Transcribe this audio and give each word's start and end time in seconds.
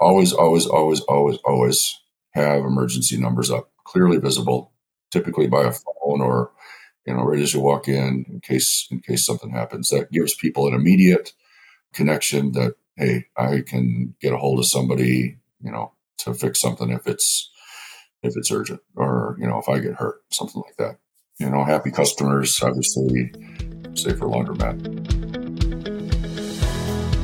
always, 0.00 0.32
always, 0.32 0.66
always, 0.66 1.00
always, 1.00 1.38
always 1.44 2.00
have 2.32 2.64
emergency 2.64 3.16
numbers 3.18 3.50
up, 3.50 3.70
clearly 3.84 4.18
visible, 4.18 4.72
typically 5.10 5.46
by 5.46 5.64
a 5.64 5.72
phone 5.72 6.20
or 6.20 6.52
you 7.06 7.14
know 7.14 7.22
right 7.22 7.40
as 7.40 7.54
you 7.54 7.60
walk 7.60 7.88
in, 7.88 8.24
in 8.28 8.40
case 8.40 8.86
in 8.90 9.00
case 9.00 9.24
something 9.24 9.50
happens. 9.50 9.90
That 9.90 10.12
gives 10.12 10.34
people 10.34 10.66
an 10.66 10.74
immediate 10.74 11.32
connection 11.92 12.52
that 12.52 12.74
hey, 12.96 13.26
I 13.36 13.62
can 13.66 14.14
get 14.20 14.32
a 14.32 14.36
hold 14.36 14.58
of 14.58 14.66
somebody, 14.66 15.38
you 15.62 15.72
know, 15.72 15.92
to 16.18 16.34
fix 16.34 16.60
something 16.60 16.90
if 16.90 17.06
it's 17.06 17.50
if 18.22 18.34
it's 18.36 18.50
urgent 18.50 18.80
or 18.96 19.36
you 19.38 19.46
know 19.46 19.58
if 19.58 19.68
I 19.68 19.78
get 19.78 19.94
hurt, 19.94 20.22
something 20.30 20.62
like 20.64 20.76
that. 20.76 20.98
You 21.38 21.48
know, 21.48 21.64
happy 21.64 21.90
customers, 21.90 22.60
obviously, 22.62 23.32
safer 23.94 24.26
laundromat. 24.26 24.99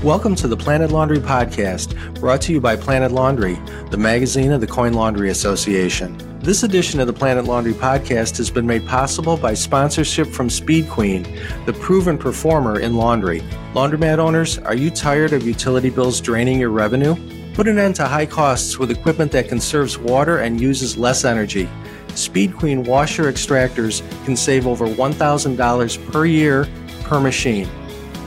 Welcome 0.06 0.36
to 0.36 0.46
the 0.46 0.56
Planet 0.56 0.92
Laundry 0.92 1.18
Podcast, 1.18 2.20
brought 2.20 2.40
to 2.42 2.52
you 2.52 2.60
by 2.60 2.76
Planet 2.76 3.10
Laundry, 3.10 3.58
the 3.90 3.96
magazine 3.96 4.52
of 4.52 4.60
the 4.60 4.66
Coin 4.68 4.92
Laundry 4.92 5.30
Association. 5.30 6.16
This 6.38 6.62
edition 6.62 7.00
of 7.00 7.08
the 7.08 7.12
Planet 7.12 7.46
Laundry 7.46 7.72
Podcast 7.72 8.36
has 8.36 8.48
been 8.48 8.68
made 8.68 8.86
possible 8.86 9.36
by 9.36 9.52
sponsorship 9.52 10.28
from 10.28 10.48
Speed 10.48 10.88
Queen, 10.88 11.24
the 11.64 11.72
proven 11.72 12.18
performer 12.18 12.78
in 12.78 12.94
laundry. 12.94 13.40
Laundromat 13.74 14.18
owners, 14.18 14.58
are 14.58 14.76
you 14.76 14.92
tired 14.92 15.32
of 15.32 15.44
utility 15.44 15.90
bills 15.90 16.20
draining 16.20 16.60
your 16.60 16.70
revenue? 16.70 17.16
Put 17.54 17.66
an 17.66 17.76
end 17.76 17.96
to 17.96 18.06
high 18.06 18.26
costs 18.26 18.78
with 18.78 18.92
equipment 18.92 19.32
that 19.32 19.48
conserves 19.48 19.98
water 19.98 20.38
and 20.38 20.60
uses 20.60 20.96
less 20.96 21.24
energy. 21.24 21.68
Speed 22.14 22.54
Queen 22.54 22.84
washer 22.84 23.24
extractors 23.24 24.02
can 24.24 24.36
save 24.36 24.68
over 24.68 24.86
$1,000 24.86 26.12
per 26.12 26.26
year 26.26 26.68
per 27.02 27.18
machine. 27.18 27.68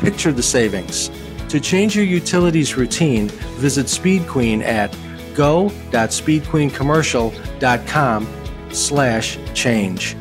Picture 0.01 0.33
the 0.33 0.43
savings. 0.43 1.09
To 1.49 1.59
change 1.59 1.95
your 1.95 2.05
utilities 2.05 2.77
routine, 2.77 3.27
visit 3.57 3.89
Speed 3.89 4.27
Queen 4.27 4.61
at 4.61 4.95
go.speedqueencommercial.com 5.33 8.27
slash 8.71 9.39
change. 9.55 10.15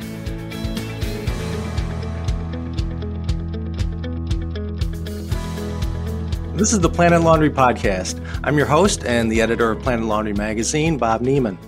This 6.54 6.72
is 6.72 6.80
the 6.80 6.88
Planet 6.88 7.20
Laundry 7.20 7.50
Podcast. 7.50 8.18
I'm 8.42 8.56
your 8.56 8.66
host 8.66 9.04
and 9.04 9.30
the 9.30 9.42
editor 9.42 9.70
of 9.70 9.82
Planet 9.82 10.06
Laundry 10.06 10.32
Magazine, 10.32 10.96
Bob 10.96 11.20
Nieman. 11.20 11.58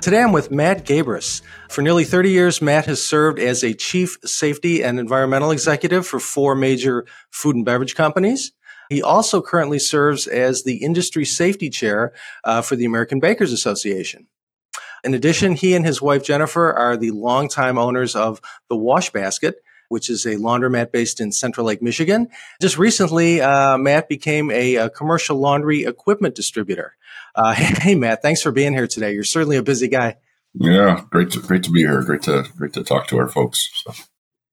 Today 0.00 0.22
I'm 0.22 0.30
with 0.32 0.52
Matt 0.52 0.86
Gabris. 0.86 1.42
For 1.68 1.82
nearly 1.82 2.04
30 2.04 2.30
years, 2.30 2.62
Matt 2.62 2.86
has 2.86 3.04
served 3.04 3.40
as 3.40 3.64
a 3.64 3.74
chief 3.74 4.16
safety 4.24 4.82
and 4.82 5.00
environmental 5.00 5.50
executive 5.50 6.06
for 6.06 6.20
four 6.20 6.54
major 6.54 7.04
food 7.30 7.56
and 7.56 7.64
beverage 7.64 7.94
companies. 7.94 8.52
He 8.88 9.02
also 9.02 9.42
currently 9.42 9.78
serves 9.78 10.26
as 10.26 10.62
the 10.62 10.82
industry 10.82 11.24
safety 11.24 11.70
chair 11.70 12.12
uh, 12.44 12.62
for 12.62 12.76
the 12.76 12.84
American 12.84 13.20
Bakers 13.20 13.52
Association. 13.52 14.26
In 15.04 15.14
addition, 15.14 15.52
he 15.52 15.74
and 15.74 15.86
his 15.86 16.02
wife 16.02 16.24
Jennifer 16.24 16.72
are 16.72 16.96
the 16.96 17.12
longtime 17.12 17.78
owners 17.78 18.16
of 18.16 18.40
the 18.68 18.76
Wash 18.76 19.10
Basket, 19.10 19.56
which 19.88 20.10
is 20.10 20.26
a 20.26 20.36
laundromat 20.36 20.92
based 20.92 21.20
in 21.20 21.32
Central 21.32 21.66
Lake, 21.66 21.82
Michigan. 21.82 22.28
Just 22.60 22.78
recently, 22.78 23.40
uh, 23.40 23.78
Matt 23.78 24.08
became 24.08 24.50
a, 24.50 24.76
a, 24.76 24.90
commercial 24.90 25.38
laundry 25.38 25.84
equipment 25.84 26.34
distributor. 26.34 26.96
Uh, 27.34 27.54
hey, 27.54 27.94
Matt, 27.94 28.22
thanks 28.22 28.42
for 28.42 28.52
being 28.52 28.72
here 28.72 28.86
today. 28.86 29.12
You're 29.12 29.24
certainly 29.24 29.56
a 29.56 29.62
busy 29.62 29.88
guy. 29.88 30.16
Yeah, 30.54 31.02
great 31.10 31.30
to 31.32 31.40
great 31.40 31.62
to 31.64 31.70
be 31.70 31.80
here. 31.80 32.02
Great 32.02 32.22
to 32.22 32.44
great 32.56 32.72
to 32.72 32.82
talk 32.82 33.06
to 33.08 33.18
our 33.18 33.28
folks. 33.28 33.70
So. 33.84 33.92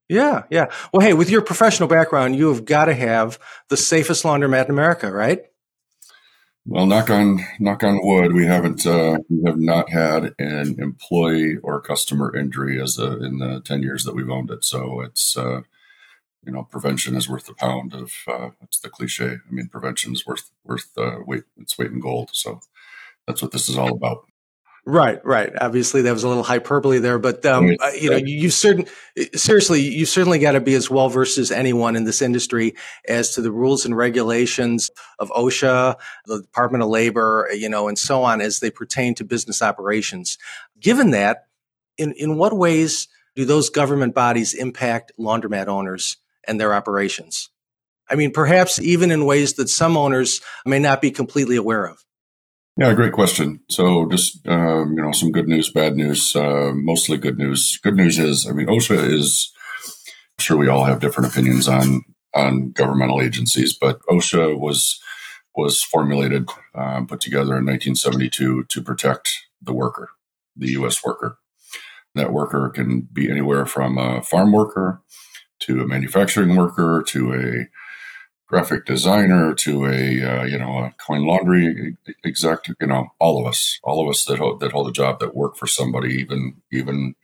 Yeah, 0.08 0.44
yeah. 0.52 0.72
Well, 0.94 1.02
hey, 1.02 1.14
with 1.14 1.30
your 1.30 1.42
professional 1.42 1.89
background, 1.89 2.36
you 2.36 2.50
have 2.50 2.66
got 2.66 2.86
to 2.86 2.94
have 2.94 3.39
the 3.70 3.78
safest 3.78 4.23
laundromat 4.23 4.66
in 4.66 4.72
America, 4.72 5.11
right? 5.11 5.42
Well, 6.67 6.88
knock 6.88 7.11
on 7.11 7.45
knock 7.59 7.84
on 7.84 8.00
wood, 8.03 8.33
we 8.33 8.48
haven't 8.48 8.88
uh, 8.88 9.20
we 9.30 9.44
have 9.45 9.59
not 9.59 9.92
had 9.92 10.33
an 10.39 10.76
employee 10.80 11.58
or 11.58 11.80
customer 11.80 12.36
injury 12.36 12.81
as 12.81 12.98
a, 12.98 13.23
in 13.23 13.38
the 13.38 13.61
ten 13.64 13.83
years 13.83 14.03
that 14.03 14.16
we've 14.16 14.30
owned 14.30 14.50
it. 14.50 14.66
So 14.66 15.02
it's 15.02 15.38
uh, 15.38 15.61
you 16.43 16.52
know 16.52 16.64
prevention 16.64 17.16
is 17.16 17.30
worth 17.30 17.48
a 17.49 17.54
pound 17.54 17.93
of 17.93 18.11
uh, 18.27 18.49
what's 18.60 18.80
the 18.80 18.89
cliche? 18.89 19.37
I 19.48 19.52
mean, 19.52 19.67
prevention 19.67 20.14
is 20.14 20.26
worth 20.26 20.49
worth 20.64 20.92
uh, 20.98 21.17
weight 21.26 21.43
its 21.58 21.77
weight 21.77 21.92
in 21.92 21.99
gold. 21.99 22.32
So 22.33 22.61
that's 23.27 23.43
what 23.43 23.52
this 23.52 23.70
is 23.70 23.77
all 23.77 23.93
about. 23.93 24.26
Right, 24.88 25.20
right. 25.26 25.52
Obviously, 25.60 26.04
that 26.04 26.14
was 26.14 26.23
a 26.23 26.28
little 26.28 26.44
hyperbole 26.44 27.00
there, 27.00 27.18
but 27.18 27.44
um, 27.44 27.76
uh, 27.80 27.90
you 28.00 28.12
know, 28.12 28.18
you 28.18 28.52
certain 28.52 28.86
seriously, 29.34 29.82
you 29.82 30.06
certainly 30.06 30.38
got 30.38 30.52
to 30.52 30.62
be 30.62 30.76
as 30.76 30.92
well 30.92 31.10
versed 31.10 31.40
as 31.40 31.52
anyone 31.52 31.96
in 31.96 32.04
this 32.04 32.22
industry 32.22 32.76
as 33.08 33.34
to 33.34 33.42
the 33.42 33.52
rules 33.52 33.86
and 33.86 33.98
regulations 33.98 34.92
of 35.18 35.30
OSHA, 35.32 35.96
the 36.28 36.40
Department 36.40 36.84
of 36.84 36.90
Labor, 36.90 37.50
you 37.52 37.68
know, 37.68 37.88
and 37.88 37.98
so 37.98 38.22
on 38.22 38.42
as 38.42 38.60
they 38.60 38.70
pertain 38.70 39.16
to 39.16 39.23
business 39.23 39.64
operations. 39.64 40.38
Given 40.80 41.10
that, 41.12 41.48
in 41.98 42.12
in 42.12 42.38
what 42.38 42.56
ways 42.56 43.08
do 43.36 43.44
those 43.44 43.72
government 43.72 44.14
bodies 44.14 44.54
impact 44.54 45.14
laundromat 45.20 45.66
owners 45.66 46.17
and 46.48 46.62
their 46.62 46.76
operations? 46.76 47.50
I 48.08 48.14
mean, 48.14 48.32
perhaps 48.32 48.78
even 48.78 49.10
in 49.10 49.26
ways 49.26 49.54
that 49.54 49.70
some 49.70 49.98
owners 49.98 50.42
may 50.64 50.78
not 50.78 51.02
be 51.02 51.10
completely 51.10 51.56
aware 51.56 51.88
of. 51.88 52.05
Yeah, 52.77 52.93
great 52.93 53.13
question. 53.13 53.61
So, 53.69 54.05
just 54.09 54.45
um, 54.47 54.93
you 54.97 55.02
know, 55.02 55.13
some 55.13 55.31
good 55.31 55.47
news, 55.47 55.71
bad 55.71 55.95
news. 55.95 56.36
Uh, 56.36 56.71
mostly 56.73 57.17
good 57.17 57.37
news. 57.37 57.80
Good 57.81 57.95
news 57.95 58.19
is, 58.19 58.45
I 58.49 58.53
mean, 58.53 58.67
OSHA 58.67 59.13
is. 59.13 59.52
I'm 60.37 60.43
sure 60.43 60.58
we 60.58 60.67
all 60.67 60.83
have 60.83 60.99
different 60.99 61.31
opinions 61.31 61.69
on 61.69 62.02
on 62.33 62.71
governmental 62.71 63.21
agencies, 63.21 63.73
but 63.73 64.02
OSHA 64.09 64.59
was 64.59 64.99
was 65.55 65.81
formulated, 65.81 66.49
um, 66.73 67.08
put 67.08 67.21
together 67.21 67.58
in 67.58 67.65
1972 67.65 68.65
to 68.65 68.81
protect 68.81 69.30
the 69.61 69.73
worker, 69.73 70.09
the 70.57 70.71
U.S. 70.71 71.02
worker. 71.02 71.37
That 72.13 72.33
worker 72.33 72.69
can 72.69 73.07
be 73.11 73.31
anywhere 73.31 73.65
from 73.65 73.97
a 73.97 74.21
farm 74.21 74.52
worker 74.52 75.02
to 75.61 75.81
a 75.81 75.87
manufacturing 75.87 76.57
worker 76.57 77.03
to 77.07 77.33
a 77.33 77.67
graphic 78.48 78.86
designer 78.86 79.54
to 79.54 79.86
a 79.86 80.22
uh, 80.22 80.44
you 80.44 80.58
know 80.58 80.78
a 80.78 80.94
coin 80.98 81.26
laundry 81.26 81.98
exec 82.23 82.67
you 82.67 82.88
know 82.88 83.08
all 83.20 83.39
of 83.39 83.48
us 83.48 83.80
all 83.83 84.04
of 84.04 84.10
us 84.10 84.26
that 84.26 84.38
hold, 84.38 84.60
that 84.60 84.72
hold 84.72 84.88
a 84.88 84.92
job 84.92 85.20
that 85.20 85.36
work 85.36 85.56
for 85.56 85.67
somebody 85.67 86.16
even 86.16 86.55
even 86.72 87.16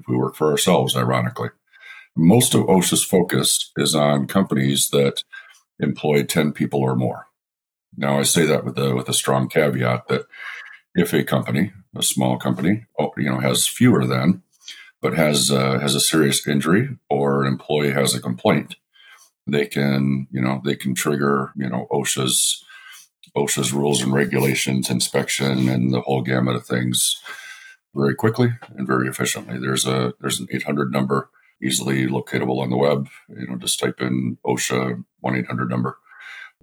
if 0.00 0.04
we 0.08 0.16
work 0.16 0.36
for 0.36 0.50
ourselves 0.50 0.96
ironically. 0.96 1.50
Most 2.16 2.54
of 2.54 2.62
OSHA's 2.62 3.04
focus 3.04 3.70
is 3.76 3.94
on 3.94 4.26
companies 4.26 4.90
that 4.90 5.22
employ 5.78 6.24
10 6.24 6.52
people 6.52 6.80
or 6.80 6.96
more. 6.96 7.26
Now 7.96 8.18
I 8.18 8.22
say 8.22 8.46
that 8.46 8.64
with 8.64 8.78
a 8.78 8.94
with 8.94 9.08
a 9.08 9.14
strong 9.14 9.48
caveat 9.48 10.08
that 10.08 10.26
if 10.94 11.12
a 11.12 11.24
company 11.24 11.72
a 11.96 12.02
small 12.02 12.38
company 12.38 12.86
oh, 12.98 13.12
you 13.16 13.28
know 13.28 13.40
has 13.40 13.66
fewer 13.66 14.06
than 14.06 14.42
but 15.02 15.14
has 15.14 15.50
uh, 15.50 15.78
has 15.80 15.94
a 15.94 16.00
serious 16.00 16.46
injury 16.46 16.96
or 17.08 17.42
an 17.42 17.48
employee 17.48 17.92
has 17.92 18.14
a 18.14 18.20
complaint 18.20 18.76
they 19.50 19.66
can, 19.66 20.26
you 20.30 20.40
know, 20.40 20.60
they 20.64 20.76
can 20.76 20.94
trigger, 20.94 21.52
you 21.56 21.68
know, 21.68 21.86
OSHA's 21.90 22.64
OSHA's 23.36 23.72
rules 23.72 24.02
and 24.02 24.12
regulations, 24.12 24.90
inspection, 24.90 25.68
and 25.68 25.92
the 25.92 26.00
whole 26.00 26.22
gamut 26.22 26.56
of 26.56 26.66
things 26.66 27.20
very 27.94 28.14
quickly 28.14 28.50
and 28.76 28.86
very 28.86 29.08
efficiently. 29.08 29.58
There's 29.58 29.86
a 29.86 30.14
there's 30.20 30.40
an 30.40 30.48
800 30.50 30.92
number 30.92 31.30
easily 31.62 32.06
locatable 32.06 32.62
on 32.62 32.70
the 32.70 32.76
web. 32.76 33.08
You 33.28 33.46
know, 33.46 33.56
just 33.56 33.78
type 33.78 34.00
in 34.00 34.38
OSHA 34.44 35.04
1 35.20 35.36
800 35.36 35.68
number 35.68 35.98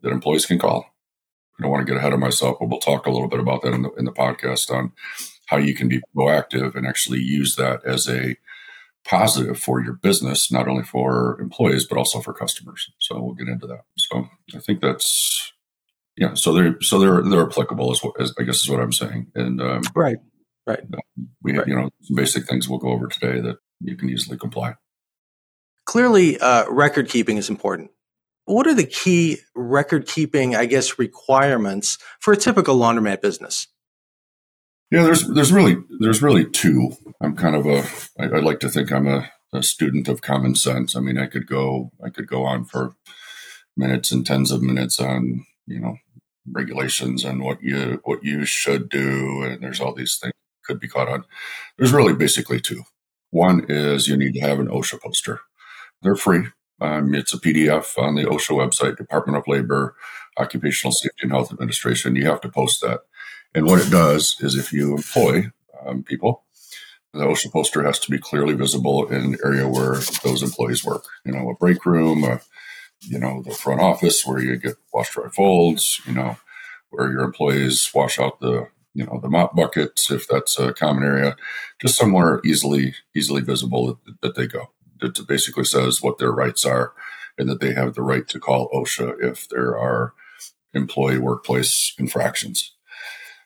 that 0.02 0.12
employees 0.12 0.46
can 0.46 0.60
call. 0.60 0.94
I 1.60 1.64
don't 1.64 1.72
want 1.72 1.86
to 1.86 1.92
get 1.92 1.98
ahead 1.98 2.14
of 2.14 2.20
myself, 2.20 2.58
but 2.60 2.70
we'll 2.70 2.80
talk 2.80 3.06
a 3.06 3.12
little 3.12 3.28
bit 3.28 3.40
about 3.40 3.62
that 3.64 3.74
in 3.74 3.84
the 3.84 3.92
in 3.94 4.06
the 4.06 4.12
podcast 4.12 4.72
on 4.72 4.92
how 5.48 5.58
you 5.58 5.74
can 5.74 5.88
be 5.88 6.02
proactive 6.16 6.76
and 6.76 6.86
actually 6.86 7.20
use 7.20 7.56
that 7.56 7.84
as 7.86 8.08
a 8.08 8.36
positive 9.08 9.58
for 9.58 9.82
your 9.82 9.94
business, 9.94 10.52
not 10.52 10.68
only 10.68 10.84
for 10.84 11.40
employees 11.40 11.86
but 11.88 11.98
also 11.98 12.20
for 12.20 12.34
customers. 12.34 12.92
So 13.00 13.22
we'll 13.22 13.36
get 13.36 13.48
into 13.48 13.68
that. 13.68 13.82
So 13.98 14.28
I 14.56 14.60
think 14.60 14.82
that's 14.82 15.54
yeah. 16.18 16.34
So 16.34 16.54
they're 16.54 16.82
so 16.82 17.00
they're 17.00 17.22
they're 17.22 17.48
applicable 17.48 17.92
as, 17.92 18.02
as 18.20 18.34
I 18.40 18.44
guess 18.44 18.62
is 18.62 18.70
what 18.70 18.80
I'm 18.80 18.94
saying. 18.94 19.28
And 19.36 19.62
um, 19.62 19.82
right, 19.96 20.18
right. 20.66 20.80
We 21.42 21.58
right. 21.58 21.68
you 21.68 21.76
know 21.76 21.90
some 22.02 22.16
basic 22.16 22.46
things 22.48 22.68
we'll 22.68 22.80
go 22.80 22.90
over 22.90 23.08
today 23.08 23.40
that 23.42 23.58
you 23.80 23.96
can 23.96 24.10
easily 24.10 24.38
comply. 24.38 24.76
Clearly, 25.86 26.38
uh, 26.40 26.70
record 26.70 27.08
keeping 27.08 27.38
is 27.38 27.50
important. 27.50 27.92
What 28.46 28.68
are 28.68 28.74
the 28.74 28.86
key 28.86 29.40
record 29.56 30.08
keeping, 30.08 30.56
I 30.56 30.66
guess, 30.66 30.98
requirements 30.98 31.98
for 32.20 32.34
a 32.34 32.38
typical 32.38 32.78
laundromat 32.78 33.22
business? 33.22 33.68
Yeah, 34.90 35.04
there's 35.04 35.28
there's 35.28 35.52
really 35.52 35.78
there's 36.00 36.22
really 36.22 36.46
two. 36.46 36.92
I'm 37.22 37.36
kind 37.36 37.56
of 37.56 37.66
a 37.66 37.84
I, 38.20 38.38
I 38.38 38.40
like 38.40 38.60
to 38.62 38.70
think 38.70 38.92
I'm 38.92 39.08
a, 39.08 39.30
a 39.54 39.62
student 39.62 40.08
of 40.08 40.22
common 40.22 40.56
sense. 40.56 40.96
I 40.96 41.02
mean, 41.02 41.18
I 41.18 41.28
could 41.28 41.48
go 41.48 41.92
I 42.04 42.10
could 42.10 42.28
go 42.28 42.46
on 42.46 42.66
for 42.66 42.96
minutes 43.76 44.12
and 44.12 44.26
tens 44.26 44.52
of 44.52 44.62
minutes 44.62 45.00
on 45.00 45.46
you 45.66 45.80
know 45.80 45.98
regulations 46.50 47.26
and 47.26 47.42
what 47.42 47.62
you 47.62 48.00
what 48.06 48.24
you 48.24 48.46
should 48.46 48.90
do, 48.90 49.44
and 49.44 49.62
there's 49.62 49.82
all 49.82 49.94
these 49.94 50.18
things 50.18 50.34
could 50.64 50.80
be 50.80 50.88
caught 50.88 51.10
on. 51.10 51.26
There's 51.78 51.94
really 51.94 52.14
basically 52.14 52.62
two. 52.62 52.84
One 53.32 53.66
is 53.68 54.08
you 54.08 54.16
need 54.16 54.34
to 54.36 54.40
have 54.42 54.60
an 54.60 54.68
OSHA 54.68 55.02
poster. 55.02 55.42
They're 56.02 56.16
free. 56.16 56.48
Um, 56.80 57.14
it's 57.14 57.34
a 57.34 57.40
PDF 57.40 57.98
on 57.98 58.16
the 58.16 58.24
OSHA 58.24 58.56
website, 58.56 58.98
Department 58.98 59.38
of 59.38 59.48
Labor, 59.48 59.96
Occupational 60.38 60.92
Safety 60.92 61.24
and 61.24 61.32
Health 61.32 61.52
Administration. 61.52 62.16
You 62.16 62.28
have 62.28 62.42
to 62.42 62.50
post 62.50 62.82
that 62.82 63.02
And 63.58 63.66
what 63.66 63.82
it 63.82 63.90
does 63.90 64.38
is 64.40 64.56
if 64.56 64.72
you 64.72 64.96
employ 64.96 65.52
um, 65.84 66.04
people, 66.04 66.44
the 67.12 67.24
OSHA 67.24 67.52
poster 67.52 67.82
has 67.82 67.98
to 68.02 68.12
be 68.12 68.20
clearly 68.20 68.54
visible 68.54 69.08
in 69.08 69.34
an 69.34 69.38
area 69.44 69.68
where 69.68 69.96
those 70.24 70.44
employees 70.44 70.86
work. 70.86 71.06
You 71.26 71.32
know, 71.32 71.50
a 71.50 71.56
break 71.56 71.84
room, 71.84 72.24
a, 72.24 72.40
you 73.02 73.18
know, 73.18 73.42
the 73.42 73.56
front 73.56 73.82
office 73.82 74.28
where 74.28 74.40
you 74.40 74.58
get 74.58 74.76
wash 74.94 75.10
dry 75.10 75.30
folds, 75.30 76.00
you 76.06 76.14
know, 76.14 76.38
where 76.92 77.12
your 77.12 77.24
employees 77.24 77.90
wash 77.96 78.20
out 78.20 78.40
the 78.42 78.68
you 78.94 79.04
know 79.04 79.20
the 79.20 79.30
mop 79.30 79.56
buckets 79.56 80.12
if 80.12 80.28
that's 80.28 80.60
a 80.60 80.74
common 80.74 81.04
area 81.04 81.36
just 81.80 81.96
somewhere 81.96 82.42
easily 82.46 82.96
easily 83.16 83.42
visible 83.42 83.88
that, 83.88 84.22
that 84.22 84.36
they 84.36 84.48
go 84.48 84.72
it 85.02 85.20
basically 85.28 85.66
says 85.66 86.02
what 86.02 86.18
their 86.18 86.32
rights 86.32 86.66
are 86.66 86.94
and 87.38 87.48
that 87.48 87.60
they 87.60 87.74
have 87.74 87.94
the 87.94 88.02
right 88.02 88.28
to 88.28 88.40
call 88.40 88.72
osha 88.72 89.14
if 89.22 89.48
there 89.50 89.78
are 89.78 90.14
employee 90.74 91.20
workplace 91.20 91.94
infractions 92.00 92.74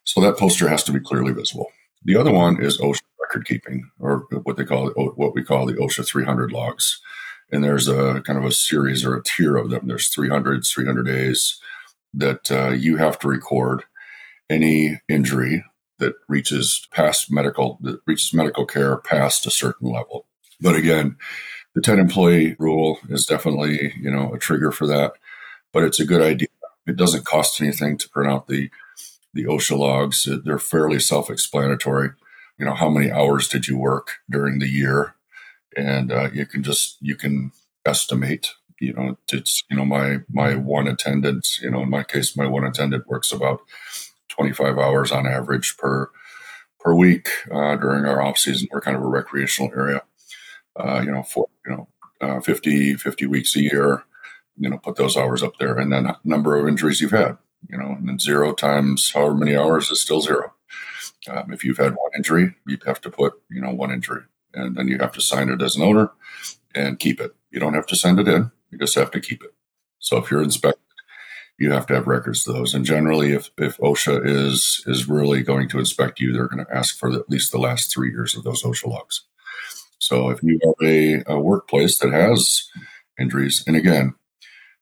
so 0.04 0.22
that 0.22 0.38
poster 0.38 0.68
has 0.68 0.84
to 0.84 0.92
be 0.92 1.00
clearly 1.00 1.34
visible 1.34 1.72
the 2.04 2.16
other 2.16 2.32
one 2.32 2.62
is 2.62 2.78
osha 2.80 3.00
record 3.20 3.46
keeping 3.46 3.90
or 4.00 4.26
what 4.44 4.58
they 4.58 4.66
call 4.66 4.90
what 5.16 5.36
we 5.36 5.44
call 5.44 5.66
the 5.66 5.74
osha 5.74 6.06
300 6.06 6.52
logs 6.52 7.00
and 7.52 7.64
there's 7.64 7.88
a 7.88 8.22
kind 8.22 8.40
of 8.40 8.46
a 8.46 8.52
series 8.52 9.06
or 9.06 9.16
a 9.16 9.24
tier 9.24 9.58
of 9.58 9.70
them 9.70 9.88
there's 9.88 10.10
300 10.10 10.66
300 10.66 11.04
days 11.06 11.60
that 12.14 12.52
uh, 12.52 12.70
you 12.70 12.98
have 12.98 13.18
to 13.20 13.28
record 13.28 13.84
any 14.50 15.00
injury 15.08 15.64
that 16.00 16.16
reaches 16.28 16.88
past 16.92 17.32
medical 17.32 17.78
that 17.82 18.02
reaches 18.06 18.34
medical 18.34 18.66
care 18.66 18.98
past 18.98 19.46
a 19.46 19.52
certain 19.52 19.90
level. 19.90 20.26
But 20.60 20.76
again, 20.76 21.16
the 21.74 21.82
10 21.82 22.00
employee 22.00 22.56
rule 22.60 23.00
is 23.08 23.26
definitely, 23.26 23.94
you 24.00 24.12
know, 24.12 24.34
a 24.34 24.40
trigger 24.40 24.72
for 24.72 24.86
that, 24.88 25.14
but 25.72 25.84
it's 25.84 26.00
a 26.00 26.06
good 26.06 26.22
idea. 26.22 26.48
It 26.86 26.98
doesn't 26.98 27.26
cost 27.26 27.62
anything 27.62 27.98
to 28.00 28.10
print 28.10 28.30
out 28.30 28.48
the 28.48 28.70
the 29.34 29.46
OSHA 29.46 29.78
logs. 29.78 30.28
They're 30.44 30.60
fairly 30.60 31.00
self-explanatory. 31.00 32.10
You 32.58 32.66
know, 32.66 32.76
how 32.76 32.90
many 32.90 33.12
hours 33.12 33.48
did 33.48 33.68
you 33.68 33.78
work 33.78 34.18
during 34.30 34.60
the 34.60 34.68
year? 34.68 35.16
And 35.76 36.12
uh, 36.12 36.30
you 36.34 36.46
can 36.46 36.64
just 36.64 36.98
you 37.00 37.16
can 37.16 37.52
estimate 37.86 38.52
you 38.82 38.94
know, 38.94 39.16
it's, 39.32 39.64
you 39.70 39.78
know, 39.78 39.86
my, 39.86 40.22
my 40.30 40.56
one 40.56 40.88
attendant, 40.88 41.60
you 41.62 41.70
know, 41.70 41.84
in 41.84 41.90
my 41.90 42.04
case, 42.04 42.36
my 42.36 42.48
one 42.48 42.66
attendant 42.66 43.08
works 43.08 43.32
about 43.32 43.62
25 44.30 44.78
hours 44.78 45.12
on 45.12 45.28
average 45.28 45.78
per, 45.78 46.10
per 46.80 46.96
week 46.96 47.30
uh, 47.52 47.76
during 47.76 48.06
our 48.06 48.22
off 48.22 48.40
season. 48.40 48.68
We're 48.72 48.82
kind 48.82 48.98
of 48.98 49.04
a 49.04 49.08
recreational 49.08 49.72
area, 49.78 50.02
uh, 50.76 51.02
you 51.06 51.12
know, 51.12 51.22
for, 51.22 51.48
you 51.66 51.72
know, 51.72 51.88
uh, 52.22 52.40
50, 52.40 52.96
50 52.96 53.26
weeks 53.28 53.56
a 53.56 53.62
year, 53.62 54.04
you 54.58 54.70
know, 54.70 54.80
put 54.80 54.96
those 54.96 55.16
hours 55.16 55.44
up 55.44 55.54
there 55.60 55.78
and 55.78 55.94
then 55.94 56.16
number 56.24 56.58
of 56.58 56.68
injuries 56.68 57.02
you've 57.02 57.12
had, 57.12 57.38
you 57.70 57.78
know, 57.78 57.96
and 57.98 58.08
then 58.08 58.20
zero 58.20 58.54
times 58.54 59.12
however 59.14 59.36
many 59.36 59.56
hours 59.56 59.90
is 59.92 60.02
still 60.02 60.22
zero. 60.22 60.54
Um, 61.30 61.54
if 61.54 61.64
you've 61.64 61.78
had 61.78 61.96
one 61.96 62.12
injury, 62.16 62.56
you 62.68 62.78
have 62.86 63.02
to 63.02 63.10
put, 63.10 63.34
you 63.50 63.62
know, 63.62 63.72
one 63.72 63.92
injury 63.92 64.24
and 64.54 64.76
then 64.76 64.88
you 64.88 64.98
have 65.00 65.12
to 65.14 65.22
sign 65.22 65.50
it 65.50 65.62
as 65.62 65.76
an 65.76 65.84
owner 65.84 66.12
and 66.74 67.00
keep 67.00 67.20
it. 67.20 67.36
You 67.52 67.60
don't 67.60 67.74
have 67.74 67.88
to 67.88 67.96
send 67.96 68.20
it 68.20 68.28
in. 68.28 68.52
You 68.70 68.78
just 68.78 68.96
have 68.96 69.12
to 69.12 69.20
keep 69.20 69.44
it. 69.44 69.54
So 70.00 70.18
if 70.18 70.32
you're 70.32 70.44
inspected, 70.44 70.82
you 71.58 71.72
have 71.72 71.86
to 71.88 71.94
have 71.94 72.08
records 72.08 72.48
of 72.48 72.56
those. 72.56 72.74
And 72.74 72.86
generally, 72.86 73.34
if, 73.34 73.52
if 73.58 73.78
OSHA 73.78 74.26
is 74.26 74.84
is 74.88 75.08
really 75.08 75.44
going 75.44 75.70
to 75.70 75.80
inspect 75.80 76.20
you, 76.20 76.34
they're 76.34 76.48
going 76.48 76.66
to 76.66 76.76
ask 76.76 76.98
for 76.98 77.12
at 77.12 77.30
least 77.30 77.52
the 77.52 77.60
last 77.60 77.94
three 77.94 78.10
years 78.10 78.36
of 78.36 78.44
those 78.44 78.64
OSHA 78.64 78.88
logs. 78.88 79.22
So 80.00 80.30
if 80.30 80.42
you 80.42 80.60
have 80.64 80.88
a, 80.88 81.24
a 81.28 81.40
workplace 81.40 82.00
that 82.00 82.12
has 82.12 82.68
injuries, 83.20 83.64
and 83.68 83.76
again, 83.76 84.16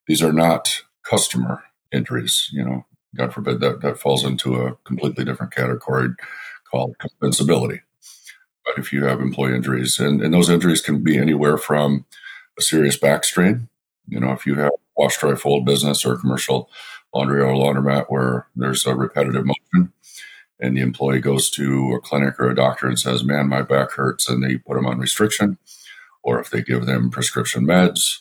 these 0.08 0.24
are 0.24 0.32
not 0.32 0.84
customer 1.04 1.64
injuries, 1.92 2.50
you 2.52 2.64
know, 2.64 2.86
God 3.16 3.34
forbid 3.34 3.60
that 3.62 3.82
that 3.82 4.00
falls 4.00 4.24
into 4.24 4.56
a 4.56 4.76
completely 4.86 5.26
different 5.26 5.54
category 5.54 6.10
called 6.70 6.96
compensability. 7.00 7.82
But 8.66 8.78
if 8.78 8.94
you 8.94 9.06
have 9.06 9.20
employee 9.20 9.56
injuries, 9.56 10.00
and, 10.00 10.22
and 10.22 10.34
those 10.34 10.50
injuries 10.50 10.82
can 10.82 11.04
be 11.04 11.18
anywhere 11.18 11.58
from 11.58 12.06
a 12.58 12.62
serious 12.62 12.98
back 12.98 13.24
strain 13.24 13.70
you 14.10 14.20
know, 14.20 14.32
if 14.32 14.46
you 14.46 14.56
have 14.56 14.72
wash, 14.98 15.18
dry, 15.18 15.36
fold 15.36 15.66
business 15.66 16.06
or 16.06 16.18
commercial 16.18 16.70
laundry 17.14 17.42
or 17.42 17.54
laundromat 17.54 18.08
where 18.10 18.48
there's 18.56 18.86
a 18.86 18.96
repetitive 18.96 19.46
motion 19.46 19.94
and 20.60 20.76
the 20.76 20.82
employee 20.82 21.20
goes 21.20 21.50
to 21.52 21.94
a 21.94 22.02
clinic 22.02 22.40
or 22.40 22.50
a 22.50 22.56
doctor 22.56 22.88
and 22.88 23.00
says, 23.00 23.24
man, 23.24 23.48
my 23.48 23.62
back 23.62 23.92
hurts, 23.92 24.28
and 24.28 24.44
they 24.44 24.58
put 24.58 24.76
them 24.76 24.86
on 24.86 25.00
restriction, 25.00 25.58
or 26.22 26.40
if 26.42 26.50
they 26.50 26.62
give 26.62 26.86
them 26.86 27.10
prescription 27.10 27.66
meds, 27.66 28.20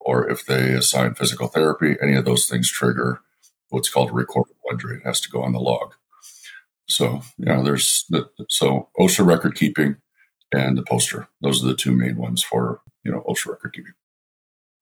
or 0.00 0.28
if 0.28 0.44
they 0.46 0.72
assign 0.72 1.14
physical 1.14 1.48
therapy, 1.48 1.96
any 2.02 2.16
of 2.16 2.24
those 2.24 2.46
things 2.46 2.70
trigger 2.70 3.20
what's 3.70 3.88
called 3.88 4.10
a 4.10 4.12
recordable 4.12 4.70
injury. 4.70 4.98
It 4.98 5.06
has 5.06 5.20
to 5.22 5.30
go 5.30 5.42
on 5.42 5.52
the 5.52 5.60
log. 5.60 5.94
So, 6.88 7.22
you 7.38 7.46
know, 7.46 7.62
there's 7.62 8.04
the, 8.10 8.28
so 8.48 8.88
OSHA 8.98 9.24
record 9.24 9.54
keeping 9.54 9.96
and 10.52 10.76
the 10.76 10.82
poster. 10.82 11.28
Those 11.40 11.64
are 11.64 11.68
the 11.68 11.76
two 11.76 11.92
main 11.92 12.16
ones 12.16 12.42
for, 12.42 12.80
you 13.04 13.12
know, 13.12 13.22
OSHA 13.28 13.50
record 13.50 13.72
keeping. 13.74 13.92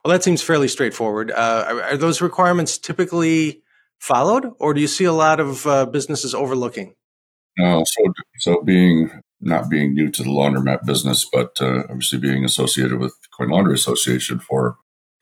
Well, 0.03 0.11
that 0.11 0.23
seems 0.23 0.41
fairly 0.41 0.67
straightforward. 0.67 1.29
Uh, 1.31 1.65
are, 1.67 1.81
are, 1.83 1.97
those 1.97 2.21
requirements 2.21 2.77
typically 2.77 3.61
followed, 3.99 4.51
or 4.59 4.73
do 4.73 4.81
you 4.81 4.87
see 4.87 5.03
a 5.05 5.13
lot 5.13 5.39
of 5.39 5.67
uh, 5.67 5.85
businesses 5.85 6.33
overlooking? 6.33 6.95
No, 7.57 7.83
so 7.85 8.13
so 8.37 8.61
being 8.63 9.11
not 9.41 9.69
being 9.69 9.93
new 9.93 10.09
to 10.09 10.23
the 10.23 10.29
laundromat 10.29 10.85
business, 10.85 11.27
but 11.31 11.57
uh, 11.59 11.83
obviously 11.89 12.17
being 12.17 12.45
associated 12.45 12.99
with 12.99 13.13
Coin 13.37 13.49
Laundry 13.49 13.73
Association 13.73 14.39
for 14.39 14.77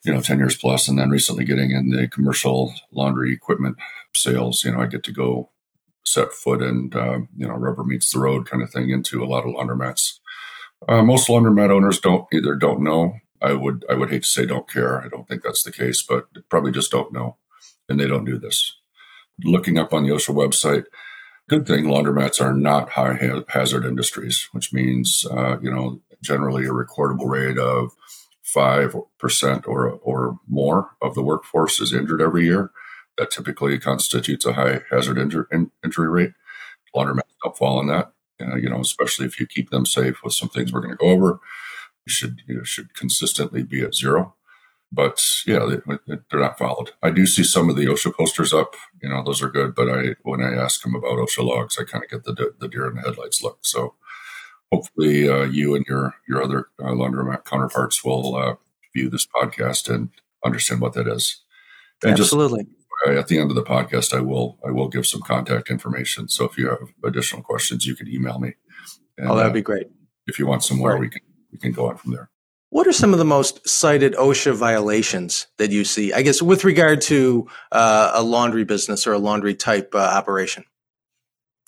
you 0.08 0.14
know 0.14 0.22
ten 0.22 0.40
years 0.40 0.56
plus, 0.56 0.88
and 0.88 0.98
then 0.98 1.10
recently 1.10 1.46
getting 1.46 1.72
in 1.72 1.90
the 1.90 2.08
commercial 2.08 2.74
laundry 2.92 3.34
equipment 3.34 3.78
sales. 4.16 4.64
You 4.64 4.72
know, 4.72 4.82
I 4.82 4.88
get 4.88 5.04
to 5.04 5.12
go 5.12 5.52
set 6.06 6.32
foot 6.32 6.62
and 6.62 6.96
uh, 6.96 7.20
you 7.36 7.48
know 7.48 7.54
rubber 7.54 7.84
meets 7.84 8.12
the 8.12 8.20
road 8.20 8.50
kind 8.50 8.64
of 8.64 8.72
thing 8.72 8.90
into 8.90 9.24
a 9.24 9.28
lot 9.28 9.46
of 9.46 9.54
laundromats. 9.54 10.20
Uh, 10.88 11.04
most 11.04 11.28
laundromat 11.28 11.70
owners 11.70 12.00
don't 12.00 12.28
either 12.32 12.56
don't 12.56 12.82
know 12.82 13.16
I 13.42 13.54
would 13.54 13.86
I 13.90 13.94
would 13.96 14.10
hate 14.10 14.24
to 14.24 14.28
say 14.28 14.46
don't 14.46 14.70
care. 14.70 15.02
I 15.02 15.08
don't 15.10 15.28
think 15.28 15.44
that's 15.44 15.64
the 15.64 15.72
case, 15.72 16.02
but 16.02 16.28
probably 16.50 16.72
just 16.72 16.92
don't 16.92 17.14
know, 17.14 17.38
and 17.88 18.00
they 18.00 18.08
don't 18.08 18.26
do 18.26 18.38
this. 18.38 18.76
Looking 19.44 19.78
up 19.78 19.94
on 19.94 20.04
the 20.04 20.10
OSHA 20.10 20.34
website, 20.34 20.86
good 21.48 21.68
thing 21.68 21.86
laundromats 21.86 22.42
are 22.42 22.54
not 22.54 22.90
high 22.92 23.20
hazard 23.50 23.86
industries, 23.86 24.50
which 24.52 24.74
means 24.74 25.26
uh, 25.30 25.58
you 25.62 25.72
know 25.72 26.02
generally 26.22 26.66
a 26.66 26.70
recordable 26.70 27.30
rate 27.30 27.60
of 27.60 27.92
five 28.54 28.96
percent 29.20 29.68
or 29.68 29.90
or 30.04 30.40
more 30.48 30.92
of 31.02 31.16
the 31.16 31.24
workforce 31.24 31.80
is 31.80 31.94
injured 31.94 32.22
every 32.22 32.46
year. 32.46 32.72
That 33.18 33.32
typically 33.32 33.80
constitutes 33.80 34.46
a 34.46 34.54
high 34.54 34.82
hazard 34.92 35.18
injury, 35.18 35.46
injury 35.84 36.10
rate. 36.10 36.34
Laundromats 36.96 37.22
don't 37.44 37.58
fall 37.58 37.80
in 37.80 37.88
that, 37.88 38.12
uh, 38.42 38.56
you 38.56 38.70
know, 38.70 38.80
especially 38.80 39.26
if 39.26 39.40
you 39.40 39.48
keep 39.48 39.72
them 39.72 39.86
safe 39.86 40.24
with 40.24 40.34
some 40.34 40.50
things 40.50 40.72
we're 40.72 40.82
going 40.82 40.92
to 40.92 40.98
go 40.98 41.10
over 41.10 41.40
you 42.08 42.12
should 42.12 42.42
you 42.48 42.56
know, 42.58 42.64
should 42.64 42.94
consistently 42.94 43.64
be 43.64 43.82
at 43.82 43.94
zero. 43.94 44.34
But 44.90 45.22
yeah, 45.46 45.68
they, 45.68 46.16
are 46.32 46.40
not 46.40 46.58
followed. 46.58 46.92
I 47.04 47.10
do 47.10 47.26
see 47.26 47.44
some 47.44 47.70
of 47.70 47.76
the 47.76 47.88
OSHA 47.88 48.16
posters 48.16 48.54
up. 48.54 48.76
You 49.04 49.10
know, 49.10 49.22
those 49.22 49.44
are 49.44 49.50
good. 49.50 49.76
But 49.76 49.90
I 49.90 50.16
when 50.24 50.42
I 50.42 50.56
ask 50.56 50.82
them 50.82 50.96
about 50.96 51.18
OSHA 51.18 51.44
logs, 51.44 51.78
I 51.78 51.84
kind 51.84 52.06
of 52.06 52.10
get 52.10 52.24
the 52.24 52.54
the 52.58 52.70
deer 52.70 52.88
in 52.88 52.96
the 52.96 53.02
headlights 53.02 53.44
look. 53.44 53.60
So 53.64 53.96
hopefully, 54.72 55.30
uh, 55.30 55.44
you 55.44 55.76
and 55.76 55.86
your 55.88 56.16
your 56.28 56.44
other 56.44 56.68
uh, 56.80 56.92
laundromat 56.92 57.46
counterparts 57.46 58.04
will 58.04 58.36
uh, 58.36 58.56
view 58.96 59.10
this 59.10 59.28
podcast 59.28 59.94
and 59.94 60.10
understand 60.44 60.82
what 60.82 60.94
that 60.94 61.08
is. 61.08 61.44
And 62.04 62.14
Absolutely. 62.14 62.64
Just, 62.64 62.74
at 63.06 63.28
the 63.28 63.40
end 63.40 63.52
of 63.52 63.56
the 63.56 63.64
podcast, 63.64 64.16
I 64.16 64.22
will 64.22 64.58
I 64.66 64.72
will 64.72 64.88
give 64.88 65.06
some 65.06 65.22
contact 65.22 65.70
information. 65.70 66.28
So 66.30 66.46
if 66.46 66.58
you 66.58 66.70
have 66.70 66.94
additional 67.04 67.44
questions, 67.44 67.86
you 67.86 67.96
can 67.96 68.08
email 68.08 68.40
me. 68.40 68.54
And, 69.18 69.30
oh, 69.30 69.36
that'd 69.36 69.52
uh, 69.52 69.54
be 69.54 69.62
great. 69.62 69.88
If 70.26 70.40
you 70.40 70.48
want 70.48 70.64
some 70.64 70.78
more, 70.78 70.92
right. 70.92 71.00
we 71.00 71.10
can 71.10 71.22
we 71.52 71.58
can 71.58 71.72
go 71.72 71.90
on 71.90 71.98
from 71.98 72.14
there. 72.14 72.30
What 72.70 72.86
are 72.86 72.94
some 72.94 73.14
of 73.14 73.20
the 73.20 73.26
most 73.26 73.68
cited 73.68 74.14
OSHA 74.16 74.56
violations 74.56 75.48
that 75.58 75.72
you 75.72 75.86
see? 75.86 76.12
I 76.12 76.22
guess 76.22 76.42
with 76.42 76.66
regard 76.66 77.02
to 77.02 77.48
uh, 77.72 78.12
a 78.14 78.24
laundry 78.24 78.66
business 78.66 79.08
or 79.08 79.14
a 79.14 79.20
laundry 79.20 79.56
type 79.56 79.96
uh, 79.96 80.00
operation. 80.00 80.66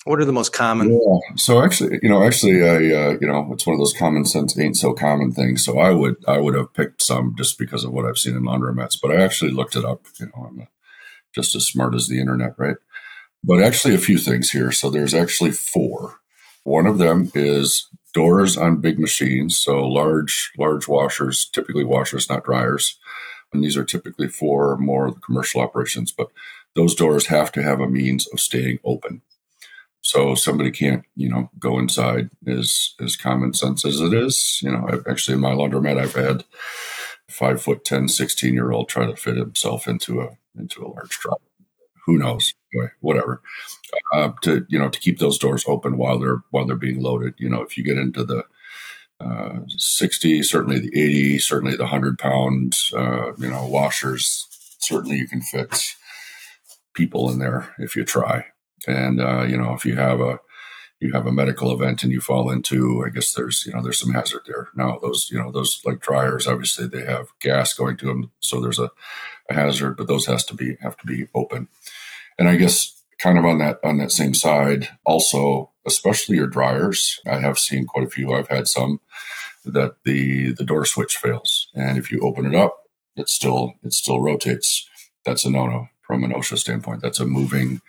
What 0.10 0.20
are 0.20 0.26
the 0.26 0.34
most 0.34 0.54
common? 0.54 0.92
Yeah. 0.92 1.36
So 1.36 1.64
actually, 1.64 2.00
you 2.02 2.10
know, 2.10 2.24
actually, 2.24 2.68
I, 2.68 2.78
uh, 2.78 3.18
you 3.22 3.28
know, 3.28 3.48
it's 3.54 3.68
one 3.68 3.76
of 3.76 3.80
those 3.80 3.94
common 3.94 4.26
sense 4.26 4.58
ain't 4.58 4.76
so 4.76 4.92
common 4.92 5.32
things. 5.32 5.64
So 5.64 5.78
I 5.78 5.92
would, 5.92 6.16
I 6.28 6.40
would 6.40 6.56
have 6.56 6.74
picked 6.74 7.04
some 7.04 7.36
just 7.38 7.60
because 7.60 7.84
of 7.84 7.92
what 7.92 8.06
I've 8.06 8.18
seen 8.18 8.36
in 8.36 8.42
laundromats, 8.42 9.00
but 9.00 9.12
I 9.12 9.18
actually 9.18 9.52
looked 9.52 9.76
it 9.76 9.86
up. 9.86 10.08
You 10.20 10.26
know, 10.26 10.48
I'm 10.48 10.68
just 11.36 11.56
as 11.56 11.68
smart 11.68 11.94
as 11.94 12.08
the 12.08 12.20
internet, 12.20 12.56
right? 12.58 12.78
But 13.44 13.62
actually, 13.62 13.94
a 13.94 14.00
few 14.00 14.18
things 14.18 14.50
here. 14.50 14.72
So 14.72 14.90
there's 14.90 15.14
actually 15.14 15.52
four. 15.52 16.16
One 16.64 16.88
of 16.88 16.98
them 16.98 17.32
is 17.36 17.88
doors 18.12 18.58
on 18.58 18.82
big 18.82 18.98
machines, 18.98 19.60
so 19.60 19.88
large 19.88 20.52
large 20.58 20.88
washers, 20.88 21.48
typically 21.54 21.84
washers, 21.84 22.28
not 22.28 22.46
dryers. 22.46 22.98
And 23.54 23.64
these 23.64 23.78
are 23.78 23.86
typically 23.86 24.28
for 24.28 24.76
more 24.76 25.14
commercial 25.24 25.62
operations, 25.62 26.12
but 26.12 26.30
those 26.76 26.96
doors 26.96 27.28
have 27.28 27.52
to 27.52 27.62
have 27.62 27.80
a 27.80 27.88
means 27.88 28.26
of 28.34 28.40
staying 28.40 28.80
open. 28.84 29.22
So 30.10 30.34
somebody 30.34 30.72
can't, 30.72 31.04
you 31.16 31.30
know, 31.30 31.52
go 31.60 31.78
inside 31.78 32.32
as 32.48 32.96
as 33.00 33.16
common 33.16 33.54
sense 33.54 33.86
as 33.86 34.00
it 34.00 34.12
is. 34.12 34.60
You 34.64 34.72
know, 34.72 34.88
I've 34.90 35.06
actually 35.08 35.36
in 35.36 35.40
my 35.40 35.52
laundromat 35.52 36.00
I've 36.00 36.16
had 36.16 36.46
five 37.30 37.62
foot 37.62 37.86
10, 37.86 38.08
16 38.08 38.56
year 38.56 38.72
old 38.72 38.90
try 38.90 39.06
to 39.06 39.16
fit 39.16 39.38
himself 39.38 39.88
into 39.88 40.20
a 40.22 40.30
into 40.58 40.84
a 40.84 40.90
large 40.90 41.12
truck. 41.12 41.40
Who 42.08 42.18
knows? 42.18 42.56
anyway, 42.74 42.90
whatever. 43.02 43.44
Uh, 44.12 44.32
to 44.42 44.66
you 44.68 44.80
know 44.80 44.90
to 44.90 45.00
keep 45.00 45.20
those 45.20 45.38
doors 45.38 45.64
open 45.68 45.96
while 45.96 46.18
they're 46.18 46.42
while 46.50 46.66
they're 46.66 46.76
being 46.76 47.04
loaded. 47.04 47.36
You 47.38 47.50
know, 47.50 47.62
if 47.62 47.78
you 47.78 47.84
get 47.84 48.00
into 48.00 48.24
the 48.24 48.46
uh, 49.20 49.60
60, 49.68 50.42
certainly 50.42 50.80
the 50.80 51.00
80, 51.00 51.38
certainly 51.38 51.76
the 51.76 51.84
100 51.84 52.18
pound, 52.18 52.76
uh, 52.96 53.34
you 53.38 53.50
know, 53.50 53.68
washers, 53.68 54.48
certainly 54.80 55.18
you 55.18 55.28
can 55.28 55.42
fit 55.42 55.94
people 56.96 57.30
in 57.30 57.38
there 57.38 57.76
if 57.78 57.96
you 57.96 58.04
try. 58.04 58.46
And, 58.88 59.22
uh, 59.22 59.44
you 59.44 59.58
know, 59.58 59.74
if 59.74 59.86
you 59.86 59.96
have 59.96 60.20
a, 60.22 60.40
you 61.00 61.14
have 61.14 61.26
a 61.26 61.32
medical 61.32 61.72
event 61.72 62.04
and 62.04 62.12
you 62.12 62.20
fall 62.20 62.52
into, 62.52 63.04
I 63.06 63.10
guess 63.10 63.34
there's, 63.34 63.66
you 63.66 63.74
know, 63.74 63.82
there's 63.82 64.00
some 64.00 64.14
hazard 64.14 64.42
there. 64.46 64.68
Now 64.76 65.00
those, 65.02 65.30
you 65.32 65.40
know, 65.40 65.52
those 65.52 65.82
like 65.86 66.02
dryers, 66.02 66.46
obviously 66.46 66.88
they 66.88 67.06
have 67.06 67.28
gas 67.40 67.74
going 67.74 67.96
to 67.98 68.06
them. 68.08 68.32
So 68.42 68.60
there's 68.60 68.80
a, 68.80 68.92
a 69.50 69.54
hazard, 69.54 69.96
but 69.96 70.08
those 70.08 70.26
has 70.26 70.44
to 70.46 70.54
be, 70.54 70.76
have 70.82 70.98
to 70.98 71.06
be 71.06 71.28
open. 71.34 71.70
And 72.38 72.50
I 72.50 72.58
guess 72.58 73.02
kind 73.18 73.38
of 73.38 73.46
on 73.46 73.60
that, 73.60 73.80
on 73.84 73.98
that 73.98 74.12
same 74.12 74.34
side, 74.34 74.90
also, 75.06 75.72
especially 75.86 76.36
your 76.36 76.48
dryers, 76.48 77.22
I 77.26 77.40
have 77.40 77.58
seen 77.58 77.86
quite 77.86 78.06
a 78.06 78.10
few. 78.10 78.34
I've 78.34 78.50
had 78.50 78.68
some 78.68 79.00
that 79.64 79.96
the, 80.04 80.52
the 80.54 80.66
door 80.66 80.86
switch 80.86 81.16
fails. 81.16 81.70
And 81.74 81.98
if 81.98 82.12
you 82.12 82.20
open 82.22 82.46
it 82.46 82.56
up, 82.56 82.78
it 83.16 83.30
still, 83.30 83.76
it 83.84 83.94
still 83.94 84.22
rotates. 84.22 84.88
That's 85.26 85.46
a 85.46 85.50
no-no 85.50 85.88
from 86.02 86.24
an 86.24 86.32
OSHA 86.32 86.58
standpoint. 86.58 87.02
That's 87.02 87.20
a 87.20 87.26
moving, 87.26 87.82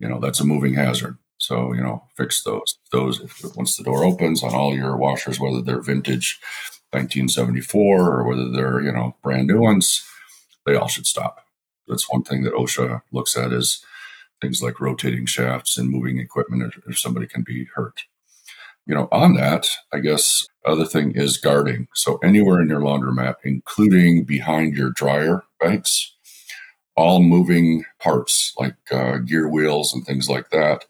you 0.00 0.08
know, 0.08 0.18
that's 0.18 0.40
a 0.40 0.46
moving 0.46 0.74
hazard. 0.74 1.18
So, 1.38 1.72
you 1.72 1.80
know, 1.80 2.04
fix 2.16 2.42
those. 2.42 2.78
Those, 2.90 3.20
once 3.54 3.76
the 3.76 3.84
door 3.84 4.04
opens 4.04 4.42
on 4.42 4.54
all 4.54 4.74
your 4.74 4.96
washers, 4.96 5.38
whether 5.38 5.62
they're 5.62 5.80
vintage 5.80 6.38
1974 6.90 8.12
or 8.12 8.28
whether 8.28 8.50
they're, 8.50 8.80
you 8.80 8.92
know, 8.92 9.16
brand 9.22 9.46
new 9.46 9.60
ones, 9.60 10.04
they 10.66 10.74
all 10.74 10.88
should 10.88 11.06
stop. 11.06 11.44
That's 11.86 12.10
one 12.10 12.24
thing 12.24 12.42
that 12.42 12.54
OSHA 12.54 13.02
looks 13.12 13.36
at 13.36 13.52
is 13.52 13.84
things 14.40 14.62
like 14.62 14.80
rotating 14.80 15.26
shafts 15.26 15.76
and 15.76 15.90
moving 15.90 16.18
equipment 16.18 16.62
if, 16.62 16.82
if 16.88 16.98
somebody 16.98 17.26
can 17.26 17.42
be 17.42 17.68
hurt. 17.74 18.04
You 18.86 18.94
know, 18.94 19.08
on 19.12 19.34
that, 19.34 19.68
I 19.92 20.00
guess 20.00 20.46
other 20.66 20.84
thing 20.84 21.12
is 21.12 21.36
guarding. 21.36 21.88
So 21.94 22.18
anywhere 22.24 22.60
in 22.60 22.68
your 22.68 22.80
laundromat, 22.80 23.36
including 23.44 24.24
behind 24.24 24.76
your 24.76 24.90
dryer 24.90 25.44
banks, 25.60 26.16
all 27.00 27.22
moving 27.22 27.84
parts 27.98 28.52
like 28.58 28.76
uh, 28.92 29.16
gear 29.18 29.48
wheels 29.48 29.94
and 29.94 30.04
things 30.04 30.28
like 30.28 30.50
that, 30.50 30.84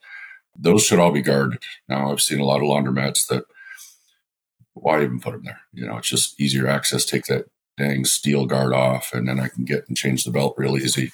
those 0.59 0.85
should 0.85 0.99
all 0.99 1.13
be 1.13 1.23
guarded. 1.23 1.63
Now, 1.89 2.11
I've 2.11 2.21
seen 2.21 2.41
a 2.41 2.45
lot 2.45 2.57
of 2.61 2.65
laundromats 2.65 3.27
that 3.29 3.45
why 4.75 5.03
even 5.03 5.21
put 5.21 5.33
them 5.33 5.45
there? 5.45 5.61
You 5.73 5.87
know, 5.87 5.99
it's 5.99 6.09
just 6.09 6.41
easier 6.41 6.67
access. 6.67 7.05
Take 7.05 7.25
that 7.27 7.47
dang 7.77 8.05
steel 8.05 8.47
guard 8.47 8.73
off, 8.73 9.11
and 9.13 9.29
then 9.29 9.41
I 9.41 9.49
can 9.49 9.65
get 9.65 9.87
and 9.89 9.97
change 9.97 10.25
the 10.25 10.31
belt 10.31 10.55
real 10.57 10.77
easy. 10.77 11.13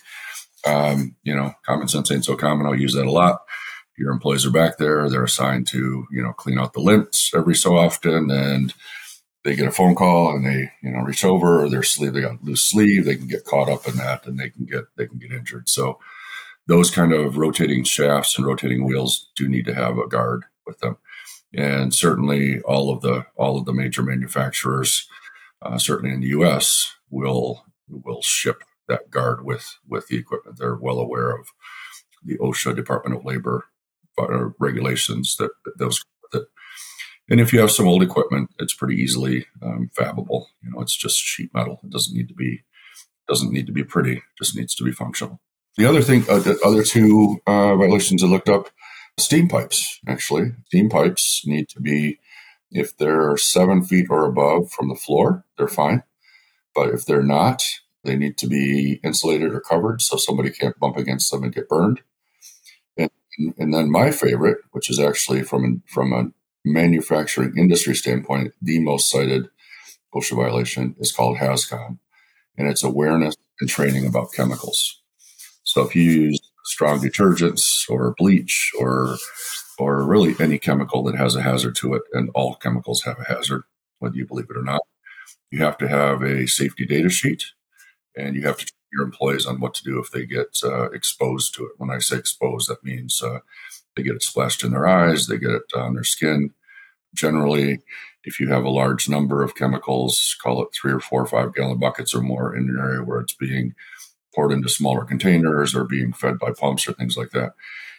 Um, 0.66 1.16
you 1.22 1.34
know, 1.34 1.52
common 1.64 1.88
sense 1.88 2.10
ain't 2.10 2.24
so 2.24 2.36
common. 2.36 2.66
I'll 2.66 2.74
use 2.74 2.94
that 2.94 3.06
a 3.06 3.10
lot. 3.10 3.40
Your 3.98 4.12
employees 4.12 4.44
are 4.44 4.50
back 4.50 4.78
there. 4.78 5.08
They're 5.08 5.24
assigned 5.24 5.66
to, 5.68 6.06
you 6.10 6.22
know, 6.22 6.32
clean 6.32 6.58
out 6.58 6.72
the 6.72 6.80
lints 6.80 7.32
every 7.34 7.54
so 7.54 7.76
often. 7.76 8.30
And 8.30 8.74
they 9.46 9.54
get 9.56 9.68
a 9.68 9.72
phone 9.72 9.94
call 9.94 10.34
and 10.34 10.44
they, 10.44 10.70
you 10.82 10.90
know, 10.90 11.00
reach 11.00 11.24
over 11.24 11.62
or 11.62 11.68
their 11.70 11.82
sleeve, 11.82 12.12
they 12.12 12.20
got 12.20 12.42
loose 12.42 12.62
sleeve. 12.62 13.04
They 13.04 13.16
can 13.16 13.28
get 13.28 13.44
caught 13.44 13.68
up 13.68 13.86
in 13.86 13.96
that 13.96 14.26
and 14.26 14.38
they 14.38 14.50
can 14.50 14.64
get, 14.64 14.84
they 14.96 15.06
can 15.06 15.18
get 15.18 15.32
injured. 15.32 15.68
So 15.68 15.98
those 16.66 16.90
kind 16.90 17.12
of 17.12 17.36
rotating 17.36 17.84
shafts 17.84 18.36
and 18.36 18.46
rotating 18.46 18.84
wheels 18.84 19.30
do 19.36 19.48
need 19.48 19.64
to 19.66 19.74
have 19.74 19.98
a 19.98 20.08
guard 20.08 20.44
with 20.66 20.80
them. 20.80 20.96
And 21.54 21.94
certainly 21.94 22.60
all 22.62 22.92
of 22.92 23.02
the, 23.02 23.24
all 23.36 23.56
of 23.56 23.66
the 23.66 23.72
major 23.72 24.02
manufacturers, 24.02 25.08
uh, 25.62 25.78
certainly 25.78 26.12
in 26.12 26.20
the 26.20 26.28
U.S., 26.28 26.92
will 27.08 27.64
will 27.88 28.20
ship 28.20 28.64
that 28.88 29.10
guard 29.10 29.44
with 29.44 29.78
with 29.88 30.08
the 30.08 30.16
equipment. 30.16 30.58
They're 30.58 30.74
well 30.74 30.98
aware 30.98 31.30
of 31.30 31.46
the 32.24 32.36
OSHA 32.38 32.74
Department 32.74 33.16
of 33.16 33.24
Labor 33.24 33.66
uh, 34.18 34.48
regulations 34.58 35.36
that, 35.36 35.50
those. 35.78 36.02
And 37.28 37.40
if 37.40 37.52
you 37.52 37.60
have 37.60 37.72
some 37.72 37.88
old 37.88 38.02
equipment, 38.02 38.50
it's 38.58 38.74
pretty 38.74 38.94
easily 38.96 39.46
um, 39.62 39.90
fabbable. 39.98 40.46
You 40.62 40.70
know, 40.70 40.80
it's 40.80 40.96
just 40.96 41.18
sheet 41.18 41.52
metal. 41.52 41.80
It 41.82 41.90
doesn't 41.90 42.14
need 42.14 42.28
to 42.28 42.34
be 42.34 42.62
doesn't 43.28 43.52
need 43.52 43.66
to 43.66 43.72
be 43.72 43.82
pretty. 43.82 44.22
Just 44.38 44.56
needs 44.56 44.74
to 44.76 44.84
be 44.84 44.92
functional. 44.92 45.40
The 45.76 45.86
other 45.86 46.02
thing, 46.02 46.24
uh, 46.28 46.38
the 46.38 46.58
other 46.64 46.82
two 46.84 47.40
uh, 47.46 47.74
violations 47.76 48.22
I 48.22 48.28
looked 48.28 48.48
up, 48.48 48.70
steam 49.18 49.48
pipes. 49.48 50.00
Actually, 50.06 50.52
steam 50.66 50.88
pipes 50.88 51.42
need 51.44 51.68
to 51.70 51.80
be 51.80 52.18
if 52.70 52.96
they're 52.96 53.36
seven 53.36 53.82
feet 53.82 54.06
or 54.10 54.24
above 54.24 54.70
from 54.70 54.88
the 54.88 54.94
floor, 54.94 55.44
they're 55.56 55.68
fine. 55.68 56.02
But 56.74 56.90
if 56.90 57.04
they're 57.04 57.22
not, 57.22 57.64
they 58.04 58.16
need 58.16 58.38
to 58.38 58.46
be 58.46 59.00
insulated 59.02 59.52
or 59.52 59.60
covered 59.60 60.00
so 60.02 60.16
somebody 60.16 60.50
can't 60.50 60.78
bump 60.78 60.96
against 60.96 61.30
them 61.30 61.42
and 61.42 61.54
get 61.54 61.68
burned. 61.68 62.00
And, 62.96 63.10
and 63.58 63.74
then 63.74 63.90
my 63.90 64.10
favorite, 64.10 64.58
which 64.72 64.88
is 64.88 64.98
actually 64.98 65.42
from 65.42 65.82
from 65.86 66.12
a 66.12 66.30
manufacturing 66.66 67.56
industry 67.56 67.94
standpoint, 67.94 68.52
the 68.60 68.80
most 68.80 69.10
cited 69.10 69.48
OSHA 70.14 70.36
violation 70.36 70.96
is 70.98 71.12
called 71.12 71.38
HAZCOM, 71.38 71.98
and 72.58 72.68
it's 72.68 72.82
awareness 72.82 73.36
and 73.60 73.70
training 73.70 74.06
about 74.06 74.32
chemicals. 74.32 75.00
So 75.62 75.82
if 75.82 75.94
you 75.94 76.02
use 76.02 76.40
strong 76.64 77.00
detergents 77.00 77.88
or 77.88 78.14
bleach 78.18 78.72
or 78.78 79.16
or 79.78 80.02
really 80.06 80.34
any 80.40 80.58
chemical 80.58 81.02
that 81.04 81.16
has 81.16 81.36
a 81.36 81.42
hazard 81.42 81.76
to 81.76 81.94
it, 81.94 82.02
and 82.12 82.30
all 82.34 82.56
chemicals 82.56 83.02
have 83.02 83.18
a 83.20 83.24
hazard, 83.24 83.62
whether 83.98 84.16
you 84.16 84.26
believe 84.26 84.46
it 84.50 84.56
or 84.56 84.62
not, 84.62 84.80
you 85.50 85.58
have 85.58 85.76
to 85.78 85.88
have 85.88 86.22
a 86.22 86.46
safety 86.46 86.86
data 86.86 87.10
sheet 87.10 87.44
and 88.16 88.34
you 88.34 88.42
have 88.42 88.56
to 88.56 88.66
your 88.96 89.04
employees 89.04 89.46
on 89.46 89.60
what 89.60 89.74
to 89.74 89.84
do 89.84 89.98
if 89.98 90.10
they 90.10 90.26
get 90.26 90.58
uh, 90.64 90.90
exposed 90.90 91.54
to 91.54 91.64
it. 91.64 91.72
When 91.76 91.90
I 91.90 91.98
say 91.98 92.16
exposed, 92.16 92.68
that 92.68 92.82
means 92.82 93.22
uh, 93.22 93.40
they 93.94 94.02
get 94.02 94.16
it 94.16 94.22
splashed 94.22 94.64
in 94.64 94.72
their 94.72 94.86
eyes, 94.86 95.26
they 95.26 95.38
get 95.38 95.50
it 95.50 95.62
on 95.74 95.94
their 95.94 96.04
skin. 96.04 96.52
Generally, 97.14 97.80
if 98.24 98.40
you 98.40 98.48
have 98.48 98.64
a 98.64 98.70
large 98.70 99.08
number 99.08 99.42
of 99.42 99.54
chemicals, 99.54 100.36
call 100.42 100.62
it 100.62 100.68
three 100.74 100.92
or 100.92 101.00
four 101.00 101.22
or 101.22 101.26
five 101.26 101.54
gallon 101.54 101.78
buckets 101.78 102.14
or 102.14 102.20
more 102.20 102.54
in 102.54 102.68
an 102.68 102.76
area 102.78 103.02
where 103.02 103.20
it's 103.20 103.34
being 103.34 103.74
poured 104.34 104.52
into 104.52 104.68
smaller 104.68 105.04
containers 105.04 105.74
or 105.74 105.84
being 105.84 106.12
fed 106.12 106.38
by 106.38 106.50
pumps 106.50 106.86
or 106.86 106.92
things 106.92 107.16
like 107.16 107.30
that, 107.30 107.52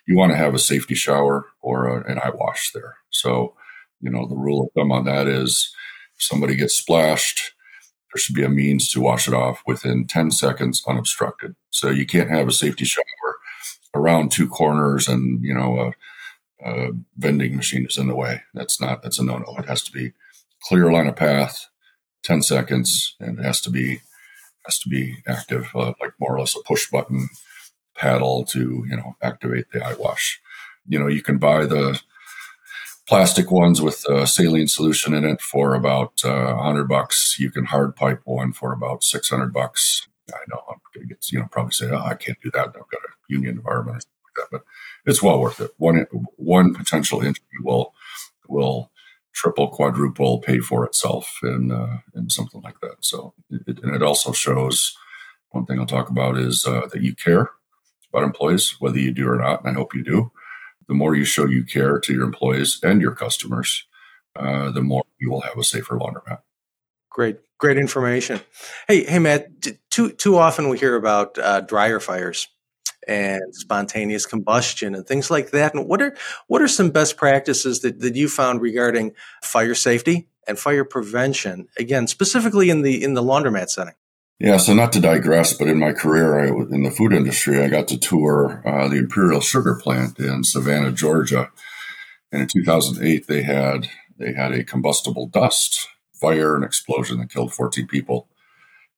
you 0.06 0.16
want 0.16 0.32
to 0.32 0.38
have 0.38 0.54
a 0.54 0.60
safety 0.60 0.94
shower 0.94 1.48
or 1.62 1.88
a, 1.88 2.12
an 2.12 2.20
eye 2.20 2.32
wash 2.34 2.72
there. 2.74 2.98
So, 3.10 3.56
you 4.02 4.12
know, 4.12 4.28
the 4.28 4.36
rule 4.36 4.64
of 4.64 4.70
thumb 4.74 4.92
on 4.92 5.06
that 5.06 5.28
is 5.28 5.74
somebody 6.18 6.56
gets 6.56 6.76
splashed, 6.76 7.54
there 8.14 8.20
should 8.20 8.36
be 8.36 8.44
a 8.44 8.50
means 8.50 8.92
to 8.92 9.02
wash 9.02 9.28
it 9.28 9.34
off 9.34 9.62
within 9.66 10.08
10 10.08 10.32
seconds 10.32 10.84
unobstructed. 10.88 11.56
So 11.72 11.90
you 11.90 12.06
can't 12.06 12.30
have 12.30 12.48
a 12.48 12.54
safety 12.54 12.86
shower 12.86 13.04
around 13.94 14.32
two 14.32 14.48
corners 14.48 15.08
and, 15.08 15.44
you 15.44 15.54
know, 15.54 15.94
a, 16.64 16.68
a 16.70 16.92
vending 17.18 17.56
machine 17.56 17.86
is 17.86 17.98
in 17.98 18.08
the 18.08 18.16
way. 18.16 18.44
That's 18.54 18.80
not, 18.80 19.04
that's 19.04 19.20
a 19.20 19.24
no 19.24 19.38
no. 19.38 19.56
It 19.58 19.66
has 19.66 19.84
to 19.84 19.92
be 19.92 20.14
clear 20.64 20.92
line 20.92 21.08
of 21.08 21.16
path, 21.16 21.68
10 22.24 22.42
seconds, 22.42 23.16
and 23.20 23.40
it 23.40 23.44
has 23.44 23.62
to 23.62 23.70
be, 23.70 24.02
has 24.66 24.80
to 24.80 24.90
be 24.90 25.18
active, 25.28 25.70
uh, 25.76 25.94
like 26.02 26.14
more 26.20 26.36
or 26.36 26.40
less 26.40 26.56
a 26.56 26.64
push 26.64 26.90
button 26.90 27.30
paddle 27.96 28.46
to, 28.46 28.86
you 28.90 28.96
know, 28.96 29.16
activate 29.22 29.72
the 29.72 29.84
eye 29.84 29.96
wash. 29.96 30.40
You 30.88 31.00
know, 31.00 31.08
you 31.08 31.22
can 31.22 31.38
buy 31.38 31.66
the, 31.66 32.00
plastic 33.08 33.50
ones 33.50 33.82
with 33.82 34.04
a 34.10 34.28
saline 34.28 34.68
solution 34.68 35.14
in 35.14 35.24
it 35.24 35.42
for 35.42 35.74
about 35.74 36.22
uh, 36.26 36.54
100 36.56 36.88
bucks. 36.88 37.38
You 37.40 37.50
can 37.50 37.66
hard 37.66 37.96
pipe 37.96 38.22
one 38.26 38.52
for 38.52 38.74
about 38.74 39.04
600 39.04 39.54
bucks. 39.54 40.08
I 40.32 40.40
know 40.50 40.62
I'm 40.70 40.80
going 40.94 41.08
to 41.08 41.14
get, 41.14 41.32
you 41.32 41.40
know, 41.40 41.48
probably 41.50 41.72
say, 41.72 41.90
oh, 41.90 42.04
I 42.04 42.16
can't 42.16 42.38
do 42.44 42.52
that. 42.52 42.68
I've 42.68 42.74
got 42.74 43.02
a 43.06 43.14
union 43.30 43.56
environment 43.58 44.06
like 44.26 44.36
that, 44.36 44.48
but 44.52 44.64
it's 45.10 45.24
well 45.24 45.40
worth 45.40 45.62
it. 45.62 45.72
One, 45.78 46.06
one 46.36 46.74
potential 46.74 47.22
injury 47.22 47.46
will, 47.64 47.94
will 48.50 48.92
triple, 49.34 49.70
quadruple 49.70 50.40
pay 50.40 50.60
for 50.60 50.86
itself 50.86 51.40
in, 51.44 51.72
uh, 51.72 52.00
in 52.14 52.30
something 52.30 52.62
like 52.62 52.82
that. 52.82 52.98
So, 53.00 53.34
it, 53.50 53.80
and 53.84 53.96
it 53.96 54.04
also 54.04 54.34
shows 54.34 54.98
one 55.52 55.66
thing 55.66 55.80
I'll 55.80 55.86
talk 55.86 56.10
about 56.10 56.38
is 56.38 56.66
uh, 56.66 56.88
that 56.92 57.02
you 57.02 57.16
care 57.16 57.52
about 58.10 58.26
employees, 58.26 58.76
whether 58.80 59.00
you 59.00 59.14
do 59.14 59.30
or 59.30 59.38
not. 59.38 59.64
And 59.64 59.70
I 59.70 59.80
hope 59.80 59.96
you 59.96 60.04
do 60.04 60.32
the 60.88 60.94
more 60.94 61.16
you 61.16 61.26
show 61.26 61.46
you 61.46 61.64
care 61.64 62.00
to 62.00 62.14
your 62.14 62.24
employees 62.24 62.80
and 62.84 63.02
your 63.02 63.14
customers, 63.14 63.86
uh, 64.36 64.72
the 64.72 64.82
more 64.82 65.04
you 65.20 65.30
will 65.30 65.42
have 65.42 65.58
a 65.58 65.64
safer 65.64 65.98
laundromat. 65.98 66.40
Great, 67.10 67.38
great 67.58 67.78
information. 67.78 68.40
Hey, 68.88 69.04
hey, 69.04 69.20
Matt. 69.20 69.48
Too 69.90 70.12
too 70.12 70.38
often 70.38 70.70
we 70.70 70.78
hear 70.78 70.96
about 70.96 71.38
uh, 71.40 71.62
dryer 71.62 72.00
fires 72.00 72.48
and 73.08 73.42
spontaneous 73.56 74.26
combustion 74.26 74.94
and 74.94 75.08
things 75.08 75.32
like 75.32 75.52
that. 75.52 75.74
And 75.74 75.88
what 75.88 76.02
are 76.02 76.16
what 76.48 76.62
are 76.62 76.68
some 76.68 76.92
best 76.92 77.18
practices 77.18 77.80
that, 77.82 78.00
that 78.02 78.16
you 78.16 78.30
found 78.30 78.62
regarding 78.62 79.14
fire 79.42 79.74
safety 79.74 80.28
and 80.48 80.60
fire 80.60 80.86
prevention? 80.86 81.68
Again, 81.78 82.06
specifically 82.06 82.70
in 82.70 82.84
the 82.84 83.04
in 83.04 83.16
the 83.16 83.24
laundromat 83.24 83.70
setting. 83.70 83.96
Yeah, 84.40 84.58
so 84.58 84.74
not 84.74 84.92
to 84.94 85.00
digress, 85.00 85.54
but 85.54 85.68
in 85.68 85.80
my 85.80 85.94
career 85.94 86.40
I, 86.40 86.48
in 86.50 86.84
the 86.84 86.92
food 86.92 87.14
industry, 87.14 87.62
I 87.62 87.70
got 87.70 87.88
to 87.90 87.98
tour 88.00 88.62
uh, 88.68 88.88
the 88.88 88.98
Imperial 88.98 89.42
Sugar 89.42 89.76
Plant 89.76 90.20
in 90.20 90.44
Savannah, 90.44 90.92
Georgia, 90.92 91.52
and 92.32 92.44
in 92.44 92.48
2008 92.48 93.28
they 93.28 93.44
had 93.44 93.90
they 94.20 94.34
had 94.34 94.54
a 94.54 94.64
combustible 94.64 95.28
dust 95.28 95.88
fire 96.14 96.56
and 96.56 96.64
explosion 96.64 97.20
that 97.20 97.32
killed 97.32 97.54
14 97.54 97.88
people. 97.88 98.28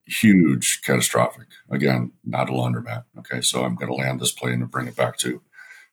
huge, 0.07 0.81
catastrophic. 0.83 1.47
Again, 1.69 2.13
not 2.25 2.49
a 2.49 2.53
laundromat. 2.53 3.05
Okay, 3.19 3.41
so 3.41 3.63
I'm 3.63 3.75
going 3.75 3.89
to 3.91 3.95
land 3.95 4.19
this 4.19 4.31
plane 4.31 4.61
and 4.61 4.71
bring 4.71 4.87
it 4.87 4.95
back 4.95 5.17
to 5.19 5.41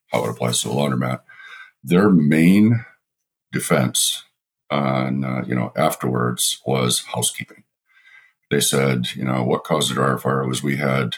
how 0.09 0.25
it 0.25 0.31
applies 0.31 0.63
to 0.63 0.71
a 0.71 0.75
laundromat. 0.75 1.21
Their 1.85 2.11
main 2.11 2.85
defense 3.53 4.25
on 4.71 5.25
uh, 5.25 5.45
you 5.47 5.55
know 5.55 5.73
afterwards 5.77 6.61
was 6.67 7.05
housekeeping. 7.15 7.65
They 8.51 8.61
said, 8.61 9.15
you 9.15 9.25
know, 9.25 9.43
what 9.43 9.65
caused 9.65 9.91
the 9.91 9.95
dryer 9.95 10.19
fire 10.19 10.47
was 10.47 10.63
we 10.63 10.77
had 10.77 11.17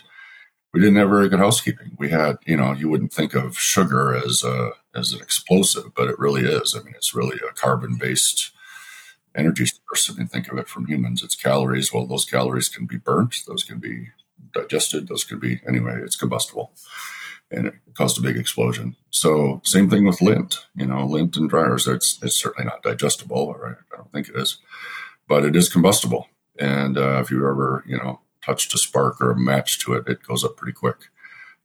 we 0.72 0.80
didn't 0.80 0.96
have 0.96 1.08
very 1.08 1.28
good 1.28 1.38
housekeeping. 1.38 1.96
We 1.98 2.10
had, 2.10 2.36
you 2.46 2.56
know, 2.56 2.72
you 2.72 2.88
wouldn't 2.88 3.12
think 3.12 3.34
of 3.34 3.58
sugar 3.58 4.14
as 4.14 4.44
a 4.44 4.72
as 4.94 5.12
an 5.12 5.20
explosive, 5.20 5.94
but 5.94 6.08
it 6.08 6.18
really 6.18 6.42
is. 6.42 6.74
I 6.74 6.82
mean, 6.82 6.94
it's 6.94 7.14
really 7.14 7.38
a 7.38 7.52
carbon 7.52 7.96
based 7.96 8.52
energy 9.34 9.66
source. 9.66 10.10
I 10.10 10.14
mean, 10.14 10.26
think 10.26 10.50
of 10.50 10.58
it 10.58 10.68
from 10.68 10.86
humans. 10.86 11.22
It's 11.22 11.36
calories. 11.36 11.92
Well, 11.92 12.06
those 12.06 12.24
calories 12.24 12.68
can 12.68 12.86
be 12.86 12.96
burnt. 12.96 13.36
Those 13.46 13.64
can 13.64 13.78
be 13.78 14.08
digested. 14.52 15.08
Those 15.08 15.24
could 15.24 15.40
be 15.40 15.60
anyway. 15.66 16.00
It's 16.02 16.16
combustible, 16.16 16.72
and 17.50 17.68
it 17.68 17.74
caused 17.94 18.18
a 18.18 18.22
big 18.22 18.36
explosion. 18.36 18.96
So 19.10 19.60
same 19.64 19.88
thing 19.88 20.04
with 20.04 20.20
lint. 20.20 20.66
You 20.74 20.86
know, 20.86 21.06
lint 21.06 21.36
and 21.36 21.48
dryers. 21.48 21.86
It's 21.86 22.18
it's 22.22 22.36
certainly 22.36 22.68
not 22.68 22.82
digestible. 22.82 23.54
Right? 23.54 23.76
I 23.92 23.96
don't 23.96 24.12
think 24.12 24.28
it 24.28 24.36
is, 24.36 24.58
but 25.26 25.44
it 25.44 25.56
is 25.56 25.68
combustible. 25.68 26.28
And 26.58 26.98
uh, 26.98 27.20
if 27.20 27.30
you 27.30 27.48
ever 27.48 27.84
you 27.86 27.96
know 27.96 28.20
touched 28.44 28.74
a 28.74 28.78
spark 28.78 29.20
or 29.20 29.30
a 29.30 29.38
match 29.38 29.84
to 29.84 29.94
it, 29.94 30.08
it 30.08 30.22
goes 30.22 30.44
up 30.44 30.56
pretty 30.56 30.72
quick. 30.72 30.96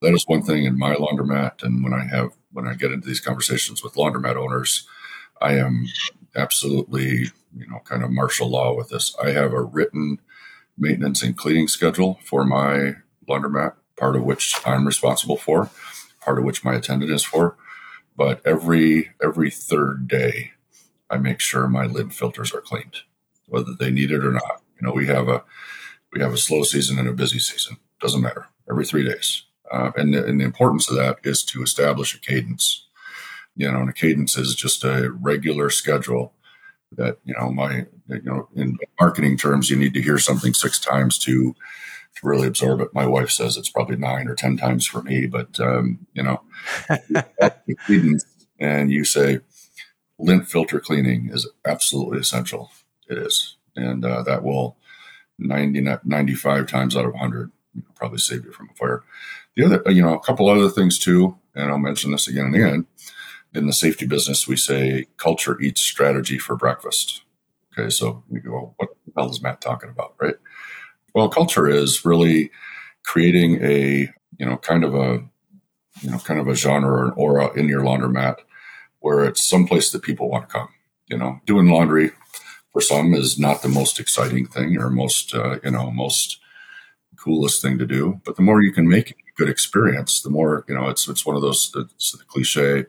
That 0.02 0.14
is 0.14 0.26
one 0.28 0.44
thing 0.44 0.66
in 0.66 0.78
my 0.78 0.96
laundromat, 0.96 1.64
and 1.64 1.84
when 1.84 1.94
I 1.94 2.06
have 2.06 2.32
when 2.52 2.68
I 2.68 2.74
get 2.76 2.92
into 2.92 3.08
these 3.08 3.22
conversations 3.22 3.84
with 3.84 3.96
laundromat 3.96 4.36
owners, 4.36 4.88
I 5.42 5.54
am 5.54 5.88
absolutely 6.36 7.32
you 7.56 7.68
know 7.68 7.80
kind 7.86 8.04
of 8.04 8.12
martial 8.12 8.50
law 8.50 8.76
with 8.76 8.90
this. 8.90 9.16
I 9.24 9.32
have 9.32 9.54
a 9.54 9.62
written 9.62 10.20
maintenance 10.78 11.24
and 11.24 11.38
cleaning 11.38 11.68
schedule 11.68 12.20
for 12.26 12.44
my 12.44 12.96
laundromat, 13.30 13.74
part 13.98 14.16
of 14.16 14.24
which 14.24 14.56
I'm 14.66 14.86
responsible 14.88 15.38
for, 15.38 15.70
part 16.22 16.40
of 16.40 16.44
which 16.44 16.64
my 16.64 16.76
attendant 16.76 17.12
is 17.12 17.24
for. 17.24 17.56
But 18.16 18.42
every 18.46 19.12
every 19.24 19.50
third 19.50 20.08
day, 20.08 20.52
I 21.10 21.18
make 21.18 21.40
sure 21.40 21.68
my 21.68 21.86
lint 21.86 22.14
filters 22.14 22.54
are 22.54 22.62
cleaned, 22.62 22.98
whether 23.48 23.74
they 23.78 23.92
need 23.92 24.12
it 24.12 24.26
or 24.26 24.32
not. 24.32 24.63
You 24.84 24.90
know, 24.90 24.96
we 24.96 25.08
have 25.08 25.30
a 25.30 25.46
we 26.12 26.20
have 26.20 26.34
a 26.34 26.38
slow 26.38 26.64
season 26.64 27.00
and 27.00 27.08
a 27.08 27.14
busy 27.14 27.40
season. 27.40 27.78
Doesn't 28.02 28.22
matter. 28.22 28.48
Every 28.70 28.86
three 28.86 29.06
days, 29.06 29.44
uh, 29.72 29.92
and, 29.96 30.14
the, 30.14 30.26
and 30.26 30.42
the 30.42 30.46
importance 30.46 30.90
of 30.90 30.98
that 30.98 31.20
is 31.24 31.42
to 31.46 31.64
establish 31.64 32.14
a 32.14 32.20
cadence. 32.20 32.86
You 33.56 33.72
know, 33.72 33.80
and 33.80 33.90
a 33.90 33.94
cadence 33.94 34.38
is 34.38 34.56
just 34.56 34.84
a 34.84 35.10
regular 35.10 35.70
schedule 35.70 36.34
that 36.92 37.18
you 37.24 37.34
know 37.40 37.50
my 37.50 37.86
you 38.10 38.22
know 38.24 38.50
in 38.56 38.78
marketing 39.00 39.38
terms 39.38 39.70
you 39.70 39.78
need 39.78 39.94
to 39.94 40.02
hear 40.02 40.18
something 40.18 40.54
six 40.54 40.80
times 40.80 41.18
to 41.20 41.56
to 42.16 42.28
really 42.28 42.48
absorb 42.48 42.82
it 42.82 42.94
my 42.94 43.06
wife 43.06 43.32
says 43.32 43.58
it's 43.58 43.70
probably 43.70 43.96
nine 43.96 44.28
or 44.28 44.36
ten 44.36 44.58
times 44.58 44.86
for 44.86 45.02
me 45.02 45.26
but 45.26 45.60
um, 45.60 46.06
you 46.14 46.22
know 46.22 46.40
and 48.60 48.92
you 48.92 49.04
say 49.04 49.40
lint 50.20 50.48
filter 50.48 50.80
cleaning 50.80 51.32
is 51.34 51.48
absolutely 51.66 52.20
essential 52.20 52.70
it 53.10 53.18
is 53.18 53.58
and 53.76 54.06
uh, 54.06 54.22
that 54.24 54.44
will 54.44 54.78
90 55.40 55.86
95 56.04 56.68
times 56.68 56.96
out 56.96 57.06
of 57.06 57.12
100 57.12 57.52
probably 57.96 58.20
save 58.20 58.46
you 58.46 58.52
from 58.52 58.70
a 58.70 58.74
fire 58.76 59.04
the 59.56 59.66
other 59.66 59.84
you 59.88 60.02
know 60.02 60.14
a 60.14 60.20
couple 60.20 60.48
other 60.48 60.70
things 60.70 61.00
too 61.00 61.36
and 61.56 61.72
i'll 61.72 61.80
mention 61.80 62.12
this 62.12 62.28
again 62.28 62.46
and 62.46 62.56
again 62.56 62.88
in 63.54 63.68
the 63.68 63.74
safety 63.74 64.06
business, 64.06 64.48
we 64.48 64.56
say 64.56 65.08
culture 65.18 65.60
eats 65.62 65.82
strategy 65.82 66.38
for 66.38 66.56
breakfast. 66.56 67.24
Okay, 67.78 67.90
so 67.90 68.24
we 68.30 68.40
go, 68.40 68.74
what 68.78 68.90
the 69.06 69.12
hell 69.16 69.30
is 69.30 69.42
Matt 69.42 69.62
talking 69.62 69.90
about, 69.90 70.16
right? 70.20 70.36
Well, 71.14 71.30
culture 71.30 71.68
is 71.68 72.06
really 72.06 72.52
creating 73.04 73.64
a, 73.64 74.12
you 74.38 74.46
know, 74.46 74.58
kind 74.58 74.84
of 74.84 74.96
a, 74.96 75.24
you 76.02 76.10
know, 76.10 76.18
kind 76.20 76.40
of 76.40 76.48
a 76.48 76.56
genre 76.56 76.92
or 76.92 77.06
an 77.06 77.14
aura 77.16 77.52
in 77.54 77.68
your 77.68 77.82
laundromat 77.82 78.38
where 79.00 79.24
it's 79.24 79.48
someplace 79.48 79.92
that 79.92 80.02
people 80.02 80.30
want 80.30 80.50
to 80.50 80.54
come. 80.54 80.70
You 81.08 81.18
know, 81.18 81.42
doing 81.46 81.68
laundry 81.68 82.12
for 82.74 82.82
some 82.82 83.14
is 83.14 83.40
not 83.40 83.62
the 83.62 83.70
most 83.70 84.00
exciting 84.00 84.48
thing 84.48 84.76
or 84.78 84.90
most, 84.90 85.34
uh, 85.34 85.60
you 85.64 85.72
know, 85.72 85.92
most 85.92 86.40
coolest 87.18 87.62
thing 87.62 87.78
to 87.78 87.86
do. 87.86 88.20
But 88.26 88.36
the 88.36 88.42
more 88.42 88.62
you 88.62 88.74
can 88.74 88.90
make 88.90 89.12
a 89.12 89.16
good 89.38 89.48
experience, 89.48 90.22
the 90.22 90.32
more, 90.32 90.66
you 90.68 90.76
know, 90.76 90.90
it's, 90.90 91.08
it's 91.08 91.26
one 91.26 91.36
of 91.36 91.44
those, 91.44 91.72
it's 91.76 92.12
the 92.12 92.26
cliche, 92.26 92.86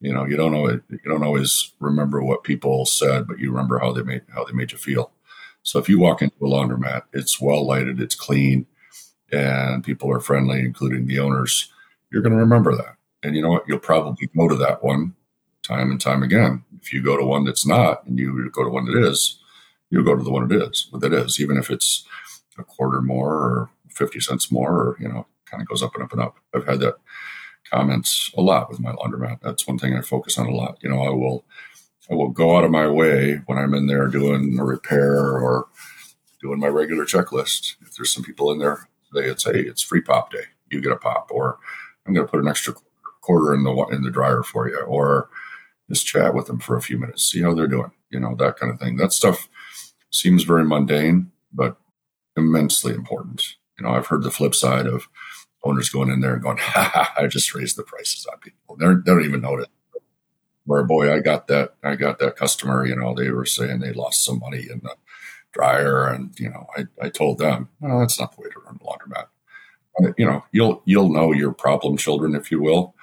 you 0.00 0.12
know, 0.12 0.24
you 0.24 0.36
don't 0.36 0.52
know 0.52 0.68
you 0.68 0.98
don't 1.04 1.24
always 1.24 1.72
remember 1.80 2.22
what 2.22 2.44
people 2.44 2.86
said, 2.86 3.26
but 3.26 3.38
you 3.38 3.50
remember 3.50 3.78
how 3.78 3.92
they 3.92 4.02
made 4.02 4.22
how 4.32 4.44
they 4.44 4.52
made 4.52 4.72
you 4.72 4.78
feel. 4.78 5.10
So 5.62 5.78
if 5.78 5.88
you 5.88 5.98
walk 5.98 6.22
into 6.22 6.36
a 6.40 6.48
laundromat, 6.48 7.02
it's 7.12 7.40
well 7.40 7.66
lighted, 7.66 8.00
it's 8.00 8.14
clean, 8.14 8.66
and 9.32 9.82
people 9.82 10.10
are 10.12 10.20
friendly, 10.20 10.60
including 10.60 11.06
the 11.06 11.18
owners. 11.18 11.72
You're 12.12 12.22
going 12.22 12.34
to 12.34 12.38
remember 12.38 12.76
that, 12.76 12.96
and 13.22 13.34
you 13.34 13.42
know 13.42 13.50
what? 13.50 13.64
You'll 13.66 13.80
probably 13.80 14.28
go 14.36 14.48
to 14.48 14.56
that 14.56 14.84
one 14.84 15.14
time 15.68 15.90
and 15.90 16.00
time 16.00 16.22
again. 16.22 16.64
If 16.80 16.92
you 16.92 17.02
go 17.02 17.16
to 17.16 17.24
one 17.24 17.44
that's 17.44 17.66
not, 17.66 18.04
and 18.06 18.18
you 18.18 18.50
go 18.50 18.64
to 18.64 18.70
one 18.70 18.86
that 18.86 18.96
is, 18.96 19.38
you'll 19.90 20.04
go 20.04 20.16
to 20.16 20.22
the 20.22 20.30
one 20.30 20.48
that 20.48 20.62
is. 20.70 20.88
That 20.92 21.12
is, 21.12 21.40
even 21.40 21.58
if 21.58 21.70
it's 21.70 22.06
a 22.58 22.64
quarter 22.64 23.00
more 23.00 23.34
or 23.34 23.70
fifty 23.90 24.20
cents 24.20 24.50
more, 24.50 24.72
or 24.72 24.96
you 24.98 25.08
know, 25.08 25.26
kind 25.44 25.62
of 25.62 25.68
goes 25.68 25.82
up 25.82 25.94
and 25.94 26.04
up 26.04 26.12
and 26.12 26.22
up. 26.22 26.36
I've 26.54 26.66
had 26.66 26.80
that 26.80 26.96
comments 27.70 28.32
a 28.36 28.40
lot 28.40 28.70
with 28.70 28.80
my 28.80 28.92
laundromat. 28.92 29.40
That's 29.42 29.66
one 29.66 29.78
thing 29.78 29.94
I 29.94 30.00
focus 30.00 30.38
on 30.38 30.46
a 30.46 30.54
lot. 30.54 30.78
You 30.82 30.88
know, 30.88 31.02
I 31.02 31.10
will 31.10 31.44
I 32.10 32.14
will 32.14 32.30
go 32.30 32.56
out 32.56 32.64
of 32.64 32.70
my 32.70 32.88
way 32.88 33.42
when 33.46 33.58
I'm 33.58 33.74
in 33.74 33.86
there 33.86 34.08
doing 34.08 34.58
a 34.58 34.64
repair 34.64 35.36
or 35.38 35.68
doing 36.40 36.60
my 36.60 36.68
regular 36.68 37.04
checklist. 37.04 37.74
If 37.82 37.96
there's 37.96 38.12
some 38.12 38.24
people 38.24 38.50
in 38.50 38.58
there, 38.58 38.88
they 39.14 39.28
would 39.28 39.40
say 39.40 39.52
it's 39.52 39.82
free 39.82 40.00
pop 40.00 40.32
day. 40.32 40.44
You 40.70 40.80
get 40.80 40.92
a 40.92 40.96
pop, 40.96 41.28
or 41.30 41.58
I'm 42.06 42.14
going 42.14 42.26
to 42.26 42.30
put 42.30 42.40
an 42.40 42.48
extra 42.48 42.74
quarter 43.20 43.54
in 43.54 43.62
the 43.62 43.72
in 43.92 44.02
the 44.02 44.10
dryer 44.10 44.42
for 44.42 44.68
you, 44.68 44.80
or 44.80 45.28
just 45.88 46.06
chat 46.06 46.34
with 46.34 46.46
them 46.46 46.58
for 46.58 46.76
a 46.76 46.82
few 46.82 46.98
minutes, 46.98 47.30
see 47.30 47.42
how 47.42 47.54
they're 47.54 47.66
doing. 47.66 47.90
You 48.10 48.20
know, 48.20 48.34
that 48.36 48.56
kind 48.56 48.72
of 48.72 48.78
thing. 48.78 48.96
That 48.96 49.12
stuff 49.12 49.48
seems 50.10 50.44
very 50.44 50.64
mundane, 50.64 51.30
but 51.52 51.76
immensely 52.36 52.94
important. 52.94 53.56
You 53.78 53.86
know, 53.86 53.92
I've 53.92 54.06
heard 54.06 54.22
the 54.22 54.30
flip 54.30 54.54
side 54.54 54.86
of 54.86 55.08
owners 55.64 55.88
going 55.88 56.10
in 56.10 56.20
there 56.20 56.34
and 56.34 56.42
going, 56.42 56.56
ha, 56.60 56.90
ha, 56.92 57.14
I 57.16 57.26
just 57.26 57.54
raised 57.54 57.76
the 57.76 57.82
prices 57.82 58.26
on 58.26 58.38
people. 58.38 58.76
They're, 58.76 58.94
they 58.94 59.12
don't 59.12 59.24
even 59.24 59.42
notice. 59.42 59.66
Where 60.64 60.84
boy, 60.84 61.10
I 61.10 61.20
got 61.20 61.46
that, 61.48 61.76
I 61.82 61.96
got 61.96 62.18
that 62.18 62.36
customer. 62.36 62.84
You 62.84 62.94
know, 62.94 63.14
they 63.14 63.30
were 63.30 63.46
saying 63.46 63.80
they 63.80 63.94
lost 63.94 64.22
some 64.22 64.38
money 64.38 64.66
in 64.70 64.80
the 64.82 64.96
dryer, 65.52 66.06
and 66.06 66.38
you 66.38 66.50
know, 66.50 66.66
I, 66.76 66.84
I 67.00 67.08
told 67.08 67.38
them, 67.38 67.70
well, 67.80 68.00
that's 68.00 68.20
not 68.20 68.36
the 68.36 68.42
way 68.42 68.50
to 68.50 68.60
run 68.60 68.78
a 68.78 68.84
laundromat. 68.84 69.28
But, 69.98 70.14
you 70.18 70.26
know, 70.26 70.44
you'll 70.52 70.82
you'll 70.84 71.08
know 71.08 71.32
your 71.32 71.52
problem 71.52 71.96
children, 71.96 72.34
if 72.34 72.50
you 72.50 72.60
will, 72.60 72.94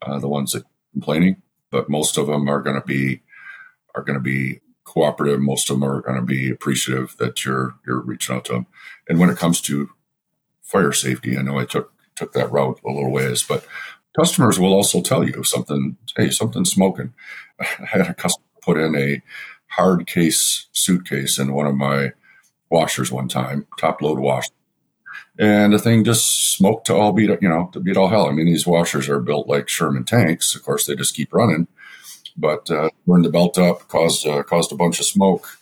uh, 0.00 0.18
the 0.18 0.28
ones 0.28 0.52
that 0.52 0.64
complaining, 0.92 1.42
but 1.70 1.88
most 1.88 2.18
of 2.18 2.26
them 2.26 2.48
are 2.48 2.62
going 2.62 2.80
to 2.80 2.86
be 2.86 3.22
are 3.94 4.02
going 4.02 4.18
to 4.18 4.22
be 4.22 4.60
cooperative. 4.84 5.40
Most 5.40 5.70
of 5.70 5.78
them 5.78 5.88
are 5.88 6.00
going 6.00 6.16
to 6.16 6.26
be 6.26 6.50
appreciative 6.50 7.16
that 7.18 7.44
you're 7.44 7.76
you're 7.86 8.00
reaching 8.00 8.36
out 8.36 8.44
to 8.46 8.52
them. 8.52 8.66
And 9.08 9.18
when 9.18 9.30
it 9.30 9.38
comes 9.38 9.60
to 9.62 9.90
fire 10.62 10.92
safety, 10.92 11.36
I 11.36 11.42
know 11.42 11.58
I 11.58 11.64
took 11.64 11.92
took 12.16 12.32
that 12.32 12.52
route 12.52 12.80
a 12.84 12.90
little 12.90 13.10
ways. 13.10 13.42
But 13.42 13.64
customers 14.18 14.58
will 14.58 14.74
also 14.74 15.00
tell 15.00 15.24
you 15.24 15.42
something, 15.42 15.96
hey, 16.16 16.30
something's 16.30 16.72
smoking. 16.72 17.14
I 17.60 17.86
had 17.86 18.00
a 18.02 18.14
customer 18.14 18.46
put 18.62 18.78
in 18.78 18.94
a 18.96 19.22
hard 19.68 20.06
case 20.06 20.66
suitcase 20.72 21.38
in 21.38 21.54
one 21.54 21.66
of 21.66 21.76
my 21.76 22.12
washers 22.70 23.10
one 23.10 23.28
time, 23.28 23.66
top 23.78 24.02
load 24.02 24.18
wash. 24.18 24.48
And 25.40 25.72
the 25.72 25.78
thing 25.78 26.04
just 26.04 26.54
smoked 26.54 26.86
to 26.86 26.94
all 26.94 27.12
beat, 27.12 27.30
you 27.40 27.48
know, 27.48 27.70
to 27.72 27.80
beat 27.80 27.96
all 27.96 28.08
hell. 28.08 28.28
I 28.28 28.32
mean, 28.32 28.46
these 28.46 28.66
washers 28.66 29.08
are 29.08 29.20
built 29.20 29.48
like 29.48 29.68
Sherman 29.68 30.04
tanks. 30.04 30.54
Of 30.54 30.62
course, 30.62 30.86
they 30.86 30.94
just 30.94 31.16
keep 31.16 31.32
running. 31.32 31.66
But 32.36 32.70
uh, 32.70 32.90
burned 33.06 33.24
the 33.24 33.30
belt 33.30 33.58
up, 33.58 33.88
caused 33.88 34.26
uh, 34.26 34.42
caused 34.42 34.70
a 34.70 34.76
bunch 34.76 35.00
of 35.00 35.06
smoke. 35.06 35.58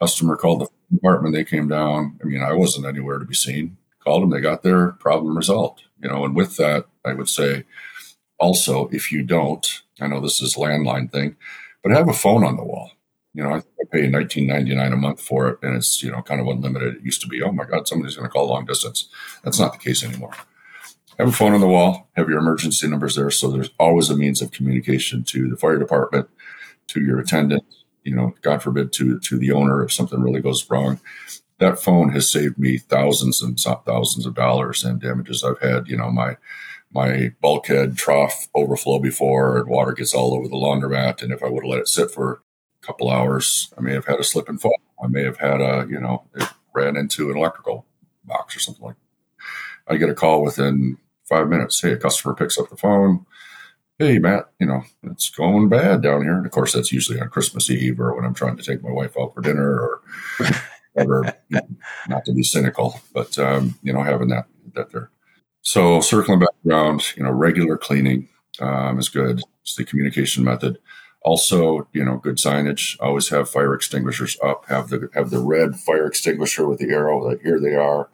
Customer 0.00 0.36
called 0.36 0.60
the 0.60 0.96
department. 0.96 1.34
They 1.34 1.44
came 1.44 1.68
down. 1.68 2.18
I 2.22 2.26
mean, 2.26 2.42
I 2.42 2.52
wasn't 2.52 2.86
anywhere 2.86 3.18
to 3.18 3.24
be 3.24 3.34
seen. 3.34 3.76
Called 3.98 4.22
them. 4.22 4.30
They 4.30 4.40
got 4.40 4.62
their 4.62 4.92
problem 4.92 5.36
resolved 5.36 5.82
you 6.00 6.08
know, 6.08 6.24
and 6.24 6.34
with 6.34 6.56
that, 6.56 6.86
I 7.04 7.14
would 7.14 7.28
say 7.28 7.64
also, 8.38 8.88
if 8.92 9.10
you 9.10 9.22
don't, 9.22 9.82
I 10.00 10.06
know 10.06 10.20
this 10.20 10.40
is 10.40 10.54
landline 10.54 11.10
thing, 11.10 11.36
but 11.82 11.92
have 11.92 12.08
a 12.08 12.12
phone 12.12 12.44
on 12.44 12.56
the 12.56 12.64
wall. 12.64 12.92
You 13.34 13.44
know, 13.44 13.54
I, 13.54 13.62
pay 13.92 14.06
nineteen 14.08 14.46
ninety 14.46 14.74
nine 14.74 14.92
a 14.92 14.96
month 14.96 15.20
for 15.20 15.48
it, 15.48 15.58
and 15.62 15.76
it's 15.76 16.02
you 16.02 16.10
know 16.10 16.22
kind 16.22 16.40
of 16.40 16.46
unlimited. 16.46 16.96
It 16.96 17.02
used 17.02 17.20
to 17.22 17.28
be, 17.28 17.42
oh 17.42 17.52
my 17.52 17.64
god, 17.64 17.86
somebody's 17.86 18.16
going 18.16 18.28
to 18.28 18.32
call 18.32 18.48
long 18.48 18.66
distance. 18.66 19.08
That's 19.44 19.58
not 19.58 19.72
the 19.72 19.78
case 19.78 20.04
anymore. 20.04 20.34
Have 21.18 21.28
a 21.28 21.32
phone 21.32 21.52
on 21.52 21.60
the 21.60 21.68
wall. 21.68 22.08
Have 22.16 22.28
your 22.28 22.38
emergency 22.38 22.88
numbers 22.88 23.16
there, 23.16 23.30
so 23.30 23.50
there's 23.50 23.70
always 23.78 24.10
a 24.10 24.16
means 24.16 24.42
of 24.42 24.50
communication 24.50 25.24
to 25.24 25.48
the 25.48 25.56
fire 25.56 25.78
department, 25.78 26.28
to 26.88 27.00
your 27.00 27.18
attendant. 27.18 27.64
You 28.04 28.14
know, 28.14 28.34
God 28.42 28.62
forbid, 28.62 28.92
to 28.94 29.18
to 29.20 29.38
the 29.38 29.52
owner 29.52 29.84
if 29.84 29.92
something 29.92 30.20
really 30.20 30.40
goes 30.40 30.68
wrong 30.70 31.00
that 31.58 31.80
phone 31.80 32.10
has 32.10 32.30
saved 32.30 32.58
me 32.58 32.78
thousands 32.78 33.42
and 33.42 33.58
thousands 33.58 34.26
of 34.26 34.34
dollars 34.34 34.84
in 34.84 34.98
damages. 34.98 35.44
I've 35.44 35.60
had, 35.60 35.88
you 35.88 35.96
know, 35.96 36.10
my 36.10 36.36
my 36.92 37.34
bulkhead 37.42 37.98
trough 37.98 38.48
overflow 38.54 38.98
before 38.98 39.58
and 39.58 39.68
water 39.68 39.92
gets 39.92 40.14
all 40.14 40.34
over 40.34 40.48
the 40.48 40.54
laundromat. 40.54 41.22
And 41.22 41.32
if 41.32 41.42
I 41.42 41.48
would 41.48 41.64
have 41.64 41.70
let 41.70 41.80
it 41.80 41.88
sit 41.88 42.10
for 42.10 42.42
couple 42.88 43.10
hours, 43.10 43.72
I 43.76 43.82
may 43.82 43.92
have 43.92 44.06
had 44.06 44.18
a 44.18 44.24
slip 44.24 44.48
and 44.48 44.58
fall. 44.60 44.80
I 45.02 45.08
may 45.08 45.22
have 45.22 45.36
had 45.36 45.60
a, 45.60 45.86
you 45.88 46.00
know, 46.00 46.24
it 46.34 46.48
ran 46.74 46.96
into 46.96 47.30
an 47.30 47.36
electrical 47.36 47.84
box 48.24 48.56
or 48.56 48.60
something 48.60 48.84
like. 48.84 48.96
That. 48.96 49.94
I 49.94 49.96
get 49.98 50.08
a 50.08 50.14
call 50.14 50.42
within 50.42 50.96
five 51.28 51.48
minutes. 51.48 51.80
Hey, 51.80 51.92
a 51.92 51.96
customer 51.98 52.34
picks 52.34 52.58
up 52.58 52.70
the 52.70 52.76
phone. 52.76 53.26
Hey, 53.98 54.18
Matt, 54.18 54.50
you 54.58 54.66
know 54.66 54.84
it's 55.02 55.28
going 55.28 55.68
bad 55.68 56.02
down 56.02 56.22
here. 56.22 56.36
And 56.36 56.46
of 56.46 56.52
course, 56.52 56.72
that's 56.72 56.92
usually 56.92 57.20
on 57.20 57.28
Christmas 57.28 57.68
Eve 57.68 58.00
or 58.00 58.14
when 58.14 58.24
I'm 58.24 58.34
trying 58.34 58.56
to 58.56 58.62
take 58.62 58.82
my 58.82 58.90
wife 58.90 59.16
out 59.20 59.34
for 59.34 59.42
dinner 59.42 59.70
or 59.70 60.02
whatever. 60.92 61.34
not 62.08 62.24
to 62.24 62.32
be 62.32 62.42
cynical, 62.42 63.00
but 63.12 63.38
um, 63.38 63.78
you 63.82 63.92
know, 63.92 64.02
having 64.02 64.28
that 64.28 64.46
that 64.74 64.92
there. 64.92 65.10
So 65.62 66.00
circling 66.00 66.38
back 66.38 66.48
around, 66.66 67.16
you 67.16 67.24
know, 67.24 67.30
regular 67.32 67.76
cleaning 67.76 68.28
um, 68.60 68.98
is 68.98 69.08
good. 69.08 69.42
It's 69.62 69.74
the 69.74 69.84
communication 69.84 70.44
method. 70.44 70.78
Also, 71.22 71.88
you 71.92 72.04
know, 72.04 72.16
good 72.16 72.36
signage. 72.36 72.96
Always 73.00 73.28
have 73.28 73.50
fire 73.50 73.74
extinguishers 73.74 74.38
up. 74.42 74.66
Have 74.66 74.88
the 74.88 75.10
have 75.14 75.30
the 75.30 75.40
red 75.40 75.76
fire 75.76 76.06
extinguisher 76.06 76.66
with 76.66 76.78
the 76.78 76.90
arrow. 76.90 77.28
That 77.28 77.42
here 77.42 77.60
they 77.60 77.74
are. 77.74 78.08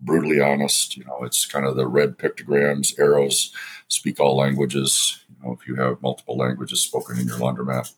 Brutally 0.00 0.40
honest. 0.40 0.96
You 0.96 1.04
know, 1.04 1.20
it's 1.22 1.46
kind 1.46 1.66
of 1.66 1.76
the 1.76 1.86
red 1.86 2.18
pictograms, 2.18 2.98
arrows. 2.98 3.52
Speak 3.88 4.20
all 4.20 4.36
languages. 4.36 5.24
You 5.28 5.46
know, 5.46 5.52
if 5.58 5.66
you 5.68 5.76
have 5.76 6.02
multiple 6.02 6.36
languages 6.36 6.80
spoken 6.80 7.18
in 7.18 7.26
your 7.26 7.38
laundromat, 7.38 7.92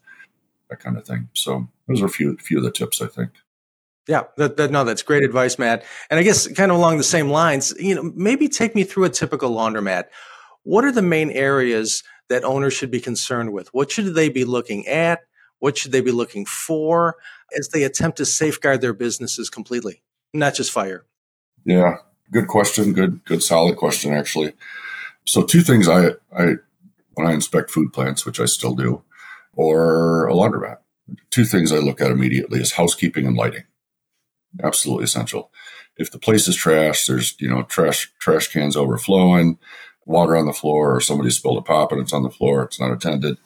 that 0.71 0.81
kind 0.81 0.97
of 0.97 1.05
thing. 1.05 1.29
So 1.35 1.69
those 1.87 2.03
are 2.03 2.07
a 2.07 2.11
few 2.11 2.37
few 2.37 2.59
of 2.59 2.65
the 2.65 2.71
tips 2.71 3.01
I 3.01 3.07
think. 3.07 3.31
Yeah, 4.09 4.23
that, 4.39 4.57
that, 4.57 4.71
no, 4.71 4.85
that's 4.85 5.03
great 5.03 5.23
advice, 5.23 5.59
Matt. 5.59 5.85
And 6.09 6.19
I 6.19 6.23
guess 6.23 6.49
kind 6.49 6.73
of 6.73 6.79
along 6.79 6.97
the 6.97 7.05
same 7.05 7.29
lines, 7.29 7.75
you 7.79 7.95
know, 7.95 8.11
maybe 8.15 8.49
take 8.49 8.75
me 8.75 8.83
through 8.83 9.05
a 9.05 9.11
typical 9.11 9.51
laundromat. 9.51 10.05
What 10.63 10.87
are 10.87 10.93
the 10.93 11.03
main 11.03 11.31
areas 11.31 12.03
that 12.29 12.45
owners 12.45 12.75
should 12.75 12.91
be 12.91 13.01
concerned 13.01 13.53
with? 13.53 13.69
What 13.75 13.91
should 13.91 14.15
they 14.15 14.29
be 14.29 14.45
looking 14.45 14.87
at? 14.87 15.21
What 15.59 15.77
should 15.77 15.93
they 15.93 16.01
be 16.01 16.13
looking 16.13 16.45
for 16.47 17.17
as 17.59 17.69
they 17.69 17.83
attempt 17.83 18.19
to 18.19 18.25
safeguard 18.25 18.81
their 18.81 18.93
businesses 18.93 19.51
completely, 19.51 20.03
not 20.33 20.55
just 20.55 20.71
fire? 20.71 21.05
Yeah, 21.65 21.97
good 22.31 22.47
question. 22.47 22.93
Good, 22.93 23.25
good, 23.25 23.43
solid 23.43 23.77
question, 23.77 24.13
actually. 24.13 24.53
So, 25.27 25.43
two 25.43 25.63
things 25.63 25.89
I, 25.89 26.11
I 26.37 26.55
when 27.15 27.27
I 27.27 27.33
inspect 27.33 27.71
food 27.71 27.93
plants, 27.93 28.25
which 28.25 28.39
I 28.39 28.45
still 28.45 28.75
do, 28.75 29.03
or 29.55 30.29
a 30.29 30.33
laundromat, 30.33 30.79
two 31.31 31.45
things 31.45 31.73
I 31.73 31.79
look 31.79 32.01
at 32.01 32.13
immediately 32.13 32.61
is 32.61 32.73
housekeeping 32.73 33.27
and 33.27 33.37
lighting 33.37 33.65
absolutely 34.63 35.05
essential. 35.05 35.51
If 35.97 36.11
the 36.11 36.19
place 36.19 36.47
is 36.49 36.57
trash, 36.57 37.07
there's 37.07 37.35
you 37.41 37.49
know 37.49 37.63
trash 37.63 38.13
trash 38.19 38.49
cans 38.49 38.77
overflowing, 38.77 39.59
water 40.09 40.37
on 40.37 40.47
the 40.47 40.53
floor, 40.53 40.97
or 40.97 41.01
somebody 41.01 41.31
spilled 41.31 41.59
a 41.59 41.63
pop 41.63 41.93
and 41.93 42.01
it's 42.01 42.13
on 42.13 42.23
the 42.23 42.31
floor, 42.31 42.65
it's 42.65 42.81
not 42.81 42.93
attended. 42.93 43.37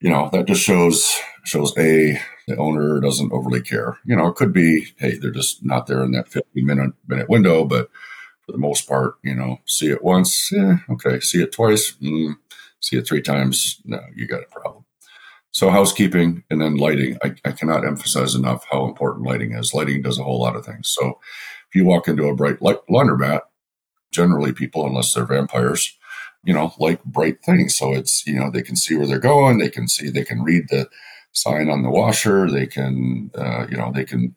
You 0.00 0.10
know 0.10 0.30
that 0.32 0.46
just 0.46 0.62
shows 0.62 1.16
shows 1.44 1.76
a 1.76 2.20
the 2.46 2.56
owner 2.56 3.00
doesn't 3.00 3.32
overly 3.32 3.60
care. 3.60 3.98
You 4.04 4.16
know 4.16 4.28
it 4.28 4.36
could 4.36 4.52
be 4.52 4.86
hey 4.98 5.18
they're 5.18 5.30
just 5.30 5.64
not 5.64 5.86
there 5.86 6.04
in 6.04 6.12
that 6.12 6.28
15 6.28 6.64
minute 6.64 6.92
minute 7.06 7.28
window, 7.28 7.64
but 7.64 7.90
for 8.48 8.52
the 8.52 8.58
most 8.58 8.88
part, 8.88 9.16
you 9.22 9.34
know, 9.34 9.58
see 9.66 9.90
it 9.90 10.02
once, 10.02 10.50
yeah, 10.50 10.78
okay, 10.88 11.20
see 11.20 11.42
it 11.42 11.52
twice, 11.52 11.92
mm, 12.00 12.34
see 12.80 12.96
it 12.96 13.06
three 13.06 13.20
times, 13.20 13.82
no, 13.84 14.00
you 14.16 14.26
got 14.26 14.42
a 14.42 14.46
problem. 14.46 14.86
So 15.50 15.68
housekeeping 15.68 16.44
and 16.48 16.60
then 16.60 16.76
lighting. 16.76 17.18
I, 17.22 17.34
I, 17.44 17.52
cannot 17.52 17.84
emphasize 17.84 18.34
enough 18.34 18.64
how 18.70 18.86
important 18.86 19.26
lighting 19.26 19.52
is. 19.52 19.74
Lighting 19.74 20.02
does 20.02 20.18
a 20.18 20.22
whole 20.22 20.40
lot 20.40 20.56
of 20.56 20.64
things. 20.64 20.88
So 20.88 21.18
if 21.68 21.74
you 21.74 21.84
walk 21.84 22.06
into 22.08 22.28
a 22.28 22.34
bright 22.34 22.62
light 22.62 22.78
laundromat, 22.88 23.40
generally 24.12 24.52
people, 24.52 24.86
unless 24.86 25.12
they're 25.12 25.26
vampires, 25.26 25.97
you 26.48 26.54
know, 26.54 26.72
like 26.78 27.04
bright 27.04 27.44
things. 27.44 27.76
So 27.76 27.92
it's, 27.92 28.26
you 28.26 28.40
know, 28.40 28.50
they 28.50 28.62
can 28.62 28.74
see 28.74 28.96
where 28.96 29.06
they're 29.06 29.18
going. 29.18 29.58
They 29.58 29.68
can 29.68 29.86
see, 29.86 30.08
they 30.08 30.24
can 30.24 30.42
read 30.42 30.64
the 30.70 30.88
sign 31.32 31.68
on 31.68 31.82
the 31.82 31.90
washer. 31.90 32.50
They 32.50 32.66
can, 32.66 33.30
uh, 33.34 33.66
you 33.70 33.76
know, 33.76 33.92
they 33.92 34.06
can 34.06 34.34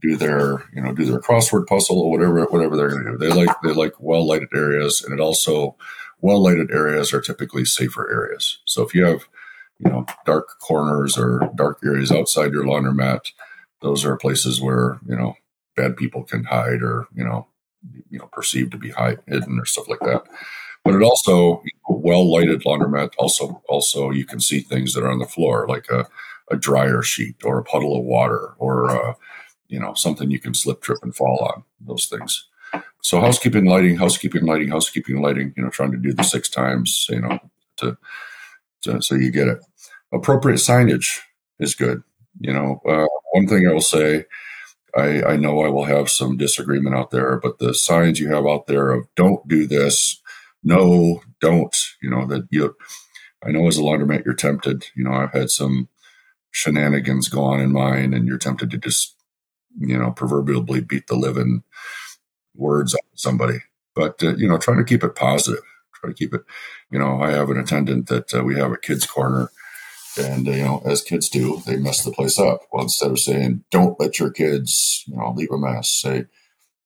do 0.00 0.16
their, 0.16 0.64
you 0.74 0.80
know, 0.80 0.94
do 0.94 1.04
their 1.04 1.20
crossword 1.20 1.66
puzzle 1.66 2.00
or 2.00 2.10
whatever, 2.10 2.46
whatever 2.46 2.76
they're 2.78 2.88
going 2.88 3.04
to 3.04 3.10
do. 3.10 3.18
They 3.18 3.28
like, 3.28 3.54
they 3.62 3.74
like 3.74 3.92
well 4.00 4.26
lighted 4.26 4.48
areas 4.54 5.04
and 5.04 5.12
it 5.12 5.20
also, 5.20 5.76
well 6.22 6.42
lighted 6.42 6.70
areas 6.70 7.12
are 7.12 7.20
typically 7.20 7.66
safer 7.66 8.10
areas. 8.10 8.60
So 8.64 8.82
if 8.82 8.94
you 8.94 9.04
have, 9.04 9.26
you 9.82 9.90
know 9.90 10.04
dark 10.26 10.58
corners 10.60 11.16
or 11.16 11.50
dark 11.54 11.78
areas 11.84 12.12
outside 12.12 12.52
your 12.52 12.64
laundromat 12.64 13.32
those 13.80 14.04
are 14.04 14.16
places 14.16 14.60
where 14.60 15.00
you 15.08 15.16
know 15.16 15.34
bad 15.74 15.96
people 15.96 16.22
can 16.22 16.44
hide 16.44 16.82
or 16.82 17.06
you 17.14 17.24
know 17.24 17.48
you 18.10 18.18
know 18.18 18.28
perceived 18.32 18.72
to 18.72 18.78
be 18.78 18.90
hide, 18.90 19.18
hidden 19.26 19.58
or 19.58 19.64
stuff 19.64 19.88
like 19.88 20.00
that 20.00 20.24
but 20.84 20.94
it 20.94 21.02
also 21.02 21.62
well 21.88 22.30
lighted 22.30 22.62
laundromat 22.62 23.12
also 23.18 23.62
also 23.68 24.10
you 24.10 24.24
can 24.24 24.40
see 24.40 24.60
things 24.60 24.92
that 24.92 25.04
are 25.04 25.10
on 25.10 25.18
the 25.18 25.26
floor 25.26 25.66
like 25.68 25.86
a, 25.90 26.06
a 26.50 26.56
dryer 26.56 27.02
sheet 27.02 27.36
or 27.44 27.58
a 27.58 27.64
puddle 27.64 27.96
of 27.96 28.04
water 28.04 28.54
or 28.58 28.90
uh, 28.90 29.14
you 29.68 29.78
know 29.78 29.94
something 29.94 30.30
you 30.30 30.40
can 30.40 30.54
slip 30.54 30.80
trip 30.80 30.98
and 31.02 31.14
fall 31.14 31.50
on 31.54 31.64
those 31.80 32.06
things 32.06 32.46
so 33.02 33.20
housekeeping 33.20 33.64
lighting 33.64 33.96
housekeeping 33.96 34.44
lighting 34.44 34.68
housekeeping 34.68 35.20
lighting 35.20 35.52
you 35.56 35.62
know 35.62 35.70
trying 35.70 35.92
to 35.92 35.98
do 35.98 36.12
the 36.12 36.22
six 36.22 36.48
times 36.48 37.06
you 37.08 37.20
know 37.20 37.38
to, 37.76 37.96
to 38.82 39.00
so 39.02 39.14
you 39.14 39.30
get 39.30 39.48
it 39.48 39.60
appropriate 40.12 40.56
signage 40.56 41.20
is 41.58 41.74
good. 41.74 42.02
You 42.40 42.52
know, 42.52 42.80
uh, 42.88 43.06
one 43.32 43.46
thing 43.46 43.66
I 43.68 43.72
will 43.72 43.80
say, 43.80 44.24
I, 44.96 45.22
I 45.22 45.36
know 45.36 45.62
I 45.62 45.68
will 45.68 45.84
have 45.84 46.10
some 46.10 46.36
disagreement 46.36 46.96
out 46.96 47.10
there, 47.10 47.38
but 47.38 47.58
the 47.58 47.74
signs 47.74 48.18
you 48.18 48.32
have 48.32 48.46
out 48.46 48.66
there 48.66 48.90
of 48.90 49.06
don't 49.14 49.46
do 49.46 49.66
this, 49.66 50.19
no, 50.62 51.22
don't, 51.40 51.76
you 52.02 52.10
know, 52.10 52.26
that 52.26 52.46
you, 52.50 52.76
I 53.44 53.50
know 53.50 53.66
as 53.66 53.78
a 53.78 53.82
laundromat, 53.82 54.24
you're 54.24 54.34
tempted. 54.34 54.86
You 54.94 55.04
know, 55.04 55.12
I've 55.12 55.32
had 55.32 55.50
some 55.50 55.88
shenanigans 56.50 57.28
go 57.28 57.42
on 57.42 57.60
in 57.60 57.72
mine, 57.72 58.12
and 58.12 58.26
you're 58.26 58.38
tempted 58.38 58.70
to 58.70 58.78
just, 58.78 59.16
you 59.78 59.96
know, 59.96 60.10
proverbially 60.10 60.80
beat 60.80 61.06
the 61.06 61.16
living 61.16 61.62
words 62.54 62.94
out 62.94 63.12
of 63.12 63.20
somebody. 63.20 63.58
But, 63.94 64.22
uh, 64.22 64.36
you 64.36 64.48
know, 64.48 64.58
trying 64.58 64.78
to 64.78 64.84
keep 64.84 65.02
it 65.02 65.14
positive, 65.14 65.62
try 65.94 66.10
to 66.10 66.14
keep 66.14 66.34
it, 66.34 66.42
you 66.90 66.98
know, 66.98 67.20
I 67.22 67.30
have 67.30 67.50
an 67.50 67.58
attendant 67.58 68.08
that 68.08 68.34
uh, 68.34 68.42
we 68.42 68.56
have 68.56 68.72
a 68.72 68.76
kids' 68.76 69.06
corner 69.06 69.50
and, 70.18 70.48
uh, 70.48 70.52
you 70.52 70.64
know, 70.64 70.82
as 70.84 71.02
kids 71.02 71.28
do, 71.28 71.62
they 71.66 71.76
mess 71.76 72.04
the 72.04 72.10
place 72.10 72.38
up. 72.38 72.62
Well, 72.72 72.82
instead 72.82 73.10
of 73.10 73.18
saying, 73.18 73.64
don't 73.70 73.98
let 74.00 74.18
your 74.18 74.30
kids, 74.30 75.04
you 75.06 75.16
know, 75.16 75.32
leave 75.36 75.50
a 75.52 75.58
mess, 75.58 75.88
say, 75.88 76.26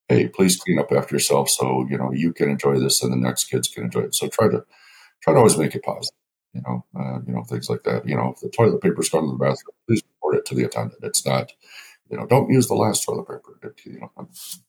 hey, 0.09 0.29
please 0.29 0.57
clean 0.57 0.79
up 0.79 0.93
after 0.93 1.15
yourself 1.15 1.49
so, 1.49 1.87
you 1.89 1.97
know, 1.99 2.13
you 2.13 2.33
can 2.33 2.51
enjoy 2.51 2.79
this 2.79 3.03
and 3.03 3.13
the 3.13 3.17
next 3.17 3.45
kids 3.45 3.69
can 3.69 3.85
enjoy 3.85 4.01
it. 4.01 4.15
So 4.15 4.29
try 4.29 4.49
to, 4.49 4.65
try 5.23 5.33
to 5.33 5.39
always 5.39 5.57
make 5.57 5.75
it 5.75 5.83
positive, 5.83 6.17
you 6.53 6.63
know, 6.67 6.85
uh, 6.99 7.21
you 7.27 7.33
know, 7.33 7.43
things 7.45 7.71
like 7.71 7.83
that. 7.85 8.07
You 8.07 8.17
know, 8.17 8.35
if 8.35 8.41
the 8.41 8.51
toilet 8.51 8.83
paper's 8.83 9.09
gone 9.09 9.25
to 9.25 9.33
the 9.33 9.39
bathroom, 9.39 9.75
please 9.87 10.03
report 10.17 10.37
it 10.37 10.47
to 10.47 10.55
the 10.55 10.65
attendant. 10.65 11.01
It's 11.03 11.27
not, 11.27 11.53
you 12.11 12.17
know, 12.17 12.27
don't 12.27 12.51
use 12.51 12.69
the 12.69 12.75
last 12.75 13.05
toilet 13.05 13.29
paper. 13.29 13.59
It, 13.63 13.81
you 13.87 14.01
know, 14.01 14.13
I'm 14.17 14.29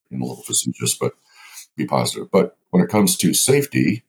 being 0.10 0.22
a 0.22 0.26
little 0.26 0.44
facetious, 0.44 0.96
but 0.98 1.14
be 1.76 1.86
positive. 1.86 2.32
But 2.32 2.58
when 2.72 2.84
it 2.84 2.90
comes 2.90 3.18
to 3.18 3.34
safety, 3.34 4.04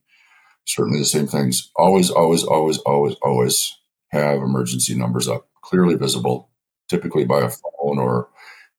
certainly 0.65 0.99
the 0.99 1.05
same 1.05 1.27
things. 1.27 1.71
Always, 1.77 2.11
always, 2.11 2.45
always, 2.45 2.79
always, 2.79 3.15
always 3.23 3.77
have 4.09 4.39
emergency 4.39 4.95
numbers 4.95 5.29
up, 5.29 5.49
clearly 5.63 5.97
visible, 5.97 6.51
typically 6.89 7.25
by 7.25 7.41
a 7.41 7.51
phone 7.51 7.99
or 7.99 8.29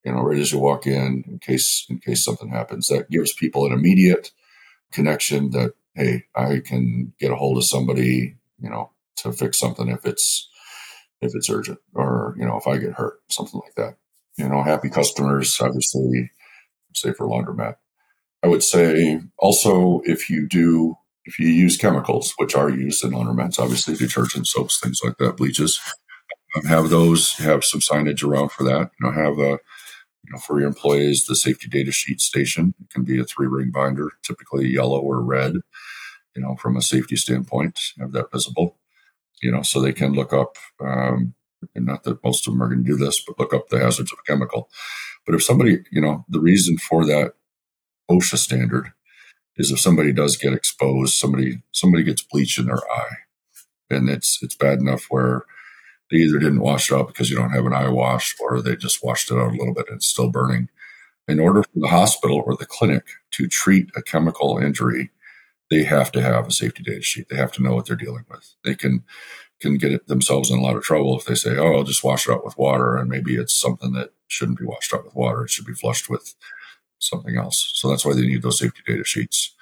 you 0.08 0.14
know 0.14 0.22
right 0.22 0.40
as 0.40 0.54
you 0.54 0.60
walk 0.60 0.88
in, 0.88 1.26
in 1.28 1.40
case 1.40 1.86
in 1.90 2.00
case 2.00 2.24
something 2.24 2.48
happens. 2.48 2.88
That 2.88 3.10
gives 3.10 3.34
people 3.34 3.66
an 3.66 3.74
immediate 3.74 4.32
connection 4.94 5.52
that 5.52 5.74
hey, 5.96 6.24
I 6.34 6.62
can 6.64 7.14
get 7.20 7.32
a 7.32 7.36
hold 7.36 7.58
of 7.58 7.66
somebody, 7.66 8.38
you 8.58 8.70
know, 8.70 8.92
to 9.18 9.34
fix 9.34 9.60
something 9.60 9.90
if 9.90 10.06
it's 10.06 10.50
if 11.20 11.36
it's 11.36 11.50
urgent 11.50 11.80
or 11.94 12.36
you 12.38 12.46
know 12.46 12.56
if 12.56 12.68
I 12.68 12.78
get 12.78 12.94
hurt, 12.94 13.20
something 13.28 13.60
like 13.62 13.76
that. 13.76 13.98
You 14.38 14.48
know, 14.48 14.64
happy 14.64 14.90
customers, 14.90 15.60
obviously, 15.60 16.32
safer 16.94 17.26
laundromat. 17.26 17.76
I 18.42 18.48
would 18.48 18.64
say 18.64 19.20
also 19.38 20.02
if 20.06 20.30
you 20.30 20.48
do 20.48 20.96
if 21.26 21.38
you 21.38 21.50
use 21.50 21.76
chemicals, 21.76 22.34
which 22.38 22.56
are 22.56 22.70
used 22.70 23.04
in 23.04 23.12
laundromats, 23.12 23.60
obviously 23.60 23.96
detergent, 23.96 24.48
soaps, 24.48 24.80
things 24.80 25.02
like 25.04 25.18
that, 25.18 25.36
bleaches, 25.36 25.82
have 26.66 26.90
those, 26.90 27.34
have 27.40 27.66
some 27.66 27.82
signage 27.82 28.24
around 28.24 28.54
for 28.54 28.64
that. 28.64 28.92
You 29.00 29.06
know, 29.06 29.12
have 29.12 29.38
a, 29.38 29.60
you 30.28 30.34
know, 30.34 30.40
for 30.40 30.60
your 30.60 30.68
employees, 30.68 31.26
the 31.26 31.36
safety 31.36 31.68
data 31.70 31.92
sheet 31.92 32.20
station. 32.20 32.74
It 32.82 32.90
can 32.90 33.04
be 33.04 33.20
a 33.20 33.24
three 33.24 33.48
ring 33.48 33.72
binder, 33.72 34.12
typically 34.24 34.68
yellow 34.68 35.00
or 35.00 35.22
red, 35.22 35.54
you 36.36 36.42
know, 36.42 36.56
from 36.58 36.76
a 36.76 36.82
safety 36.82 37.16
standpoint, 37.16 37.80
have 38.00 38.12
that 38.12 38.32
visible, 38.32 38.78
you 39.42 39.52
know, 39.52 39.62
so 39.62 39.80
they 39.82 39.94
can 39.94 40.14
look 40.14 40.34
up, 40.34 40.58
um, 40.82 41.34
and 41.76 41.86
not 41.86 42.04
that 42.04 42.24
most 42.24 42.48
of 42.48 42.54
them 42.54 42.62
are 42.62 42.68
going 42.68 42.84
to 42.84 42.92
do 42.92 42.98
this, 42.98 43.24
but 43.26 43.40
look 43.40 43.54
up 43.54 43.70
the 43.70 43.80
hazards 43.80 44.12
of 44.12 44.20
a 44.20 44.30
chemical. 44.30 44.70
But 45.26 45.34
if 45.34 45.44
somebody, 45.44 45.80
you 45.92 46.02
know, 46.02 46.26
the 46.28 46.42
reason 46.42 46.78
for 46.78 47.06
that 47.06 47.34
OSHA 48.12 48.38
standard 48.38 48.92
is 49.56 49.72
if 49.72 49.80
somebody 49.80 50.12
does 50.12 50.38
get 50.38 50.54
exposed, 50.54 51.16
somebody 51.16 51.62
somebody 51.72 52.04
gets 52.04 52.22
bleach 52.22 52.60
in 52.60 52.66
their 52.66 52.82
eye, 52.92 53.16
and 53.90 54.10
it's 54.10 54.40
it's 54.42 54.56
bad 54.56 54.80
enough 54.80 55.06
where 55.10 55.46
they 56.12 56.18
either 56.18 56.40
didn't 56.40 56.62
wash 56.62 56.92
it 56.92 56.96
out 56.96 57.08
because 57.08 57.30
you 57.30 57.36
don't 57.38 57.52
have 57.52 57.66
an 57.66 57.74
eye 57.74 57.90
wash, 57.90 58.36
or 58.40 58.62
they 58.62 58.76
just 58.76 59.04
washed 59.04 59.32
it 59.32 59.38
out 59.38 59.54
a 59.54 59.58
little 59.58 59.74
bit 59.74 59.88
and 59.90 59.98
it's 59.98 60.08
still 60.08 60.30
burning. 60.30 60.70
In 61.28 61.40
order 61.40 61.64
for 61.64 61.80
the 61.80 61.90
hospital 61.90 62.44
or 62.46 62.56
the 62.58 62.66
clinic 62.66 63.06
to 63.32 63.48
treat 63.48 63.90
a 63.96 64.02
chemical 64.02 64.58
injury, 64.60 65.12
they 65.70 65.84
have 65.84 66.12
to 66.14 66.22
have 66.22 66.48
a 66.48 66.52
safety 66.52 66.84
data 66.84 67.02
sheet. 67.02 67.30
They 67.30 67.38
have 67.38 67.52
to 67.54 67.64
know 67.64 67.76
what 67.76 67.88
they're 67.88 67.96
dealing 67.98 68.26
with. 68.30 68.56
They 68.64 68.76
can 68.76 69.04
can 69.62 69.78
get 69.78 70.08
themselves 70.08 70.52
in 70.52 70.60
a 70.60 70.62
lot 70.62 70.76
of 70.78 70.84
trouble 70.84 71.18
if 71.18 71.26
they 71.26 71.36
say, 71.36 71.58
"Oh, 71.58 71.74
I'll 71.76 71.84
just 71.84 72.04
wash 72.04 72.28
it 72.28 72.32
out 72.34 72.46
with 72.46 72.58
water," 72.58 72.98
and 72.98 73.10
maybe 73.10 73.36
it's 73.36 73.60
something 73.60 73.94
that 73.94 74.14
shouldn't 74.28 74.60
be 74.60 74.66
washed 74.66 74.94
out 74.94 75.06
with 75.06 75.16
water. 75.16 75.44
It 75.46 75.52
should 75.52 75.66
be 75.66 75.74
flushed 75.74 76.10
with 76.10 76.36
something 77.00 77.38
else. 77.38 77.72
So 77.76 77.90
that's 77.90 78.06
why 78.06 78.14
they 78.14 78.28
need 78.28 78.42
those 78.44 78.60
safety 78.60 78.82
data 78.88 79.04
sheets, 79.06 79.56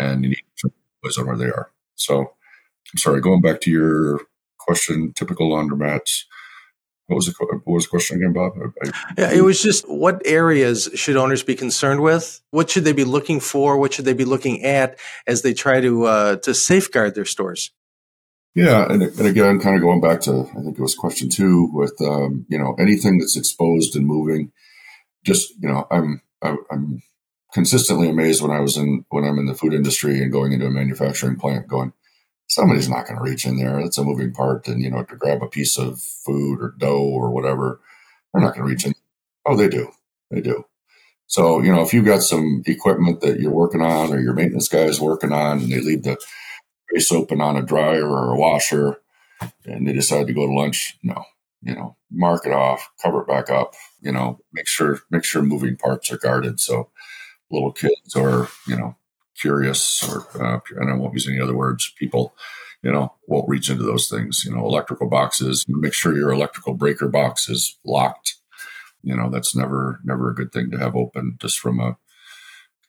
and 0.00 0.24
you 0.24 0.30
need 0.30 0.44
to 0.58 0.70
know 1.18 1.24
where 1.26 1.36
they 1.36 1.46
are. 1.46 1.70
So, 1.96 2.20
I'm 2.20 2.98
sorry. 2.98 3.20
Going 3.20 3.42
back 3.42 3.60
to 3.62 3.70
your 3.70 4.20
question, 4.66 5.12
typical 5.14 5.50
laundromats. 5.50 6.24
What 7.06 7.16
was 7.16 7.26
the 7.26 7.34
what 7.38 7.74
was 7.74 7.84
the 7.84 7.90
question 7.90 8.16
again, 8.16 8.32
Bob? 8.32 8.54
I, 8.56 8.90
yeah, 9.16 9.32
it 9.32 9.42
was 9.42 9.62
just 9.62 9.88
what 9.88 10.20
areas 10.24 10.90
should 10.94 11.16
owners 11.16 11.44
be 11.44 11.54
concerned 11.54 12.02
with? 12.02 12.40
What 12.50 12.68
should 12.68 12.82
they 12.82 12.92
be 12.92 13.04
looking 13.04 13.38
for? 13.38 13.78
What 13.78 13.92
should 13.92 14.06
they 14.06 14.12
be 14.12 14.24
looking 14.24 14.64
at 14.64 14.98
as 15.24 15.42
they 15.42 15.54
try 15.54 15.80
to 15.80 16.04
uh, 16.04 16.36
to 16.36 16.52
safeguard 16.52 17.14
their 17.14 17.24
stores? 17.24 17.70
Yeah, 18.56 18.90
and, 18.90 19.02
and 19.02 19.26
again, 19.26 19.60
kind 19.60 19.76
of 19.76 19.82
going 19.82 20.00
back 20.00 20.22
to 20.22 20.48
I 20.50 20.62
think 20.62 20.78
it 20.78 20.82
was 20.82 20.96
question 20.96 21.28
two 21.28 21.70
with 21.72 21.94
um, 22.00 22.44
you 22.48 22.58
know 22.58 22.74
anything 22.76 23.18
that's 23.18 23.36
exposed 23.36 23.94
and 23.94 24.04
moving. 24.04 24.50
Just 25.24 25.52
you 25.60 25.68
know, 25.68 25.86
I'm 25.92 26.22
I'm 26.42 27.02
consistently 27.52 28.08
amazed 28.08 28.42
when 28.42 28.50
I 28.50 28.60
was 28.60 28.76
in 28.76 29.04
when 29.10 29.24
I'm 29.24 29.38
in 29.38 29.46
the 29.46 29.54
food 29.54 29.74
industry 29.74 30.20
and 30.20 30.32
going 30.32 30.52
into 30.52 30.66
a 30.66 30.70
manufacturing 30.70 31.36
plant, 31.36 31.68
going 31.68 31.92
somebody's 32.48 32.88
not 32.88 33.06
going 33.06 33.16
to 33.16 33.22
reach 33.22 33.44
in 33.44 33.56
there. 33.56 33.78
It's 33.80 33.98
a 33.98 34.04
moving 34.04 34.32
part. 34.32 34.68
And, 34.68 34.80
you 34.82 34.90
know, 34.90 35.02
to 35.04 35.16
grab 35.16 35.42
a 35.42 35.48
piece 35.48 35.78
of 35.78 36.00
food 36.00 36.60
or 36.60 36.74
dough 36.78 37.02
or 37.02 37.30
whatever, 37.30 37.80
they're 38.32 38.42
not 38.42 38.54
going 38.54 38.66
to 38.66 38.70
reach 38.70 38.86
in. 38.86 38.94
Oh, 39.44 39.56
they 39.56 39.68
do. 39.68 39.90
They 40.30 40.40
do. 40.40 40.64
So, 41.26 41.60
you 41.60 41.72
know, 41.72 41.82
if 41.82 41.92
you've 41.92 42.04
got 42.04 42.22
some 42.22 42.62
equipment 42.66 43.20
that 43.20 43.40
you're 43.40 43.52
working 43.52 43.82
on 43.82 44.12
or 44.12 44.20
your 44.20 44.32
maintenance 44.32 44.68
guy 44.68 44.82
is 44.82 45.00
working 45.00 45.32
on 45.32 45.58
and 45.58 45.72
they 45.72 45.80
leave 45.80 46.04
the 46.04 46.16
base 46.92 47.10
open 47.10 47.40
on 47.40 47.56
a 47.56 47.62
dryer 47.62 48.08
or 48.08 48.32
a 48.32 48.36
washer 48.36 49.00
and 49.64 49.86
they 49.86 49.92
decide 49.92 50.28
to 50.28 50.32
go 50.32 50.46
to 50.46 50.52
lunch, 50.52 50.96
no, 51.02 51.24
you 51.62 51.74
know, 51.74 51.96
mark 52.12 52.46
it 52.46 52.52
off, 52.52 52.88
cover 53.02 53.22
it 53.22 53.28
back 53.28 53.50
up, 53.50 53.74
you 54.00 54.12
know, 54.12 54.38
make 54.52 54.68
sure, 54.68 55.00
make 55.10 55.24
sure 55.24 55.42
moving 55.42 55.76
parts 55.76 56.12
are 56.12 56.18
guarded. 56.18 56.60
So 56.60 56.90
little 57.50 57.72
kids 57.72 58.14
or, 58.14 58.48
you 58.68 58.76
know, 58.76 58.96
curious 59.40 60.02
or 60.08 60.26
uh, 60.42 60.60
and 60.76 60.90
I 60.90 60.94
won't 60.94 61.14
use 61.14 61.28
any 61.28 61.40
other 61.40 61.56
words, 61.56 61.92
people, 61.98 62.34
you 62.82 62.92
know, 62.92 63.14
won't 63.26 63.48
reach 63.48 63.70
into 63.70 63.84
those 63.84 64.08
things. 64.08 64.44
You 64.44 64.54
know, 64.54 64.64
electrical 64.64 65.08
boxes. 65.08 65.64
Make 65.68 65.94
sure 65.94 66.16
your 66.16 66.30
electrical 66.30 66.74
breaker 66.74 67.08
box 67.08 67.48
is 67.48 67.78
locked. 67.84 68.36
You 69.02 69.16
know, 69.16 69.30
that's 69.30 69.54
never 69.54 70.00
never 70.04 70.30
a 70.30 70.34
good 70.34 70.52
thing 70.52 70.70
to 70.70 70.78
have 70.78 70.96
open, 70.96 71.36
just 71.40 71.58
from 71.58 71.80
a 71.80 71.96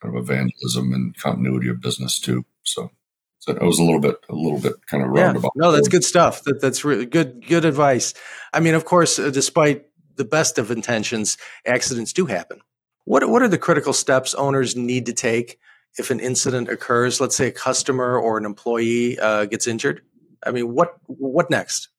kind 0.02 0.16
of 0.16 0.22
a 0.22 0.26
vandalism 0.26 0.94
and 0.94 1.18
continuity 1.18 1.70
of 1.70 1.82
business 1.82 2.20
too. 2.20 2.46
So. 2.64 2.92
So 3.40 3.54
it 3.54 3.62
was 3.62 3.80
a 3.80 3.84
little 3.84 4.02
bit, 4.02 4.18
a 4.28 4.36
little 4.36 4.60
bit 4.60 4.74
kind 4.88 5.02
of 5.02 5.10
roundabout. 5.10 5.52
Yeah, 5.56 5.62
no, 5.62 5.72
that's 5.72 5.88
good 5.88 6.04
stuff. 6.04 6.44
That, 6.44 6.60
that's 6.60 6.84
really 6.84 7.06
good, 7.06 7.48
good 7.48 7.64
advice. 7.64 8.14
I 8.52 8.60
mean, 8.60 8.74
of 8.74 8.84
course, 8.84 9.20
uh, 9.20 9.30
despite 9.30 9.86
the 10.18 10.26
best 10.26 10.58
of 10.58 10.70
intentions, 10.70 11.38
accidents 11.66 12.12
do 12.12 12.26
happen. 12.26 12.60
What 13.06 13.30
what 13.30 13.42
are 13.42 13.48
the 13.48 13.58
critical 13.58 13.94
steps 13.94 14.34
owners 14.34 14.76
need 14.76 15.06
to 15.06 15.14
take 15.14 15.60
if 15.98 16.12
an 16.12 16.20
incident 16.20 16.70
occurs, 16.70 17.20
let's 17.20 17.36
say 17.36 17.48
a 17.48 17.52
customer 17.52 18.18
or 18.18 18.38
an 18.38 18.46
employee 18.46 19.20
uh, 19.20 19.46
gets 19.46 19.68
injured? 19.68 20.02
I 20.46 20.52
mean, 20.52 20.74
what 20.74 20.96
what 21.08 21.50
next? 21.50 21.90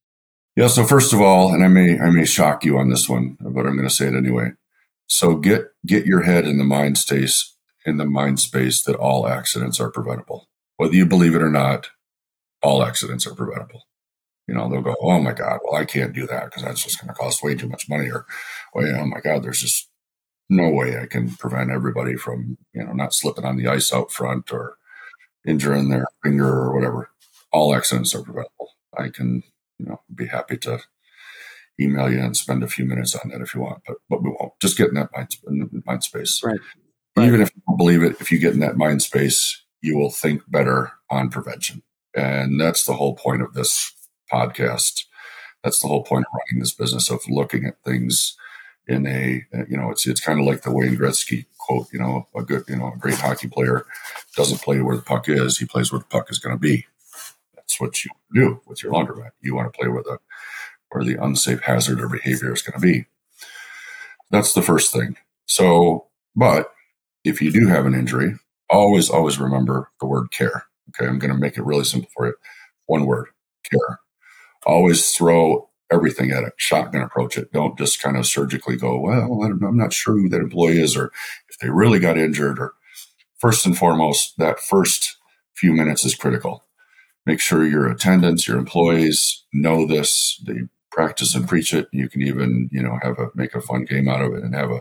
Yeah. 0.57 0.69
So 0.69 0.85
first 0.85 1.13
of 1.13 1.21
all, 1.21 1.53
and 1.53 1.65
I 1.65 1.69
may 1.69 1.99
I 1.99 2.11
may 2.11 2.25
shock 2.25 2.65
you 2.65 2.79
on 2.79 2.91
this 2.91 3.09
one, 3.09 3.37
but 3.41 3.67
I'm 3.67 3.77
going 3.77 3.89
to 3.89 3.95
say 3.95 4.07
it 4.07 4.15
anyway. 4.15 4.53
So 5.07 5.37
get 5.37 5.69
get 5.87 6.07
your 6.07 6.23
head 6.23 6.47
in 6.47 6.59
the 6.59 6.65
mind 6.65 6.99
space 6.99 7.55
in 7.85 7.97
the 7.97 8.05
mind 8.05 8.41
space 8.41 8.83
that 8.83 8.97
all 8.97 9.27
accidents 9.27 9.81
are 9.81 9.91
preventable, 9.91 10.49
whether 10.77 10.95
you 10.95 11.07
believe 11.07 11.35
it 11.35 11.43
or 11.43 11.51
not. 11.51 11.91
All 12.61 12.83
accidents 12.83 13.25
are 13.27 13.35
preventable. 13.35 13.85
You 14.49 14.55
know, 14.55 14.69
they'll 14.69 14.83
go, 14.83 14.97
"Oh 15.01 15.21
my 15.21 15.33
God, 15.33 15.61
well 15.63 15.81
I 15.81 15.85
can't 15.85 16.13
do 16.13 16.27
that 16.27 16.47
because 16.47 16.65
that's 16.65 16.83
just 16.83 17.01
going 17.01 17.09
to 17.09 17.15
cost 17.15 17.43
way 17.43 17.55
too 17.55 17.69
much 17.69 17.89
money," 17.89 18.11
or, 18.11 18.27
"Well, 18.75 18.87
oh 19.01 19.07
my 19.07 19.21
God, 19.21 19.45
there's 19.45 19.61
just 19.61 19.89
no 20.49 20.71
way 20.71 20.99
I 20.99 21.07
can 21.07 21.31
prevent 21.37 21.71
everybody 21.71 22.17
from, 22.17 22.57
you 22.73 22.85
know, 22.85 22.93
not 22.93 23.15
slipping 23.15 23.45
on 23.45 23.57
the 23.57 23.69
ice 23.69 23.93
out 23.93 24.11
front 24.11 24.53
or 24.53 24.77
injuring 25.47 25.91
their 25.91 26.07
finger 26.23 26.49
or 26.49 26.75
whatever. 26.75 27.11
All 27.53 27.75
accidents 27.75 28.15
are 28.15 28.23
preventable. 28.23 28.71
I 28.97 29.09
can, 29.09 29.43
you 29.79 29.87
know, 29.87 30.01
be 30.15 30.27
happy 30.27 30.57
to 30.59 30.81
email 31.81 32.11
you 32.11 32.21
and 32.21 32.37
spend 32.37 32.63
a 32.63 32.69
few 32.69 32.85
minutes 32.85 33.15
on 33.15 33.31
that 33.31 33.41
if 33.41 33.55
you 33.55 33.61
want, 33.61 33.83
but 33.87 33.97
but 34.09 34.23
we 34.23 34.31
won't. 34.31 34.53
Just 34.61 34.77
get 34.77 34.89
in 34.89 34.95
that 34.95 35.11
mind, 35.15 35.37
mind 35.87 36.03
space. 36.03 36.41
Right. 36.43 36.59
Even 37.19 37.41
if 37.41 37.51
you 37.55 37.63
don't 37.67 37.77
believe 37.77 38.03
it, 38.03 38.21
if 38.21 38.31
you 38.31 38.39
get 38.39 38.55
in 38.55 38.61
that 38.61 38.77
mind 38.77 39.03
space, 39.03 39.65
you 39.81 39.97
will 39.97 40.11
think 40.11 40.43
better 40.49 40.93
on 41.11 41.31
prevention. 41.31 41.83
And 42.15 42.61
that's 42.61 42.85
the 42.85 42.95
whole 42.95 43.15
point 43.15 43.43
of 43.43 43.55
this 43.55 43.93
podcast. 44.33 45.05
That's 45.65 45.81
the 45.81 45.89
whole 45.89 46.05
point 46.05 46.27
of 46.27 46.39
running 46.39 46.61
this 46.61 46.75
business 46.75 47.11
of 47.11 47.21
looking 47.29 47.65
at 47.65 47.83
things 47.85 48.37
in 48.88 49.07
a 49.07 49.44
uh, 49.55 49.64
you 49.68 49.77
know 49.77 49.90
it's 49.90 50.07
it's 50.07 50.20
kind 50.20 50.40
of 50.40 50.46
like 50.46 50.62
the 50.62 50.72
Wayne 50.72 50.96
Gretzky 50.96 51.46
quote. 51.59 51.88
You 51.92 52.01
know, 52.01 52.29
a 52.35 52.42
good 52.42 52.64
you 52.68 52.77
know 52.77 52.92
a 52.92 52.98
great 52.98 53.16
hockey 53.16 53.48
player 53.48 53.87
doesn't 54.35 54.62
play 54.62 54.81
where 54.81 54.96
the 54.96 55.03
puck 55.03 55.29
is; 55.29 55.59
he 55.59 55.66
plays 55.66 55.92
where 55.92 56.01
the 56.01 56.07
puck 56.07 56.31
is 56.31 56.38
going 56.38 56.57
to 56.57 56.61
be. 56.61 56.87
That's 57.55 57.81
what 57.81 58.05
you 58.05 58.11
do 58.35 58.61
with 58.66 58.83
your 58.83 58.92
laundromat. 58.92 59.31
You 59.42 59.55
want 59.55 59.72
to 59.72 59.79
play 59.79 59.88
where 59.88 60.03
the 60.03 60.18
where 60.90 61.05
the 61.05 61.22
unsafe 61.22 61.61
hazard 61.61 62.01
or 62.01 62.09
behavior 62.09 62.53
is 62.53 62.62
going 62.62 62.81
to 62.81 62.87
be. 62.87 63.07
That's 64.31 64.55
the 64.55 64.62
first 64.62 64.92
thing. 64.92 65.16
So, 65.46 66.07
but 66.35 66.72
if 67.24 67.42
you 67.42 67.51
do 67.51 67.66
have 67.68 67.87
an 67.87 67.94
injury, 67.94 68.35
always 68.70 69.11
always 69.11 69.38
remember 69.38 69.90
the 70.01 70.07
word 70.07 70.31
care. 70.31 70.64
Okay, 70.90 71.09
I'm 71.09 71.18
going 71.18 71.33
to 71.33 71.38
make 71.38 71.59
it 71.59 71.64
really 71.64 71.85
simple 71.85 72.11
for 72.16 72.27
you. 72.27 72.35
One 72.87 73.07
word: 73.07 73.27
care. 73.70 74.01
Always 74.66 75.11
throw 75.11 75.68
everything 75.90 76.31
at 76.31 76.44
it, 76.44 76.53
shotgun 76.57 77.03
approach 77.03 77.37
it. 77.38 77.53
Don't 77.53 77.79
just 77.79 78.03
kind 78.03 78.16
of 78.16 78.27
surgically 78.27 78.77
go, 78.77 78.98
well, 78.98 79.42
I'm 79.42 79.77
not 79.77 79.92
sure 79.92 80.14
who 80.14 80.29
that 80.29 80.40
employee 80.40 80.81
is 80.81 80.96
or 80.96 81.12
if 81.48 81.59
they 81.59 81.70
really 81.70 81.98
got 81.98 82.18
injured. 82.18 82.59
Or 82.59 82.74
first 83.38 83.66
and 83.66 83.77
foremost, 83.77 84.37
that 84.38 84.61
first 84.61 85.16
few 85.55 85.72
minutes 85.72 86.05
is 86.05 86.14
critical. 86.14 86.64
Make 87.27 87.40
sure 87.40 87.66
your 87.66 87.88
attendants, 87.88 88.48
your 88.48 88.59
employees 88.59 89.44
know 89.53 89.87
this. 89.87 90.40
They 90.46 90.62
practice 90.90 91.35
and 91.35 91.48
preach 91.48 91.74
it. 91.74 91.88
You 91.92 92.09
can 92.09 92.22
even, 92.22 92.68
you 92.72 92.83
know, 92.83 92.98
have 93.03 93.18
a 93.18 93.29
make 93.35 93.55
a 93.55 93.61
fun 93.61 93.85
game 93.85 94.09
out 94.09 94.22
of 94.22 94.33
it 94.33 94.42
and 94.42 94.55
have 94.55 94.70
a 94.70 94.81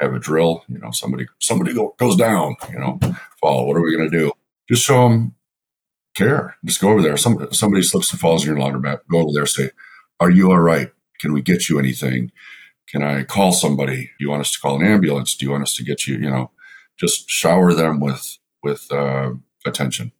have 0.00 0.14
a 0.14 0.20
drill. 0.20 0.64
You 0.68 0.78
know, 0.78 0.90
somebody 0.92 1.26
somebody 1.40 1.74
go, 1.74 1.94
goes 1.98 2.16
down. 2.16 2.54
You 2.70 2.78
know, 2.78 3.00
fall. 3.40 3.66
What 3.66 3.76
are 3.76 3.82
we 3.82 3.96
going 3.96 4.08
to 4.08 4.16
do? 4.16 4.32
Just 4.68 4.84
show 4.84 5.08
them 5.08 5.34
care. 6.14 6.56
Just 6.64 6.80
go 6.80 6.90
over 6.90 7.02
there. 7.02 7.16
Some, 7.16 7.48
somebody 7.52 7.82
slips 7.82 8.10
and 8.12 8.20
falls 8.20 8.46
in 8.46 8.56
your 8.56 8.64
laundromat. 8.64 9.00
Go 9.10 9.18
over 9.18 9.32
there. 9.34 9.46
Say, 9.46 9.70
are 10.24 10.30
you 10.30 10.50
all 10.50 10.58
right? 10.58 10.90
Can 11.20 11.34
we 11.34 11.42
get 11.42 11.68
you 11.68 11.78
anything? 11.78 12.32
Can 12.88 13.02
I 13.02 13.24
call 13.24 13.52
somebody? 13.52 14.06
Do 14.06 14.24
you 14.24 14.30
want 14.30 14.40
us 14.40 14.52
to 14.52 14.58
call 14.58 14.80
an 14.80 14.86
ambulance? 14.86 15.36
Do 15.36 15.44
you 15.44 15.52
want 15.52 15.64
us 15.64 15.76
to 15.76 15.84
get 15.84 16.06
you, 16.06 16.14
you 16.16 16.30
know, 16.30 16.50
just 16.98 17.28
shower 17.28 17.74
them 17.74 18.00
with, 18.00 18.38
with, 18.62 18.90
uh, 18.90 19.32
attention. 19.66 20.12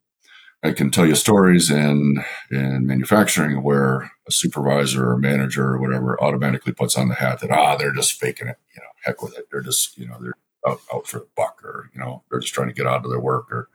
I 0.63 0.73
can 0.73 0.91
tell 0.91 1.07
you 1.07 1.15
stories 1.15 1.71
in, 1.71 2.23
in 2.51 2.87
manufacturing 2.87 3.63
where 3.63 4.13
a 4.29 4.33
supervisor 4.33 5.11
or 5.11 5.17
manager 5.17 5.65
or 5.65 5.79
whatever 5.81 6.23
automatically 6.23 6.73
puts 6.75 6.97
on 6.97 7.09
the 7.09 7.15
hat 7.15 7.41
that, 7.41 7.51
ah, 7.51 7.77
they're 7.77 7.93
just 7.93 8.13
faking 8.21 8.49
it. 8.49 8.57
You 8.75 8.83
know, 8.83 8.89
heck 9.05 9.23
with 9.23 9.39
it. 9.39 9.47
They're 9.51 9.63
just, 9.63 9.97
you 9.97 10.07
know, 10.07 10.19
they're 10.21 10.35
out, 10.67 10.81
out 10.93 11.07
for 11.07 11.21
the 11.21 11.29
buck 11.35 11.63
or, 11.65 11.91
you 11.95 12.01
know, 12.01 12.25
they're 12.31 12.41
just 12.41 12.55
trying 12.55 12.69
to 12.69 12.75
get 12.75 12.87
out 12.87 13.05
of 13.05 13.11
their 13.11 13.21
work 13.21 13.51
or 13.51 13.69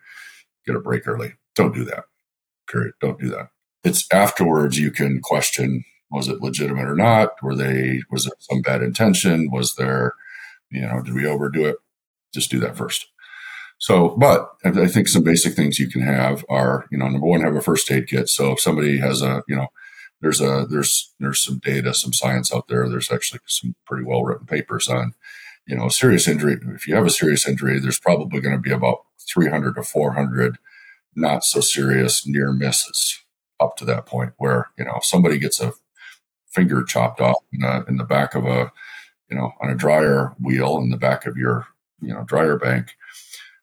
get 0.66 0.76
a 0.76 0.80
break 0.80 1.08
early. 1.08 1.34
Don't 1.56 1.74
do 1.74 1.86
that. 1.86 2.06
Period. 2.68 2.94
Don't 3.02 3.20
do 3.20 3.30
that. 3.30 3.50
It's 3.84 4.08
afterwards 4.12 4.78
you 4.78 4.92
can 4.92 5.22
question 5.22 5.86
was 6.12 6.28
it 6.28 6.42
legitimate 6.42 6.88
or 6.88 6.96
not? 6.96 7.42
Were 7.42 7.56
they, 7.56 8.02
was 8.12 8.26
there 8.26 8.34
some 8.40 8.62
bad 8.62 8.82
intention? 8.82 9.50
Was 9.52 9.76
there, 9.76 10.14
you 10.72 10.82
know, 10.82 11.02
did 11.02 11.14
we 11.14 11.26
overdo 11.26 11.66
it? 11.66 11.78
Just 12.34 12.52
do 12.52 12.60
that 12.60 12.78
first. 12.78 13.08
So, 13.78 14.10
but 14.18 14.52
I 14.66 14.88
think 14.88 15.08
some 15.08 15.24
basic 15.24 15.54
things 15.54 15.80
you 15.80 15.90
can 15.90 16.02
have 16.02 16.44
are, 16.50 16.86
you 16.92 16.98
know, 16.98 17.08
number 17.08 17.26
one, 17.26 17.42
have 17.42 17.56
a 17.56 17.62
first 17.62 17.90
aid 17.92 18.08
kit. 18.08 18.28
So 18.28 18.52
if 18.52 18.60
somebody 18.60 18.98
has 19.00 19.22
a, 19.22 19.44
you 19.48 19.56
know, 19.56 19.68
there's 20.22 20.42
a, 20.42 20.68
there's, 20.70 21.14
there's 21.20 21.42
some 21.42 21.60
data, 21.60 21.94
some 21.94 22.12
science 22.12 22.54
out 22.54 22.68
there. 22.68 22.90
There's 22.90 23.12
actually 23.12 23.40
some 23.48 23.76
pretty 23.86 24.04
well 24.04 24.24
written 24.24 24.48
papers 24.48 24.90
on, 24.90 25.14
you 25.66 25.78
know, 25.78 25.88
serious 25.88 26.28
injury. 26.28 26.58
If 26.76 26.88
you 26.88 26.96
have 26.96 27.06
a 27.06 27.10
serious 27.10 27.48
injury, 27.48 27.80
there's 27.80 28.00
probably 28.00 28.42
going 28.42 28.56
to 28.56 28.62
be 28.62 28.72
about 28.72 29.06
300 29.34 29.76
to 29.76 29.84
400 29.84 30.58
not 31.16 31.44
so 31.44 31.62
serious 31.62 32.28
near 32.28 32.52
misses 32.52 33.24
up 33.60 33.76
to 33.78 33.86
that 33.86 34.06
point 34.06 34.34
where, 34.38 34.72
you 34.78 34.86
know, 34.86 34.96
if 34.98 35.06
somebody 35.06 35.38
gets 35.38 35.62
a 35.62 35.74
finger 36.52 36.84
chopped 36.84 37.22
off 37.22 37.38
in, 37.54 37.64
a, 37.64 37.84
in 37.88 37.98
the 37.98 38.04
back 38.04 38.36
of 38.36 38.46
a, 38.46 38.72
you 39.30 39.38
know, 39.38 39.54
on 39.62 39.70
a 39.70 39.76
dryer 39.76 40.36
wheel 40.40 40.78
in 40.78 40.90
the 40.90 40.98
back 40.98 41.26
of 41.26 41.38
your, 41.38 41.68
you 42.02 42.14
know, 42.14 42.24
dryer 42.24 42.58
bank, 42.58 42.96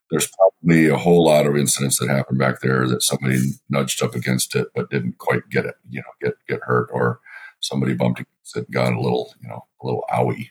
there's 0.09 0.27
probably 0.27 0.87
a 0.87 0.97
whole 0.97 1.25
lot 1.25 1.45
of 1.45 1.57
incidents 1.57 1.99
that 1.99 2.09
happen 2.09 2.37
back 2.37 2.61
there 2.61 2.87
that 2.87 3.03
somebody 3.03 3.39
nudged 3.69 4.01
up 4.01 4.15
against 4.15 4.55
it 4.55 4.67
but 4.73 4.89
didn't 4.89 5.17
quite 5.17 5.49
get 5.49 5.65
it, 5.65 5.75
you 5.89 5.99
know, 6.01 6.11
get 6.21 6.35
get 6.47 6.61
hurt, 6.63 6.89
or 6.93 7.19
somebody 7.59 7.93
bumped 7.93 8.19
against 8.21 8.55
it, 8.55 8.65
and 8.65 8.73
got 8.73 8.93
a 8.93 9.01
little, 9.01 9.33
you 9.41 9.49
know, 9.49 9.65
a 9.81 9.85
little 9.85 10.05
owie. 10.11 10.49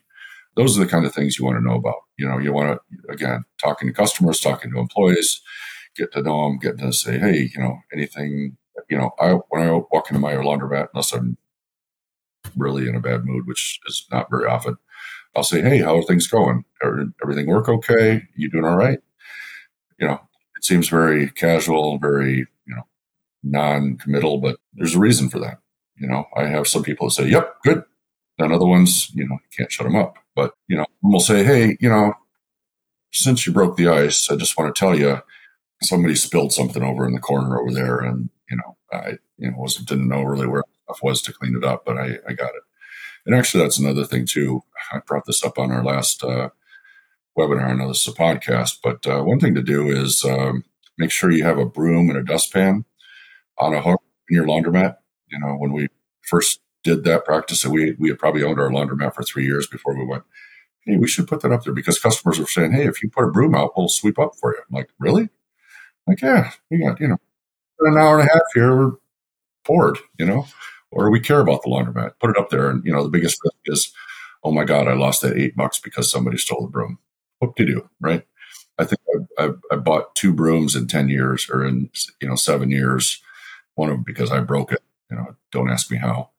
Those 0.56 0.76
are 0.76 0.84
the 0.84 0.90
kind 0.90 1.04
of 1.04 1.14
things 1.14 1.38
you 1.38 1.44
want 1.44 1.58
to 1.58 1.64
know 1.64 1.76
about. 1.76 2.02
You 2.18 2.28
know, 2.28 2.38
you 2.38 2.52
want 2.52 2.78
to 2.78 3.12
again 3.12 3.44
talking 3.62 3.88
to 3.88 3.94
customers, 3.94 4.40
talking 4.40 4.70
to 4.72 4.78
employees, 4.78 5.40
get 5.96 6.12
to 6.12 6.22
know 6.22 6.48
them, 6.48 6.58
get 6.58 6.78
to 6.78 6.92
say, 6.92 7.18
hey, 7.18 7.50
you 7.54 7.62
know, 7.62 7.78
anything. 7.92 8.56
You 8.90 8.98
know, 8.98 9.12
I 9.18 9.32
when 9.48 9.62
I 9.62 9.70
walk 9.90 10.10
into 10.10 10.20
my 10.20 10.34
laundromat, 10.34 10.88
unless 10.92 11.12
I'm 11.12 11.38
really 12.56 12.88
in 12.88 12.94
a 12.94 13.00
bad 13.00 13.24
mood, 13.24 13.46
which 13.46 13.80
is 13.86 14.06
not 14.10 14.30
very 14.30 14.46
often. 14.46 14.76
I'll 15.34 15.42
say, 15.42 15.60
hey, 15.60 15.78
how 15.78 15.98
are 15.98 16.02
things 16.02 16.26
going? 16.26 16.64
Everything 17.22 17.46
work 17.46 17.68
okay? 17.68 18.22
You 18.36 18.50
doing 18.50 18.64
all 18.64 18.76
right? 18.76 19.00
You 19.98 20.06
know, 20.06 20.20
it 20.56 20.64
seems 20.64 20.88
very 20.88 21.30
casual, 21.30 21.98
very, 21.98 22.46
you 22.66 22.74
know, 22.74 22.86
non-committal, 23.42 24.38
but 24.38 24.56
there's 24.74 24.94
a 24.94 24.98
reason 24.98 25.28
for 25.28 25.38
that. 25.40 25.58
You 25.98 26.08
know, 26.08 26.26
I 26.36 26.44
have 26.44 26.66
some 26.66 26.82
people 26.82 27.08
that 27.08 27.12
say, 27.12 27.28
yep, 27.28 27.56
good. 27.64 27.84
And 28.38 28.52
other 28.52 28.66
ones, 28.66 29.10
you 29.14 29.26
know, 29.26 29.34
you 29.34 29.56
can't 29.56 29.72
shut 29.72 29.86
them 29.86 29.96
up. 29.96 30.16
But, 30.34 30.52
you 30.68 30.76
know, 30.76 30.86
we'll 31.02 31.20
say, 31.20 31.42
hey, 31.42 31.76
you 31.80 31.88
know, 31.88 32.14
since 33.12 33.46
you 33.46 33.52
broke 33.52 33.76
the 33.76 33.88
ice, 33.88 34.30
I 34.30 34.36
just 34.36 34.58
want 34.58 34.74
to 34.74 34.78
tell 34.78 34.98
you 34.98 35.20
somebody 35.82 36.14
spilled 36.14 36.52
something 36.52 36.82
over 36.82 37.06
in 37.06 37.14
the 37.14 37.20
corner 37.20 37.58
over 37.58 37.72
there. 37.72 37.98
And, 37.98 38.28
you 38.50 38.58
know, 38.58 38.76
I, 38.92 39.18
you 39.38 39.50
know, 39.50 39.56
wasn't, 39.58 39.88
didn't 39.88 40.08
know 40.08 40.22
really 40.22 40.46
where 40.46 40.62
stuff 40.86 41.02
was 41.02 41.22
to 41.22 41.32
clean 41.32 41.56
it 41.56 41.64
up, 41.64 41.84
but 41.84 41.98
I, 41.98 42.18
I 42.28 42.32
got 42.32 42.54
it. 42.54 42.62
And 43.26 43.34
actually, 43.34 43.62
that's 43.64 43.78
another 43.78 44.04
thing 44.04 44.24
too. 44.26 44.62
I 44.92 45.00
brought 45.04 45.26
this 45.26 45.44
up 45.44 45.58
on 45.58 45.72
our 45.72 45.82
last 45.82 46.22
uh, 46.22 46.50
webinar. 47.36 47.66
I 47.66 47.74
know 47.74 47.88
this 47.88 48.06
is 48.06 48.14
a 48.14 48.16
podcast, 48.16 48.78
but 48.82 49.06
uh, 49.06 49.22
one 49.22 49.40
thing 49.40 49.54
to 49.56 49.62
do 49.62 49.88
is 49.88 50.24
um, 50.24 50.64
make 50.96 51.10
sure 51.10 51.30
you 51.30 51.44
have 51.44 51.58
a 51.58 51.66
broom 51.66 52.08
and 52.08 52.18
a 52.18 52.22
dustpan 52.22 52.84
on 53.58 53.74
a 53.74 53.82
hook 53.82 54.00
in 54.28 54.36
your 54.36 54.46
laundromat. 54.46 54.96
You 55.28 55.40
know, 55.40 55.56
when 55.56 55.72
we 55.72 55.88
first 56.22 56.60
did 56.84 57.02
that 57.04 57.24
practice, 57.24 57.66
we 57.66 57.96
we 57.98 58.08
had 58.10 58.18
probably 58.18 58.44
owned 58.44 58.60
our 58.60 58.70
laundromat 58.70 59.14
for 59.14 59.24
three 59.24 59.44
years 59.44 59.66
before 59.66 59.96
we 59.98 60.04
went. 60.06 60.22
Hey, 60.84 60.96
we 60.96 61.08
should 61.08 61.26
put 61.26 61.40
that 61.40 61.50
up 61.50 61.64
there 61.64 61.74
because 61.74 61.98
customers 61.98 62.38
were 62.38 62.46
saying, 62.46 62.72
"Hey, 62.72 62.86
if 62.86 63.02
you 63.02 63.10
put 63.10 63.24
a 63.24 63.30
broom 63.32 63.56
out, 63.56 63.72
we'll 63.76 63.88
sweep 63.88 64.20
up 64.20 64.36
for 64.36 64.52
you." 64.52 64.60
I'm 64.60 64.76
like, 64.76 64.90
really? 65.00 65.30
like, 66.06 66.22
yeah, 66.22 66.52
we 66.70 66.78
got 66.78 67.00
you 67.00 67.08
know 67.08 67.18
an 67.80 67.98
hour 67.98 68.20
and 68.20 68.28
a 68.28 68.32
half 68.32 68.42
here. 68.54 68.76
We're 68.76 68.92
bored, 69.64 69.98
you 70.18 70.26
know, 70.26 70.46
or 70.96 71.10
we 71.10 71.20
care 71.20 71.40
about 71.40 71.62
the 71.62 71.70
laundromat. 71.70 72.12
Put 72.20 72.30
it 72.30 72.38
up 72.38 72.50
there, 72.50 72.70
and 72.70 72.84
you 72.84 72.92
know, 72.92 73.02
the 73.02 73.10
biggest 73.10 73.40
risk 73.44 73.56
is, 73.66 73.92
oh 74.44 74.52
my 74.52 74.64
god, 74.64 74.88
I 74.88 74.94
lost 74.94 75.22
that 75.22 75.36
eight 75.36 75.56
bucks 75.56 75.78
because 75.78 76.10
somebody 76.10 76.38
stole 76.38 76.62
the 76.62 76.68
broom. 76.68 76.98
What 77.38 77.56
to 77.56 77.66
do, 77.66 77.88
right? 78.00 78.26
I 78.78 78.84
think 78.84 79.00
I, 79.38 79.44
I, 79.44 79.50
I 79.72 79.76
bought 79.76 80.14
two 80.14 80.32
brooms 80.32 80.76
in 80.76 80.86
ten 80.88 81.08
years, 81.08 81.48
or 81.50 81.64
in 81.64 81.90
you 82.20 82.28
know 82.28 82.36
seven 82.36 82.70
years. 82.70 83.22
One 83.74 83.90
of 83.90 83.96
them 83.96 84.04
because 84.04 84.32
I 84.32 84.40
broke 84.40 84.72
it. 84.72 84.82
You 85.10 85.16
know, 85.18 85.36
don't 85.52 85.70
ask 85.70 85.90
me 85.90 85.98
how 85.98 86.30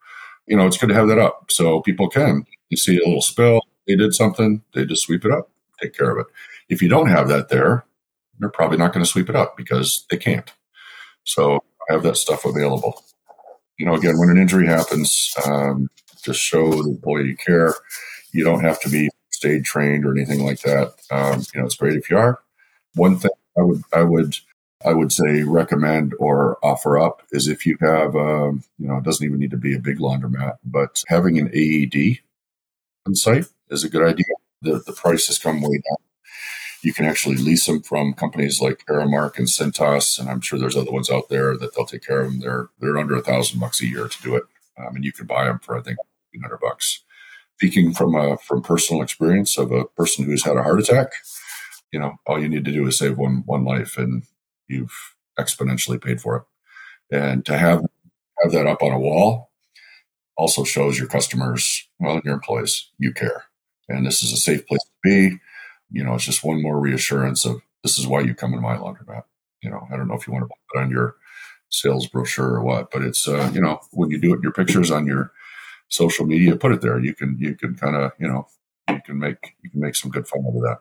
you 0.48 0.56
know, 0.56 0.65
it's 0.65 0.78
good 0.78 0.89
to 0.89 0.96
have 0.96 1.08
that 1.10 1.20
up 1.20 1.52
so 1.52 1.82
people 1.82 2.10
can. 2.10 2.46
You 2.70 2.78
see 2.78 2.98
a 2.98 3.06
little 3.06 3.22
spill, 3.22 3.62
they 3.86 3.96
did 3.96 4.13
something, 4.13 4.63
they 4.74 4.86
just 4.86 5.04
sweep 5.04 5.26
it 5.26 5.32
up, 5.32 5.50
take 5.82 5.93
care 5.93 6.10
of 6.12 6.20
it. 6.20 6.28
If 6.70 6.82
you 6.82 6.89
don't 6.89 7.10
have 7.10 7.28
that 7.30 7.50
there, 7.50 7.86
they're 8.39 8.50
probably 8.50 8.78
not 8.78 8.93
going 8.93 9.04
to 9.04 9.10
sweep 9.10 9.30
it 9.30 9.36
up 9.36 9.58
because 9.58 10.06
they 10.10 10.17
can't. 10.17 10.52
So 11.24 11.60
I 11.89 11.93
have 11.93 12.04
that 12.04 12.17
stuff 12.17 12.46
available. 12.46 13.04
You 13.78 13.86
know, 13.86 13.96
again, 13.96 14.18
when 14.18 14.30
an 14.30 14.38
injury 14.38 14.68
happens, 14.68 15.34
um, 15.46 15.90
just 16.24 16.40
show 16.40 16.70
the 16.72 16.90
employee 16.90 17.28
you 17.28 17.38
care. 17.38 17.76
You 18.32 18.44
don't 18.44 18.63
have 18.63 18.80
to 18.82 18.90
be 18.90 19.10
state 19.32 19.63
trained 19.63 20.06
or 20.06 20.12
anything 20.12 20.44
like 20.44 20.62
that. 20.62 20.94
Um, 21.12 21.44
you 21.54 21.60
know, 21.60 21.66
it's 21.66 21.76
great 21.76 21.96
if 21.96 22.10
you 22.10 22.18
are. 22.18 22.40
One 22.96 23.18
thing 23.18 23.32
I 23.58 23.62
would 23.62 23.84
I 23.94 24.04
would 24.04 24.36
I 24.86 24.94
would 24.94 25.12
say 25.12 25.44
recommend 25.44 26.13
or 26.20 26.58
offer 26.63 27.00
up 27.00 27.24
is 27.32 27.48
if 27.48 27.66
you 27.66 27.78
have, 27.82 28.16
um, 28.16 28.63
you 28.78 28.88
know, 28.88 28.98
it 28.98 29.04
doesn't 29.04 29.26
even 29.26 29.40
need 29.40 29.52
to 29.52 29.58
be 29.58 29.76
a 29.76 29.80
big 29.80 29.98
laundromat, 29.98 30.58
but 30.63 31.04
having 31.08 31.40
an 31.40 31.50
AED 31.54 32.20
on 33.08 33.16
site 33.16 33.46
is 33.70 33.84
a 33.84 33.90
good 33.90 34.08
idea. 34.08 34.26
The, 34.62 34.84
the 34.86 34.94
price 34.94 35.28
has 35.28 35.40
come 35.40 35.62
way 35.62 35.82
down. 35.90 36.07
You 36.84 36.94
can 36.94 37.06
actually 37.06 37.38
lease 37.38 37.66
them 37.66 37.82
from 37.82 38.13
companies 38.13 38.62
like 38.62 38.86
Aramark 38.90 39.38
and 39.38 39.48
Cintas, 39.48 40.20
and 40.20 40.30
I'm 40.30 40.42
sure 40.42 40.60
there's 40.60 40.78
other 40.78 40.92
ones 40.92 41.10
out 41.10 41.30
there 41.30 41.58
that 41.58 41.76
they'll 41.76 41.86
take 41.86 42.06
care 42.06 42.22
of 42.22 42.32
them. 42.32 42.40
They're 42.40 42.70
they're 42.80 42.98
under 42.98 43.16
a 43.16 43.22
thousand 43.22 43.60
bucks 43.60 43.82
a 43.82 43.88
year 43.88 44.08
to 44.08 44.22
do 44.22 44.36
it, 44.36 44.44
um, 44.78 44.96
and 44.96 45.04
you 45.04 45.12
can 45.12 45.26
buy 45.26 45.46
them 45.46 45.60
for 45.60 45.78
I 45.78 45.82
think 45.82 45.98
100 46.34 46.60
bucks. 46.60 47.04
Speaking 47.56 47.94
from 47.94 48.16
a 48.16 48.38
from 48.38 48.62
personal 48.62 49.02
experience 49.02 49.58
of 49.58 49.72
a 49.72 49.86
person 49.86 50.26
who's 50.26 50.44
had 50.44 50.58
a 50.58 50.63
heart 50.63 50.80
attack, 50.80 51.12
you 51.92 52.00
know, 52.00 52.16
all 52.28 52.40
you 52.40 52.50
need 52.50 52.66
to 52.66 52.72
do 52.72 52.86
is 52.88 53.00
save 53.00 53.18
one 53.18 53.44
one 53.46 53.66
life, 53.66 53.98
and 53.98 54.24
you've 54.68 55.16
exponentially 55.40 56.02
paid 56.02 56.22
for 56.22 56.36
it. 56.38 56.44
And 57.16 57.46
to 57.46 57.58
have 57.58 57.84
have 58.44 58.52
that 58.52 58.68
up 58.68 58.84
on 58.84 58.92
a 58.92 59.00
wall 59.00 59.50
also 60.38 60.63
shows 60.63 61.00
your 61.00 61.08
customers, 61.08 61.88
well, 62.00 62.22
your 62.24 62.36
employees, 62.36 62.92
you 63.00 63.12
care. 63.12 63.46
And 63.90 64.06
this 64.06 64.22
is 64.22 64.32
a 64.32 64.38
safe 64.38 64.66
place 64.68 64.84
to 64.84 64.92
be. 65.04 65.40
You 65.91 66.04
know, 66.04 66.15
it's 66.15 66.26
just 66.26 66.43
one 66.43 66.62
more 66.62 66.80
reassurance 66.80 67.45
of 67.45 67.62
this 67.84 67.97
is 67.97 68.08
why 68.08 68.21
you 68.21 68.36
come 68.36 68.54
in 68.54 68.62
my 68.62 68.76
laundromat. 68.78 69.23
You 69.62 69.71
know, 69.71 69.88
I 69.91 69.97
don't 69.97 70.08
know 70.08 70.15
if 70.15 70.28
you 70.28 70.34
want 70.34 70.43
to 70.43 70.47
put 70.47 70.80
it 70.80 70.84
on 70.84 70.91
your 70.91 71.15
sales 71.69 72.08
brochure 72.08 72.56
or 72.56 72.63
what, 72.63 72.91
but 72.91 73.02
it's 73.02 73.28
uh, 73.28 73.50
you 73.54 73.62
know, 73.62 73.80
when 73.91 74.10
you 74.10 74.19
do 74.19 74.34
it 74.34 74.38
in 74.38 74.43
your 74.43 74.52
pictures 74.52 74.91
on 74.91 75.08
your 75.08 75.32
social 75.89 76.26
media, 76.26 76.56
put 76.56 76.71
it 76.71 76.82
there. 76.82 77.00
You 77.00 77.15
can 77.15 77.38
you 77.39 77.56
can 77.56 77.76
kind 77.76 77.95
of, 77.95 78.12
you 78.19 78.28
know, 78.28 78.47
you 78.89 79.02
can 79.06 79.19
make 79.19 79.56
you 79.63 79.69
can 79.69 79.80
make 79.80 79.95
some 79.95 80.12
good 80.12 80.28
fun 80.28 80.43
out 80.45 80.56
of 80.56 80.62
that. 80.62 80.80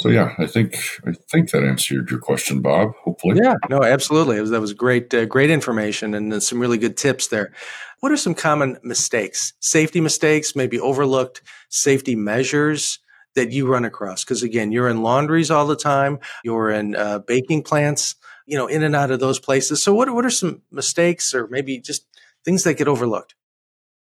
So 0.00 0.10
yeah, 0.10 0.34
I 0.38 0.46
think 0.46 0.76
I 1.06 1.12
think 1.30 1.50
that 1.50 1.64
answered 1.64 2.08
your 2.10 2.20
question, 2.20 2.62
Bob. 2.62 2.92
Hopefully, 3.02 3.40
yeah, 3.42 3.54
no, 3.68 3.82
absolutely. 3.82 4.40
Was, 4.40 4.50
that 4.50 4.60
was 4.60 4.72
great, 4.72 5.12
uh, 5.12 5.24
great 5.24 5.50
information 5.50 6.14
and 6.14 6.32
uh, 6.32 6.38
some 6.38 6.60
really 6.60 6.78
good 6.78 6.96
tips 6.96 7.28
there. 7.28 7.52
What 7.98 8.12
are 8.12 8.16
some 8.16 8.34
common 8.34 8.78
mistakes, 8.84 9.54
safety 9.58 10.00
mistakes, 10.00 10.54
maybe 10.54 10.78
overlooked 10.78 11.42
safety 11.68 12.14
measures 12.14 13.00
that 13.38 13.52
you 13.52 13.66
run 13.66 13.84
across? 13.84 14.24
Because 14.24 14.42
again, 14.42 14.72
you're 14.72 14.88
in 14.88 15.02
laundries 15.02 15.50
all 15.50 15.66
the 15.66 15.76
time, 15.76 16.18
you're 16.44 16.70
in 16.70 16.96
uh, 16.96 17.20
baking 17.20 17.62
plants, 17.62 18.16
you 18.46 18.58
know, 18.58 18.66
in 18.66 18.82
and 18.82 18.96
out 18.96 19.10
of 19.10 19.20
those 19.20 19.38
places. 19.38 19.82
So 19.82 19.94
what 19.94 20.12
what 20.12 20.24
are 20.24 20.30
some 20.30 20.62
mistakes 20.70 21.34
or 21.34 21.46
maybe 21.48 21.78
just 21.78 22.06
things 22.44 22.64
that 22.64 22.74
get 22.74 22.88
overlooked? 22.88 23.34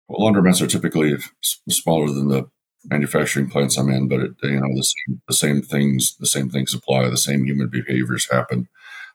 Well, 0.08 0.20
laundromats 0.20 0.61
are 0.61 0.66
typically 0.66 1.16
smaller 1.40 2.08
than 2.08 2.28
the 2.28 2.50
manufacturing 2.85 3.48
plants 3.48 3.76
I'm 3.76 3.88
in, 3.90 4.08
but 4.08 4.20
it, 4.20 4.32
you 4.42 4.61
know 4.61 4.74
the 4.74 4.92
the 5.28 5.35
same 5.35 5.62
things 5.62 6.16
the 6.18 6.26
same 6.26 6.50
things 6.50 6.74
apply. 6.74 7.08
The 7.08 7.16
same 7.16 7.44
human 7.44 7.68
behaviors 7.68 8.30
happen. 8.30 8.68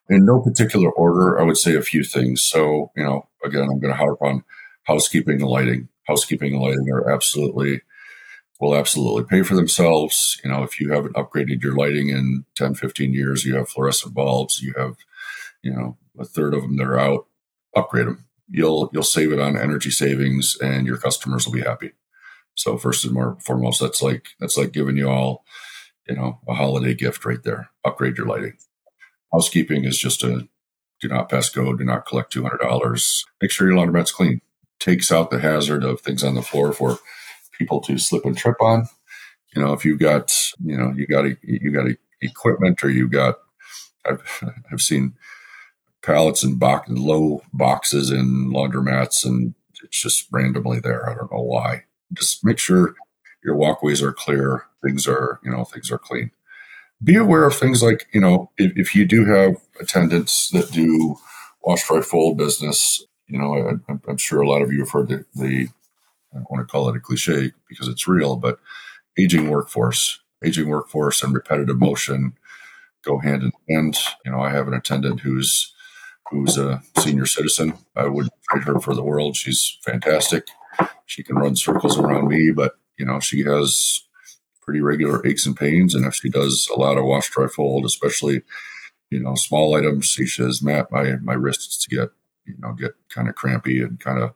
In 0.10 0.26
no 0.26 0.41
particular 0.41 0.89
order, 0.91 1.38
I 1.38 1.43
would 1.43 1.58
say 1.58 1.76
a 1.76 1.82
few 1.82 2.04
things. 2.04 2.41
So 2.41 2.91
you 2.96 3.04
know, 3.04 3.28
again, 3.43 3.63
I'm 3.63 3.80
going 3.80 3.93
to 3.93 3.98
harp 3.98 4.22
on 4.22 4.43
housekeeping 4.84 5.41
and 5.41 5.50
lighting. 5.50 5.89
Housekeeping 6.08 6.54
and 6.54 6.62
lighting 6.62 6.89
are 6.93 7.12
absolutely 7.12 7.82
will 8.60 8.76
absolutely 8.76 9.24
pay 9.24 9.43
for 9.43 9.56
themselves. 9.56 10.39
You 10.43 10.52
know, 10.52 10.63
if 10.63 10.80
you 10.80 10.91
haven't 10.91 11.15
upgraded 11.15 11.62
your 11.62 11.76
lighting 11.76 12.10
in 12.10 12.46
10, 12.56 12.76
15 12.76 13.13
years, 13.13 13.46
you 13.46 13.56
have 13.56 13.70
fluorescent 13.70 14.13
bulbs, 14.13 14.62
you 14.62 14.74
have, 14.78 14.96
you 15.62 15.72
know, 15.72 15.98
a 16.20 16.26
third 16.26 16.54
of 16.54 16.62
them 16.62 16.78
that 16.78 16.88
are 16.88 17.00
out, 17.00 17.28
upgrade 17.76 18.08
them. 18.08 18.26
You'll 18.50 18.89
you'll 18.93 19.04
save 19.04 19.34
it 19.34 19.39
on 19.39 19.58
energy 19.58 19.91
savings 19.91 20.56
and 20.62 20.88
your 20.88 20.98
customers 20.98 21.46
will 21.46 21.54
be 21.54 21.62
happy. 21.62 21.91
So 22.56 22.78
first 22.78 23.06
and 23.06 23.43
foremost, 23.43 23.82
that's 23.82 24.02
like 24.02 24.30
that's 24.39 24.58
like 24.58 24.72
giving 24.72 24.98
you 24.98 25.10
all, 25.10 25.43
you 26.08 26.15
know, 26.15 26.39
a 26.48 26.54
holiday 26.54 26.96
gift 26.96 27.26
right 27.26 27.43
there. 27.43 27.70
Upgrade 27.86 28.17
your 28.17 28.26
lighting. 28.26 28.58
Housekeeping 29.34 29.84
is 29.84 29.98
just 29.98 30.24
a 30.24 30.48
do 31.00 31.08
not 31.08 31.30
pass 31.30 31.50
go, 31.50 31.74
do 31.76 31.84
not 31.84 32.08
collect 32.08 32.32
two 32.32 32.41
hundred 32.41 32.60
dollars. 32.60 33.26
Make 33.41 33.52
sure 33.52 33.70
your 33.70 33.78
laundromat's 33.78 34.12
clean. 34.12 34.41
Takes 34.80 35.12
out 35.12 35.30
the 35.30 35.39
hazard 35.39 35.84
of 35.84 36.02
things 36.02 36.24
on 36.24 36.36
the 36.36 36.41
floor 36.41 36.72
for 36.72 37.00
people 37.58 37.82
to 37.82 37.98
slip 37.98 38.26
and 38.26 38.38
trip 38.38 38.62
on. 38.62 38.88
You 39.56 39.63
know, 39.63 39.74
if 39.74 39.86
you've 39.86 40.00
got, 40.00 40.36
you 40.63 40.78
know, 40.78 40.93
you 40.96 41.08
got 41.08 41.26
a, 41.26 41.38
you 41.41 41.72
got 41.72 41.88
a 41.88 41.98
equipment 42.22 42.84
or 42.84 42.89
you 42.89 43.08
got, 43.08 43.36
I've 44.06 44.43
I've 44.72 44.82
seen 44.82 45.13
pallets 46.02 46.43
and 46.43 46.60
box 46.60 46.89
low 46.89 47.41
boxes 47.54 48.12
in 48.12 48.52
laundromats 48.52 49.26
and 49.26 49.56
it's 49.84 50.02
just 50.02 50.28
randomly 50.32 50.80
there. 50.80 51.10
I 51.10 51.15
don't 51.15 51.32
know 51.32 51.41
why 51.41 51.84
just 52.13 52.43
make 52.43 52.60
sure 52.60 52.96
your 53.43 53.56
walkways 53.56 54.02
are 54.02 54.13
clear, 54.13 54.65
things 54.84 55.08
are, 55.08 55.39
you 55.43 55.52
know, 55.52 55.63
things 55.63 55.91
are 55.91 55.98
clean. 55.98 56.32
Be 57.04 57.15
aware 57.15 57.46
of 57.46 57.56
things 57.56 57.84
like, 57.84 58.08
you 58.12 58.22
know, 58.22 58.52
if, 58.58 58.76
if 58.76 58.96
you 58.96 59.06
do 59.06 59.26
have 59.26 59.58
attendants 59.80 60.50
that 60.50 60.72
do 60.72 61.17
wash, 61.63 61.88
dry, 61.88 62.02
fold 62.02 62.38
business, 62.38 63.04
you 63.28 63.38
know, 63.38 63.80
I, 63.88 64.02
am 64.10 64.17
sure 64.17 64.41
a 64.41 64.50
lot 64.50 64.62
of 64.62 64.72
you 64.72 64.80
have 64.80 64.91
heard 64.91 65.10
the, 65.10 65.26
the, 65.36 65.67
I 66.34 66.38
don't 66.38 66.52
want 66.52 66.68
to 66.68 66.72
call 66.72 66.90
it 66.90 66.96
a 66.96 67.00
cliche 67.00 67.52
because 67.68 67.88
it's 67.88 68.08
real, 68.08 68.36
but 68.36 68.60
aging 69.18 69.50
workforce, 69.50 70.20
aging 70.44 70.68
workforce 70.68 71.24
and 71.24 71.34
repetitive 71.34 71.80
motion 71.80 72.34
go 73.04 73.20
hand 73.20 73.44
in 73.44 73.52
hand. 73.70 73.97
You 74.26 74.32
know, 74.32 74.41
I 74.41 74.51
have 74.51 74.68
an 74.68 74.74
attendant 74.74 75.22
who's, 75.22 75.74
who's 76.30 76.58
a 76.58 76.82
senior 76.99 77.26
citizen. 77.26 77.74
I 77.95 78.08
would 78.08 78.30
trade 78.49 78.66
her 78.66 78.80
for 78.80 78.93
the 78.93 79.04
world. 79.04 79.36
She's 79.36 79.78
fantastic. 79.84 80.47
She 81.06 81.24
can 81.24 81.38
run 81.38 81.56
circles 81.56 81.97
around 81.97 82.28
me, 82.28 82.51
but 82.51 82.74
you 82.99 83.06
know 83.06 83.20
she 83.20 83.43
has 83.43 84.01
pretty 84.62 84.82
regular 84.82 85.26
aches 85.26 85.45
and 85.45 85.56
pains, 85.56 85.95
and 85.95 86.06
if 86.06 86.16
she 86.16 86.30
does 86.30 86.68
a 86.76 86.78
lot 86.78 86.97
of 86.97 87.06
wash, 87.06 87.30
dry, 87.30 87.47
fold, 87.47 87.86
especially 87.86 88.41
you 89.10 89.20
know 89.20 89.36
small 89.36 89.76
items, 89.76 90.08
she 90.08 90.26
says, 90.28 90.62
"Matt, 90.62 90.91
my 90.91 91.16
my 91.22 91.34
wrists 91.34 91.88
get 91.88 92.10
you 92.45 92.56
know 92.60 92.74
get 92.74 92.91
kind 93.10 93.30
of 93.30 93.36
crampy 93.36 93.82
and 93.82 93.99
kind 93.99 94.20
of 94.22 94.34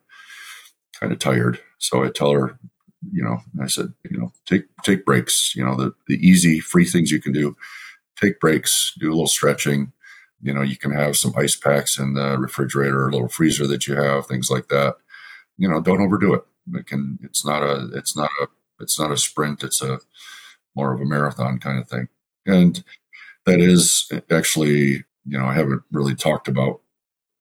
kind 1.00 1.12
of 1.12 1.20
tired." 1.20 1.60
So 1.82 2.04
I 2.04 2.10
tell 2.10 2.32
her, 2.32 2.58
you 3.12 3.24
know, 3.24 3.40
I 3.62 3.68
said, 3.68 3.94
you 4.10 4.18
know, 4.18 4.32
take 4.46 4.66
take 4.84 5.06
breaks. 5.06 5.54
You 5.56 5.66
know, 5.66 5.76
the 5.76 5.94
the 6.08 6.16
easy 6.16 6.60
free 6.60 6.86
things 6.86 7.12
you 7.12 7.22
can 7.22 7.34
do. 7.34 7.56
Take 8.20 8.40
breaks, 8.40 8.94
do 9.00 9.10
a 9.10 9.12
little 9.14 9.28
stretching. 9.28 9.92
You 10.42 10.54
know, 10.54 10.62
you 10.62 10.78
can 10.78 10.92
have 10.92 11.18
some 11.18 11.34
ice 11.38 11.56
packs 11.56 12.00
in 12.00 12.14
the 12.14 12.38
refrigerator, 12.38 13.08
a 13.08 13.12
little 13.12 13.28
freezer 13.28 13.68
that 13.68 13.88
you 13.88 13.96
have, 13.96 14.28
things 14.28 14.50
like 14.50 14.70
that 14.70 14.96
you 15.62 15.70
know, 15.70 15.80
don't 15.80 16.02
overdo 16.02 16.34
it. 16.34 16.44
It 16.74 16.88
can, 16.88 17.20
it's 17.22 17.46
not 17.46 17.62
a, 17.62 17.90
it's 17.94 18.18
not 18.18 18.32
a, 18.42 18.48
it's 18.80 19.00
not 19.00 19.12
a 19.12 19.18
sprint. 19.18 19.64
It's 19.64 19.82
a 19.84 20.00
more 20.76 20.94
of 20.94 21.02
a 21.02 21.06
marathon 21.06 21.60
kind 21.60 21.78
of 21.78 21.88
thing. 21.88 22.08
And 22.48 22.84
that 23.46 23.60
is 23.60 24.12
actually, 24.32 25.04
you 25.26 25.38
know, 25.38 25.46
I 25.46 25.54
haven't 25.54 25.84
really 25.92 26.16
talked 26.16 26.48
about 26.48 26.82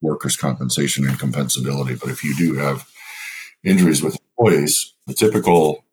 workers' 0.03 0.36
compensation 0.36 1.07
and 1.09 1.18
compensability, 1.18 1.99
but 1.99 2.11
if 2.11 2.22
you 2.22 2.36
do 2.36 2.57
have 2.57 2.86
injuries 3.64 4.03
with 4.03 4.18
employees, 4.41 4.95
the 5.07 5.14
typical 5.14 5.84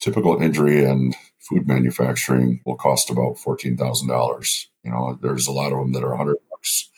typical 0.00 0.40
injury 0.42 0.84
in 0.84 1.14
food 1.40 1.66
manufacturing 1.66 2.60
will 2.66 2.76
cost 2.76 3.10
about 3.10 3.38
fourteen 3.38 3.76
thousand 3.76 4.08
dollars. 4.08 4.68
You 4.84 4.90
know, 4.92 5.18
there's 5.22 5.46
a 5.46 5.52
lot 5.52 5.72
of 5.72 5.78
them 5.78 5.92
that 5.92 6.04
are 6.04 6.16
hundred 6.16 6.38
bucks, 6.50 6.90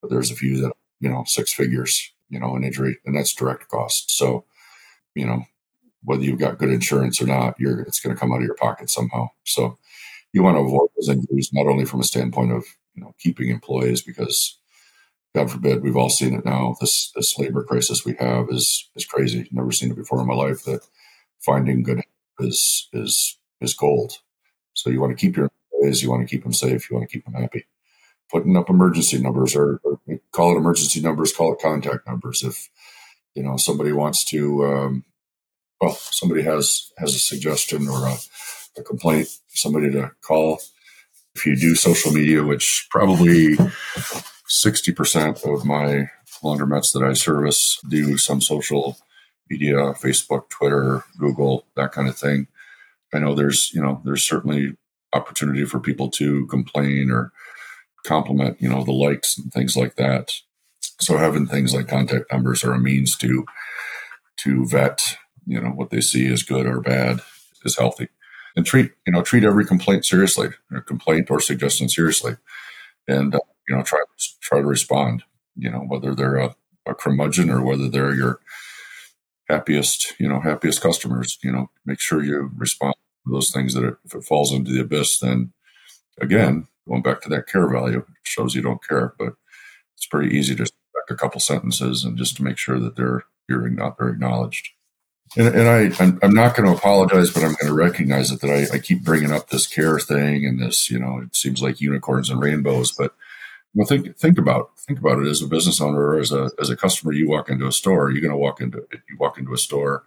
but 0.00 0.10
there's 0.10 0.30
a 0.30 0.36
few 0.36 0.60
that 0.62 0.72
you 1.00 1.08
know 1.10 1.24
six 1.26 1.52
figures. 1.52 2.12
You 2.30 2.40
know, 2.40 2.56
an 2.56 2.64
injury, 2.64 2.98
and 3.06 3.16
that's 3.16 3.34
direct 3.34 3.68
cost. 3.68 4.10
So, 4.16 4.44
you 5.14 5.26
know, 5.26 5.44
whether 6.04 6.22
you've 6.24 6.40
got 6.40 6.58
good 6.58 6.70
insurance 6.70 7.22
or 7.22 7.26
not, 7.26 7.56
you're 7.60 7.82
it's 7.82 8.00
going 8.00 8.14
to 8.16 8.20
come 8.20 8.32
out 8.32 8.38
of 8.38 8.44
your 8.44 8.56
pocket 8.56 8.90
somehow. 8.90 9.28
So, 9.44 9.78
you 10.32 10.42
want 10.42 10.56
to 10.56 10.62
avoid 10.62 10.90
those 10.96 11.08
injuries 11.10 11.50
not 11.52 11.66
only 11.66 11.84
from 11.86 12.00
a 12.00 12.04
standpoint 12.04 12.52
of 12.52 12.64
you 12.94 13.02
know 13.02 13.14
keeping 13.20 13.50
employees 13.50 14.02
because 14.02 14.58
God 15.34 15.50
forbid, 15.50 15.82
we've 15.82 15.96
all 15.96 16.10
seen 16.10 16.34
it 16.34 16.44
now. 16.44 16.76
This 16.80 17.10
this 17.16 17.36
labor 17.38 17.64
crisis 17.64 18.04
we 18.04 18.14
have 18.20 18.46
is 18.50 18.88
is 18.94 19.04
crazy. 19.04 19.48
Never 19.50 19.72
seen 19.72 19.90
it 19.90 19.96
before 19.96 20.20
in 20.20 20.28
my 20.28 20.34
life. 20.34 20.62
That 20.64 20.86
finding 21.40 21.82
good 21.82 22.02
is 22.38 22.88
is 22.92 23.36
is 23.60 23.74
gold. 23.74 24.18
So 24.74 24.90
you 24.90 25.00
want 25.00 25.16
to 25.16 25.20
keep 25.20 25.36
your 25.36 25.50
employees, 25.72 26.02
you 26.02 26.10
want 26.10 26.22
to 26.22 26.32
keep 26.32 26.44
them 26.44 26.52
safe, 26.52 26.88
you 26.88 26.96
want 26.96 27.08
to 27.08 27.12
keep 27.12 27.24
them 27.24 27.34
happy. 27.34 27.66
Putting 28.30 28.56
up 28.56 28.70
emergency 28.70 29.18
numbers 29.18 29.54
or, 29.56 29.80
or 29.84 30.00
call 30.32 30.54
it 30.54 30.58
emergency 30.58 31.00
numbers, 31.00 31.32
call 31.32 31.52
it 31.52 31.60
contact 31.60 32.06
numbers. 32.06 32.42
If 32.42 32.68
you 33.34 33.42
know 33.42 33.56
somebody 33.56 33.92
wants 33.92 34.24
to, 34.26 34.64
um, 34.64 35.04
well, 35.80 35.94
somebody 35.94 36.42
has 36.42 36.92
has 36.96 37.14
a 37.14 37.18
suggestion 37.18 37.88
or 37.88 38.06
a, 38.06 38.16
a 38.78 38.82
complaint, 38.84 39.28
somebody 39.48 39.90
to 39.90 40.12
call. 40.22 40.60
If 41.34 41.44
you 41.46 41.56
do 41.56 41.74
social 41.74 42.12
media, 42.12 42.44
which 42.44 42.86
probably 42.90 43.56
sixty 44.46 44.92
percent 44.92 45.42
of 45.44 45.64
my 45.64 46.10
laundromats 46.42 46.92
that 46.92 47.02
I 47.02 47.12
service 47.14 47.78
do 47.88 48.18
some 48.18 48.40
social 48.40 48.96
media, 49.48 49.76
Facebook, 49.94 50.48
Twitter, 50.48 51.04
Google, 51.18 51.66
that 51.76 51.92
kind 51.92 52.08
of 52.08 52.16
thing. 52.16 52.46
I 53.12 53.18
know 53.18 53.34
there's, 53.34 53.72
you 53.72 53.80
know, 53.80 54.02
there's 54.04 54.24
certainly 54.24 54.76
opportunity 55.12 55.64
for 55.64 55.78
people 55.78 56.10
to 56.10 56.46
complain 56.46 57.10
or 57.10 57.32
compliment, 58.04 58.60
you 58.60 58.68
know, 58.68 58.82
the 58.84 58.92
likes 58.92 59.38
and 59.38 59.52
things 59.52 59.76
like 59.76 59.96
that. 59.96 60.32
So 61.00 61.16
having 61.16 61.46
things 61.46 61.74
like 61.74 61.88
contact 61.88 62.32
numbers 62.32 62.64
are 62.64 62.72
a 62.72 62.78
means 62.78 63.16
to 63.18 63.46
to 64.38 64.66
vet, 64.66 65.16
you 65.46 65.60
know, 65.60 65.70
what 65.70 65.90
they 65.90 66.00
see 66.00 66.26
as 66.32 66.42
good 66.42 66.66
or 66.66 66.80
bad 66.80 67.20
is 67.64 67.78
healthy. 67.78 68.08
And 68.56 68.66
treat, 68.66 68.92
you 69.06 69.12
know, 69.12 69.22
treat 69.22 69.44
every 69.44 69.64
complaint 69.64 70.04
seriously, 70.04 70.48
or 70.70 70.80
complaint 70.80 71.30
or 71.30 71.40
suggestion 71.40 71.88
seriously. 71.88 72.36
And 73.08 73.34
uh, 73.34 73.40
you 73.68 73.76
know, 73.76 73.82
try 73.82 74.00
try 74.40 74.60
to 74.60 74.66
respond, 74.66 75.24
you 75.56 75.70
know, 75.70 75.80
whether 75.80 76.14
they're 76.14 76.36
a, 76.36 76.56
a 76.86 76.94
curmudgeon 76.94 77.50
or 77.50 77.64
whether 77.64 77.88
they're 77.88 78.14
your 78.14 78.40
happiest, 79.48 80.14
you 80.18 80.28
know, 80.28 80.40
happiest 80.40 80.80
customers, 80.80 81.38
you 81.42 81.52
know, 81.52 81.70
make 81.84 82.00
sure 82.00 82.22
you 82.22 82.50
respond 82.56 82.94
to 83.26 83.32
those 83.32 83.50
things 83.50 83.74
that 83.74 83.96
if 84.04 84.14
it 84.14 84.24
falls 84.24 84.52
into 84.52 84.72
the 84.72 84.80
abyss, 84.80 85.18
then 85.20 85.52
again, 86.20 86.66
going 86.88 87.02
back 87.02 87.20
to 87.22 87.28
that 87.28 87.46
care 87.46 87.68
value, 87.68 88.04
shows 88.22 88.54
you 88.54 88.62
don't 88.62 88.86
care, 88.86 89.14
but 89.18 89.34
it's 89.96 90.06
pretty 90.06 90.36
easy 90.36 90.54
to 90.54 90.66
a 91.10 91.14
couple 91.14 91.40
sentences 91.40 92.04
and 92.04 92.16
just 92.16 92.36
to 92.36 92.42
make 92.42 92.56
sure 92.56 92.80
that 92.80 92.96
they're 92.96 93.24
hearing 93.48 93.74
not 93.74 93.98
they're 93.98 94.08
acknowledged. 94.08 94.70
And, 95.36 95.48
and 95.48 95.68
I, 95.68 96.02
I'm, 96.02 96.18
I'm, 96.22 96.34
not 96.34 96.54
going 96.54 96.68
to 96.68 96.76
apologize, 96.76 97.30
but 97.30 97.42
I'm 97.42 97.56
going 97.60 97.66
to 97.66 97.74
recognize 97.74 98.30
it 98.30 98.40
that 98.40 98.50
I, 98.50 98.76
I 98.76 98.78
keep 98.78 99.02
bringing 99.02 99.32
up 99.32 99.48
this 99.48 99.66
care 99.66 99.98
thing 99.98 100.46
and 100.46 100.60
this, 100.60 100.90
you 100.90 100.98
know, 100.98 101.18
it 101.18 101.34
seems 101.34 101.62
like 101.62 101.80
unicorns 101.80 102.30
and 102.30 102.40
rainbows, 102.40 102.92
but 102.92 103.14
well, 103.74 103.86
think 103.86 104.16
think 104.16 104.38
about 104.38 104.78
think 104.78 104.98
about 104.98 105.18
it 105.18 105.28
as 105.28 105.42
a 105.42 105.46
business 105.46 105.80
owner 105.80 106.00
or 106.00 106.18
as 106.18 106.32
a 106.32 106.50
as 106.60 106.70
a 106.70 106.76
customer. 106.76 107.12
You 107.12 107.28
walk 107.28 107.50
into 107.50 107.66
a 107.66 107.72
store. 107.72 108.10
You're 108.10 108.20
going 108.22 108.30
to 108.30 108.36
walk 108.36 108.60
into 108.60 108.86
you 108.92 109.16
walk 109.18 109.38
into 109.38 109.52
a 109.52 109.58
store 109.58 110.04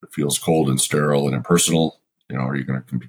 that 0.00 0.12
feels 0.12 0.38
cold 0.38 0.68
and 0.68 0.80
sterile 0.80 1.26
and 1.26 1.34
impersonal. 1.34 2.00
You 2.30 2.36
know, 2.36 2.44
are 2.44 2.56
you 2.56 2.64
going 2.64 2.82
to 2.82 3.00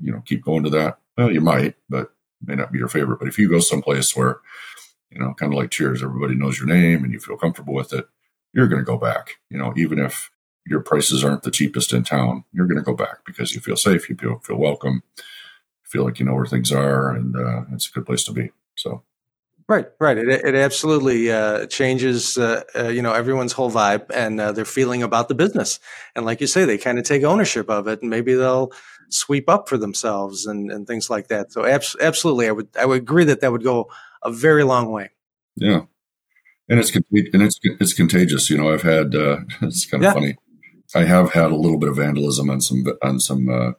you 0.00 0.12
know 0.12 0.22
keep 0.24 0.44
going 0.44 0.64
to 0.64 0.70
that? 0.70 0.98
Well, 1.16 1.32
you 1.32 1.40
might, 1.40 1.76
but 1.88 2.12
may 2.44 2.54
not 2.54 2.72
be 2.72 2.78
your 2.78 2.88
favorite. 2.88 3.18
But 3.18 3.28
if 3.28 3.38
you 3.38 3.48
go 3.48 3.60
someplace 3.60 4.16
where 4.16 4.40
you 5.14 5.20
know, 5.20 5.32
kind 5.34 5.52
of 5.52 5.56
like 5.56 5.70
Cheers, 5.70 6.02
everybody 6.02 6.34
knows 6.34 6.58
your 6.58 6.66
name 6.66 7.04
and 7.04 7.12
you 7.12 7.20
feel 7.20 7.36
comfortable 7.36 7.74
with 7.74 7.92
it, 7.92 8.06
you're 8.52 8.68
going 8.68 8.80
to 8.80 8.84
go 8.84 8.98
back. 8.98 9.36
You 9.48 9.58
know, 9.58 9.72
even 9.76 9.98
if 9.98 10.30
your 10.66 10.80
prices 10.80 11.24
aren't 11.24 11.42
the 11.42 11.50
cheapest 11.50 11.92
in 11.92 12.02
town, 12.02 12.44
you're 12.52 12.66
going 12.66 12.78
to 12.78 12.84
go 12.84 12.94
back 12.94 13.24
because 13.24 13.54
you 13.54 13.60
feel 13.60 13.76
safe, 13.76 14.08
you 14.08 14.16
feel 14.16 14.38
feel 14.40 14.56
welcome, 14.56 15.02
feel 15.84 16.04
like 16.04 16.18
you 16.18 16.26
know 16.26 16.34
where 16.34 16.46
things 16.46 16.72
are, 16.72 17.10
and 17.10 17.36
uh, 17.36 17.62
it's 17.72 17.88
a 17.88 17.92
good 17.92 18.06
place 18.06 18.24
to 18.24 18.32
be. 18.32 18.50
So. 18.76 19.02
Right, 19.66 19.86
right. 19.98 20.18
It, 20.18 20.28
it 20.28 20.54
absolutely 20.54 21.32
uh, 21.32 21.66
changes, 21.66 22.36
uh, 22.36 22.64
uh, 22.76 22.88
you 22.88 23.00
know, 23.00 23.14
everyone's 23.14 23.52
whole 23.52 23.70
vibe 23.70 24.10
and 24.12 24.38
uh, 24.38 24.52
their 24.52 24.66
feeling 24.66 25.02
about 25.02 25.28
the 25.28 25.34
business. 25.34 25.80
And 26.14 26.26
like 26.26 26.42
you 26.42 26.46
say, 26.46 26.66
they 26.66 26.76
kind 26.76 26.98
of 26.98 27.04
take 27.04 27.22
ownership 27.22 27.70
of 27.70 27.88
it, 27.88 28.02
and 28.02 28.10
maybe 28.10 28.34
they'll 28.34 28.72
sweep 29.08 29.48
up 29.48 29.68
for 29.68 29.78
themselves 29.78 30.44
and, 30.44 30.70
and 30.70 30.86
things 30.86 31.08
like 31.08 31.28
that. 31.28 31.50
So, 31.50 31.64
abs- 31.64 31.96
absolutely, 31.98 32.48
I 32.48 32.52
would 32.52 32.68
I 32.78 32.84
would 32.84 32.98
agree 32.98 33.24
that 33.24 33.40
that 33.40 33.52
would 33.52 33.64
go 33.64 33.90
a 34.22 34.30
very 34.30 34.64
long 34.64 34.90
way. 34.90 35.10
Yeah, 35.56 35.82
and 36.68 36.78
it's 36.78 36.94
and 36.94 37.42
it's 37.42 37.58
it's 37.62 37.94
contagious. 37.94 38.50
You 38.50 38.58
know, 38.58 38.70
I've 38.70 38.82
had 38.82 39.14
uh, 39.14 39.38
it's 39.62 39.86
kind 39.86 40.04
of 40.04 40.08
yeah. 40.08 40.12
funny. 40.12 40.36
I 40.94 41.04
have 41.04 41.32
had 41.32 41.50
a 41.50 41.56
little 41.56 41.78
bit 41.78 41.88
of 41.88 41.96
vandalism 41.96 42.50
on 42.50 42.60
some 42.60 42.84
on 43.02 43.18
some 43.18 43.48
uh, 43.48 43.72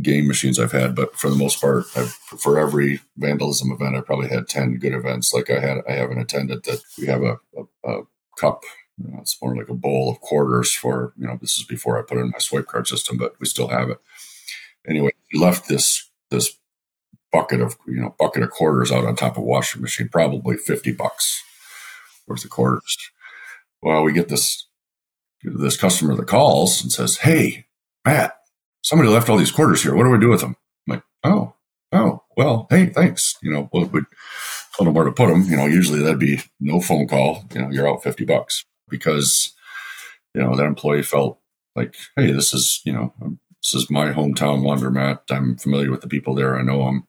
game 0.00 0.28
machines 0.28 0.58
I've 0.58 0.72
had, 0.72 0.94
but 0.94 1.16
for 1.16 1.28
the 1.28 1.36
most 1.36 1.60
part, 1.60 1.84
I've, 1.96 2.12
for 2.12 2.58
every 2.58 3.00
vandalism 3.16 3.72
event, 3.72 3.96
I 3.96 4.00
probably 4.00 4.28
had 4.28 4.48
ten 4.48 4.76
good 4.76 4.94
events. 4.94 5.32
Like 5.32 5.50
I 5.50 5.60
had, 5.60 5.78
I 5.88 5.92
have 5.92 6.10
an 6.10 6.18
attendant 6.18 6.64
that 6.64 6.82
we 6.98 7.06
have 7.06 7.22
a, 7.22 7.38
a, 7.56 7.90
a 7.90 8.02
cup. 8.38 8.62
You 8.96 9.12
know, 9.12 9.18
it's 9.20 9.40
more 9.40 9.56
like 9.56 9.68
a 9.68 9.74
bowl 9.74 10.10
of 10.10 10.20
quarters 10.20 10.72
for 10.72 11.12
you 11.16 11.26
know. 11.26 11.38
This 11.40 11.58
is 11.58 11.64
before 11.64 11.98
I 11.98 12.02
put 12.02 12.18
in 12.18 12.30
my 12.30 12.38
swipe 12.38 12.66
card 12.66 12.86
system, 12.86 13.16
but 13.16 13.34
we 13.40 13.46
still 13.46 13.68
have 13.68 13.90
it. 13.90 13.98
Anyway, 14.88 15.10
he 15.30 15.38
left 15.38 15.68
this 15.68 16.08
this 16.30 16.56
bucket 17.32 17.60
of 17.60 17.76
you 17.86 18.00
know 18.00 18.14
bucket 18.18 18.42
of 18.42 18.50
quarters 18.50 18.90
out 18.90 19.04
on 19.04 19.16
top 19.16 19.36
of 19.36 19.44
washing 19.44 19.82
machine, 19.82 20.08
probably 20.08 20.56
fifty 20.56 20.92
bucks 20.92 21.42
worth 22.26 22.44
of 22.44 22.50
quarters. 22.50 22.96
Well, 23.82 24.02
we 24.02 24.12
get 24.12 24.28
this 24.28 24.66
this 25.42 25.76
customer 25.76 26.14
that 26.16 26.26
calls 26.26 26.82
and 26.82 26.90
says, 26.90 27.18
"Hey, 27.18 27.66
Matt, 28.04 28.36
somebody 28.82 29.08
left 29.08 29.28
all 29.28 29.36
these 29.36 29.52
quarters 29.52 29.82
here. 29.82 29.94
What 29.94 30.04
do 30.04 30.10
we 30.10 30.18
do 30.18 30.30
with 30.30 30.40
them? 30.40 30.56
I'm 30.88 30.94
like, 30.94 31.02
oh, 31.24 31.54
oh, 31.92 32.22
well, 32.36 32.66
hey, 32.70 32.86
thanks. 32.86 33.36
You 33.42 33.52
know, 33.52 33.68
well, 33.72 33.86
we 33.86 34.00
told 34.76 34.86
them 34.86 34.94
where 34.94 35.04
to 35.04 35.12
put 35.12 35.28
them. 35.28 35.42
You 35.44 35.56
know, 35.56 35.66
usually 35.66 36.02
that'd 36.02 36.18
be 36.18 36.40
no 36.60 36.80
phone 36.80 37.08
call. 37.08 37.44
You 37.54 37.62
know, 37.62 37.70
you're 37.70 37.88
out 37.88 38.02
50 38.02 38.24
bucks 38.24 38.64
because, 38.88 39.54
you 40.34 40.42
know, 40.42 40.56
that 40.56 40.66
employee 40.66 41.02
felt 41.02 41.40
like, 41.74 41.94
hey, 42.16 42.32
this 42.32 42.52
is, 42.54 42.80
you 42.84 42.92
know, 42.92 43.12
um, 43.22 43.38
this 43.62 43.74
is 43.74 43.90
my 43.90 44.12
hometown 44.12 44.62
laundromat. 44.62 45.20
I'm 45.30 45.56
familiar 45.56 45.90
with 45.90 46.00
the 46.00 46.08
people 46.08 46.34
there. 46.34 46.58
I 46.58 46.62
know 46.62 46.84
them. 46.84 47.06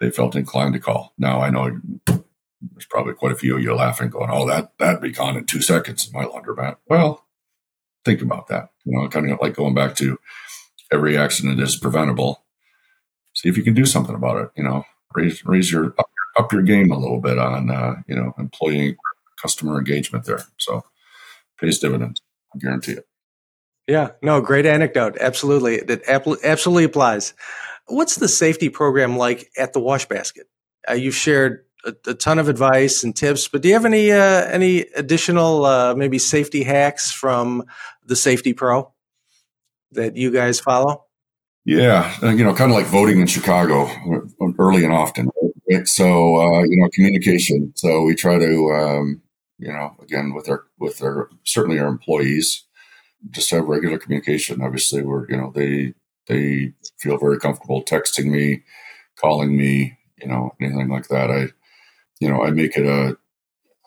They 0.00 0.10
felt 0.10 0.36
inclined 0.36 0.74
to 0.74 0.80
call. 0.80 1.14
Now 1.18 1.40
I 1.40 1.50
know 1.50 1.80
there's 2.06 2.86
probably 2.88 3.14
quite 3.14 3.32
a 3.32 3.36
few 3.36 3.56
of 3.56 3.62
you 3.62 3.74
laughing, 3.74 4.10
going, 4.10 4.30
"Oh, 4.30 4.46
that 4.46 4.72
that'd 4.78 5.00
be 5.00 5.10
gone 5.10 5.36
in 5.36 5.46
two 5.46 5.62
seconds." 5.62 6.06
In 6.06 6.12
my 6.12 6.24
laundromat. 6.24 6.76
Well, 6.88 7.26
think 8.04 8.22
about 8.22 8.48
that. 8.48 8.70
You 8.84 8.98
know, 8.98 9.08
kind 9.08 9.30
of 9.30 9.38
like 9.40 9.54
going 9.54 9.74
back 9.74 9.94
to 9.96 10.18
every 10.92 11.16
accident 11.16 11.60
is 11.60 11.76
preventable. 11.76 12.44
See 13.34 13.48
if 13.48 13.56
you 13.56 13.62
can 13.62 13.74
do 13.74 13.86
something 13.86 14.14
about 14.14 14.38
it. 14.42 14.50
You 14.56 14.64
know, 14.64 14.84
raise 15.14 15.44
raise 15.44 15.70
your 15.70 15.94
up, 15.98 16.10
up 16.36 16.52
your 16.52 16.62
game 16.62 16.90
a 16.90 16.98
little 16.98 17.20
bit 17.20 17.38
on 17.38 17.70
uh, 17.70 17.96
you 18.06 18.16
know 18.16 18.32
employee 18.38 18.96
customer 19.40 19.78
engagement 19.78 20.24
there. 20.24 20.44
So 20.58 20.84
pays 21.60 21.78
dividends. 21.78 22.20
I 22.54 22.58
guarantee 22.58 22.92
it. 22.92 23.06
Yeah, 23.86 24.10
no, 24.22 24.40
great 24.40 24.66
anecdote. 24.66 25.16
Absolutely, 25.20 25.78
that 25.80 26.02
absolutely 26.08 26.84
applies. 26.84 27.34
What's 27.86 28.16
the 28.16 28.28
safety 28.28 28.68
program 28.68 29.16
like 29.16 29.48
at 29.56 29.72
the 29.72 29.80
wash 29.80 30.06
basket? 30.06 30.48
Uh, 30.88 30.94
you've 30.94 31.14
shared 31.14 31.64
a, 31.84 31.94
a, 32.08 32.14
ton 32.14 32.40
of 32.40 32.48
advice 32.48 33.04
and 33.04 33.14
tips, 33.14 33.46
but 33.46 33.62
do 33.62 33.68
you 33.68 33.74
have 33.74 33.84
any 33.84 34.10
uh, 34.10 34.46
any 34.46 34.80
additional 34.96 35.64
uh, 35.64 35.94
maybe 35.94 36.18
safety 36.18 36.64
hacks 36.64 37.12
from 37.12 37.64
the 38.04 38.16
Safety 38.16 38.52
Pro? 38.52 38.92
That 39.92 40.16
you 40.16 40.30
guys 40.30 40.60
follow? 40.60 41.04
Yeah, 41.64 42.14
uh, 42.22 42.30
you 42.30 42.44
know, 42.44 42.54
kind 42.54 42.70
of 42.70 42.76
like 42.76 42.86
voting 42.86 43.20
in 43.20 43.26
Chicago, 43.26 43.86
uh, 43.86 44.52
early 44.58 44.84
and 44.84 44.92
often. 44.92 45.30
So, 45.84 46.36
uh, 46.36 46.62
you 46.62 46.80
know, 46.80 46.88
communication. 46.94 47.72
So 47.74 48.02
we 48.02 48.14
try 48.14 48.38
to, 48.38 48.70
um, 48.72 49.20
you 49.58 49.72
know, 49.72 49.96
again 50.00 50.32
with 50.32 50.48
our 50.48 50.64
with 50.78 51.02
our 51.02 51.28
certainly 51.44 51.80
our 51.80 51.88
employees, 51.88 52.64
just 53.30 53.50
have 53.50 53.64
regular 53.64 53.98
communication. 53.98 54.62
Obviously, 54.62 55.02
we're 55.02 55.28
you 55.28 55.36
know 55.36 55.50
they 55.54 55.94
they 56.28 56.72
feel 56.98 57.18
very 57.18 57.38
comfortable 57.38 57.82
texting 57.82 58.26
me, 58.26 58.62
calling 59.20 59.56
me, 59.56 59.98
you 60.18 60.28
know, 60.28 60.54
anything 60.60 60.88
like 60.88 61.08
that. 61.08 61.30
I, 61.30 61.48
you 62.20 62.28
know, 62.28 62.44
I 62.44 62.50
make 62.50 62.76
it 62.76 62.86
a 62.86 63.16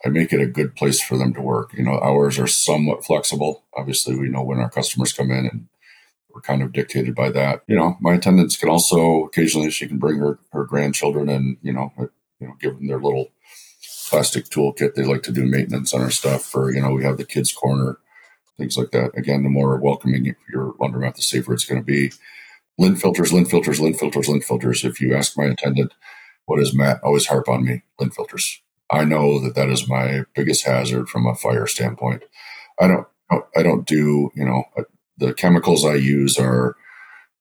I 0.06 0.10
make 0.10 0.32
it 0.32 0.42
a 0.42 0.48
good 0.48 0.76
place 0.76 1.02
for 1.02 1.18
them 1.18 1.34
to 1.34 1.42
work. 1.42 1.74
You 1.74 1.84
know, 1.84 2.00
hours 2.00 2.40
are 2.40 2.48
somewhat 2.48 3.06
flexible. 3.06 3.66
Obviously, 3.76 4.16
we 4.16 4.30
know 4.30 4.44
when 4.44 4.60
our 4.60 4.70
customers 4.70 5.14
come 5.14 5.32
in 5.32 5.46
and 5.46 5.68
we're 6.40 6.42
kind 6.42 6.62
of 6.62 6.72
dictated 6.72 7.16
by 7.16 7.30
that. 7.32 7.64
You 7.68 7.76
know, 7.76 7.98
my 8.00 8.14
attendants 8.14 8.56
can 8.56 8.70
also 8.70 9.26
occasionally 9.26 9.72
she 9.72 9.88
can 9.88 9.98
bring 9.98 10.20
her 10.20 10.40
her 10.52 10.64
grandchildren 10.64 11.30
and 11.30 11.58
you 11.62 11.74
know 11.74 11.92
uh, 12.00 12.06
you 12.40 12.48
know 12.48 12.56
give 12.60 12.76
them 12.76 12.88
their 12.88 13.00
little 13.00 13.32
plastic 14.10 14.46
toolkit. 14.46 14.96
They 14.96 15.04
like 15.04 15.24
to 15.24 15.32
do 15.32 15.46
maintenance 15.46 15.94
on 15.94 16.02
our 16.02 16.12
stuff, 16.12 16.44
For 16.44 16.74
you 16.74 16.82
know 16.82 16.92
we 16.92 17.04
have 17.04 17.18
the 17.18 17.26
kids 17.26 17.52
corner, 17.52 17.98
things 18.58 18.78
like 18.78 18.92
that. 18.92 19.18
Again, 19.18 19.44
the 19.44 19.50
more 19.50 19.78
welcoming 19.78 20.36
your 20.52 20.74
laundromat, 20.80 21.16
the 21.16 21.22
safer 21.22 21.54
it's 21.54 21.66
going 21.66 21.82
to 21.82 21.86
be. 21.86 22.12
Lint 22.78 23.02
filters, 23.02 23.34
lint 23.34 23.50
filters, 23.50 23.82
lint 23.82 24.00
filters, 24.00 24.30
lint 24.30 24.46
filters. 24.46 24.86
If 24.86 25.02
you 25.02 25.14
ask 25.14 25.38
my 25.38 25.46
attendant, 25.46 25.94
what 26.46 26.62
is 26.62 26.74
Matt? 26.74 27.04
Always 27.04 27.26
harp 27.28 27.50
on 27.50 27.66
me, 27.66 27.84
lint 28.00 28.16
filters. 28.16 28.62
I 28.90 29.04
know 29.04 29.38
that 29.42 29.56
that 29.56 29.70
is 29.70 29.90
my 29.90 30.24
biggest 30.34 30.66
hazard 30.66 31.10
from 31.10 31.28
a 31.28 31.36
fire 31.36 31.68
standpoint. 31.68 32.24
I 32.80 32.88
don't, 32.88 33.06
I 33.56 33.62
don't 33.62 33.86
do, 33.86 34.32
you 34.34 34.46
know, 34.46 34.64
the 35.20 35.34
chemicals 35.34 35.86
I 35.86 35.96
use 35.96 36.38
are 36.38 36.76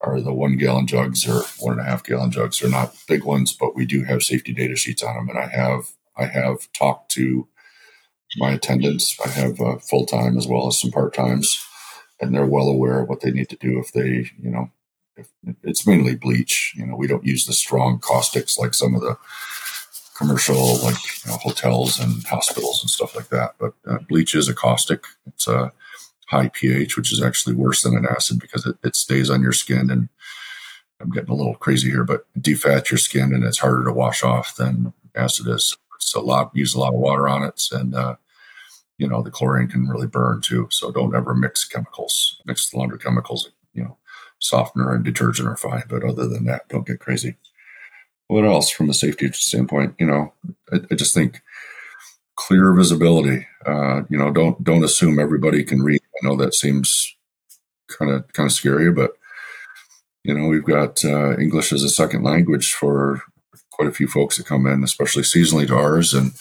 are 0.01 0.21
the 0.21 0.33
one 0.33 0.57
gallon 0.57 0.87
jugs 0.87 1.27
or 1.29 1.43
one 1.59 1.79
and 1.79 1.81
a 1.81 1.91
half 1.91 2.05
gallon 2.05 2.31
jugs. 2.31 2.61
They're 2.61 2.71
not 2.71 2.95
big 3.09 3.25
ones, 3.25 3.53
but 3.53 3.75
we 3.75 3.85
do 3.85 4.05
have 4.05 4.23
safety 4.23 4.53
data 4.53 4.77
sheets 4.77 5.03
on 5.03 5.15
them. 5.17 5.29
And 5.31 5.39
I 5.39 5.49
have 5.49 5.91
I 6.17 6.27
have 6.27 6.71
talked 6.73 7.11
to 7.13 7.49
my 8.37 8.51
attendants. 8.53 9.17
I 9.25 9.29
have 9.29 9.61
uh, 9.61 9.79
full 9.79 10.07
time 10.07 10.37
as 10.37 10.47
well 10.47 10.67
as 10.69 10.79
some 10.81 10.91
part 10.91 11.15
times, 11.15 11.65
and 12.21 12.35
they're 12.35 12.47
well 12.47 12.69
aware 12.69 13.01
of 13.01 13.09
what 13.09 13.21
they 13.21 13.31
need 13.31 13.49
to 13.51 13.57
do 13.57 13.79
if 13.79 13.93
they, 13.93 14.31
you 14.41 14.51
know, 14.51 14.71
if 15.17 15.29
it's 15.63 15.87
mainly 15.87 16.15
bleach. 16.15 16.75
You 16.77 16.87
know, 16.87 16.97
we 16.97 17.07
don't 17.07 17.25
use 17.25 17.47
the 17.47 17.53
strong 17.53 17.99
caustics 17.99 18.59
like 18.59 18.75
some 18.75 18.95
of 18.95 19.01
the 19.01 19.17
commercial 20.17 20.79
like 20.79 20.97
you 21.25 21.31
know, 21.31 21.39
hotels 21.39 21.99
and 22.01 22.25
hospitals 22.27 22.83
and 22.83 22.91
stuff 22.91 23.15
like 23.17 23.29
that. 23.29 23.55
But 23.59 23.75
uh, 23.87 23.99
bleach 24.09 24.35
is 24.35 24.49
a 24.49 24.55
caustic. 24.55 25.05
It's 25.27 25.47
a 25.49 25.73
high 26.29 26.49
pH, 26.49 26.97
which 26.97 27.13
is 27.13 27.23
actually 27.23 27.55
worse 27.55 27.83
than 27.83 27.97
an 27.97 28.07
acid 28.07 28.39
because 28.41 28.67
it, 28.67 28.77
it 28.85 28.97
stays 28.97 29.31
on 29.31 29.43
your 29.43 29.53
skin. 29.53 29.91
And 29.91 30.09
I'm 31.01 31.11
getting 31.11 31.31
a 31.31 31.35
little 31.35 31.55
crazy 31.55 31.91
here, 31.91 32.05
but 32.05 32.27
defat 32.41 32.91
your 32.91 32.99
skin 32.99 33.35
and 33.35 33.45
it's 33.45 33.59
harder 33.59 33.85
to 33.85 33.93
wash 33.93 34.23
off 34.23 34.57
than 34.57 34.93
acid 35.15 35.49
is. 35.49 35.77
It's 35.97 36.15
a 36.15 36.21
lot, 36.21 36.51
use 36.55 36.75
a 36.75 36.81
lot 36.81 36.95
of 36.95 37.01
water 37.01 37.29
on 37.29 37.43
it. 37.43 37.63
And, 37.73 37.95
uh, 37.95 38.17
you 38.99 39.09
know, 39.09 39.23
the 39.23 39.31
chlorine 39.31 39.69
can 39.69 39.87
really 39.87 40.07
burn 40.07 40.41
too. 40.41 40.69
So 40.71 40.91
don't 40.91 41.15
ever 41.15 41.35
mix 41.35 41.65
chemicals, 41.65 42.41
mix 42.45 42.71
the 42.71 42.79
laundry 42.79 42.99
chemicals, 42.99 43.51
you 43.75 43.83
know, 43.83 43.97
softener 44.39 44.95
and 44.95 45.05
detergent 45.05 45.49
are 45.49 45.57
fine. 45.57 45.85
But 45.89 46.05
other 46.05 46.27
than 46.29 46.45
that, 46.45 46.69
don't 46.69 46.87
get 46.87 47.01
crazy 47.01 47.37
what 48.29 48.45
else 48.45 48.71
from 48.71 48.89
a 48.89 48.95
safety 48.95 49.31
standpoint? 49.33 49.95
You 49.99 50.07
know, 50.07 50.33
I, 50.73 50.77
I 50.91 50.95
just 50.95 51.15
think 51.15 51.43
clear 52.39 52.73
visibility. 52.73 53.47
Uh, 53.67 54.03
you 54.09 54.17
know, 54.17 54.31
don't 54.31 54.63
don't 54.63 54.85
assume 54.85 55.19
everybody 55.19 55.65
can 55.65 55.83
read. 55.83 56.01
I 56.23 56.27
know 56.27 56.37
that 56.37 56.55
seems 56.55 57.17
kind 57.89 58.11
of 58.11 58.33
kind 58.33 58.47
of 58.47 58.53
scary, 58.53 58.93
but 58.93 59.13
you 60.25 60.35
know, 60.35 60.47
we've 60.47 60.65
got 60.65 61.05
uh, 61.05 61.37
English 61.39 61.73
as 61.73 61.83
a 61.83 61.89
second 61.89 62.23
language 62.23 62.73
for 62.73 63.23
quite 63.73 63.89
a 63.89 63.93
few 63.93 64.07
folks 64.09 64.37
that 64.37 64.47
come 64.47 64.67
in, 64.67 64.85
especially 64.85 65.23
seasonally 65.23 65.67
to 65.67 65.77
ours, 65.77 66.15
and 66.15 66.33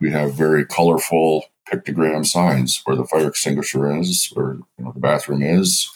we 0.00 0.10
have 0.10 0.34
very 0.34 0.64
colorful 0.64 1.44
pictogram 1.70 2.26
signs 2.26 2.80
where 2.84 2.96
the 2.96 3.04
fire 3.04 3.28
extinguisher 3.28 3.98
is, 3.98 4.30
where 4.34 4.54
you 4.78 4.84
know 4.84 4.92
the 4.92 5.00
bathroom 5.00 5.42
is, 5.42 5.88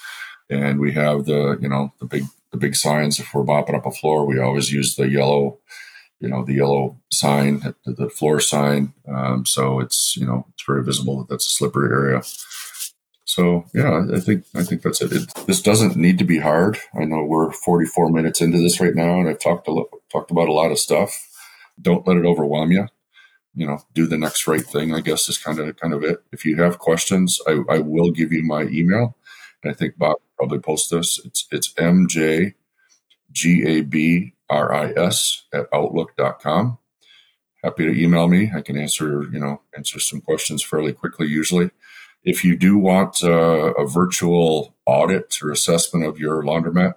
and 0.51 0.81
we 0.81 0.93
have 0.93 1.25
the 1.25 1.59
you 1.61 1.69
know 1.69 1.93
the 2.01 2.07
big 2.07 2.25
the 2.51 2.59
big 2.59 2.75
signs. 2.75 3.21
If 3.21 3.33
we're 3.33 3.45
mopping 3.45 3.77
up 3.77 3.87
a 3.87 3.91
floor, 3.93 4.27
we 4.27 4.41
always 4.41 4.73
use 4.73 4.97
the 4.97 5.09
yellow, 5.09 5.59
you 6.21 6.29
know, 6.29 6.45
the 6.45 6.55
yellow 6.55 6.99
sign, 7.13 7.75
the 7.85 8.09
floor 8.11 8.41
sign. 8.41 8.95
Um, 9.09 9.45
so 9.47 9.81
it's 9.81 10.17
you 10.17 10.27
know 10.27 10.47
it's 10.55 10.65
very 10.67 10.83
visible 10.85 11.19
that 11.19 11.29
that's 11.29 11.47
a 11.47 11.51
slippery 11.51 11.91
area. 11.91 12.23
So 13.25 13.67
yeah, 13.75 14.07
I 14.15 14.21
think 14.21 14.45
I 14.55 14.63
think 14.63 14.83
that's 14.83 15.03
it. 15.03 15.13
it. 15.13 15.47
This 15.47 15.61
doesn't 15.61 15.97
need 15.97 16.19
to 16.19 16.25
be 16.25 16.39
hard. 16.39 16.79
I 16.99 17.05
know 17.05 17.25
we're 17.25 17.53
44 17.53 18.11
minutes 18.11 18.41
into 18.41 18.59
this 18.59 18.81
right 18.81 18.95
now, 18.95 19.21
and 19.21 19.29
I've 19.29 19.41
talked 19.41 19.69
a 19.69 19.73
lo- 19.73 19.91
talked 20.11 20.31
about 20.31 20.49
a 20.49 20.53
lot 20.53 20.71
of 20.71 20.79
stuff. 20.79 21.29
Don't 21.81 22.07
let 22.07 22.17
it 22.17 22.25
overwhelm 22.25 22.73
you. 22.73 22.89
You 23.55 23.67
know, 23.67 23.79
do 23.95 24.07
the 24.07 24.19
next 24.19 24.47
right 24.47 24.65
thing. 24.65 24.95
I 24.95 25.01
guess 25.01 25.29
is 25.29 25.39
kind 25.39 25.59
of 25.59 25.77
kind 25.77 25.93
of 25.93 26.03
it. 26.05 26.23
If 26.33 26.45
you 26.45 26.63
have 26.63 26.79
questions, 26.79 27.41
I, 27.47 27.63
I 27.69 27.79
will 27.81 28.11
give 28.11 28.33
you 28.33 28.43
my 28.43 28.63
email. 28.63 29.17
And 29.63 29.71
I 29.71 29.75
think 29.75 29.99
Bob 29.99 30.17
probably 30.39 30.61
post 30.61 30.91
this. 30.91 31.21
It's 31.25 31.47
it's 31.51 31.75
MJ 31.75 32.55
G 34.51 34.57
A 34.57 34.63
B 34.63 34.65
R 34.65 34.75
I 34.75 34.93
S 34.97 35.45
at 35.53 35.67
outlook.com. 35.73 36.79
Happy 37.63 37.85
to 37.85 38.03
email 38.03 38.29
me. 38.29 38.51
I 38.55 38.61
can 38.61 38.77
answer, 38.77 39.25
you 39.33 39.41
know, 39.41 39.61
answer 39.77 39.99
some 39.99 40.21
questions 40.21 40.63
fairly 40.63 40.93
quickly 40.93 41.27
usually. 41.27 41.71
If 42.23 42.45
you 42.45 42.57
do 42.57 42.77
want 42.77 43.23
uh, 43.23 43.75
a 43.75 43.87
virtual 43.87 44.75
audit 44.85 45.37
or 45.43 45.51
assessment 45.51 46.07
of 46.07 46.19
your 46.19 46.43
laundromat, 46.43 46.95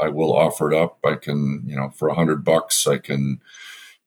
I 0.00 0.08
will 0.08 0.32
offer 0.32 0.72
it 0.72 0.76
up. 0.76 0.98
I 1.04 1.14
can, 1.14 1.62
you 1.66 1.76
know, 1.76 1.90
for 1.90 2.08
a 2.08 2.14
hundred 2.14 2.44
bucks, 2.44 2.86
I 2.86 2.98
can, 2.98 3.40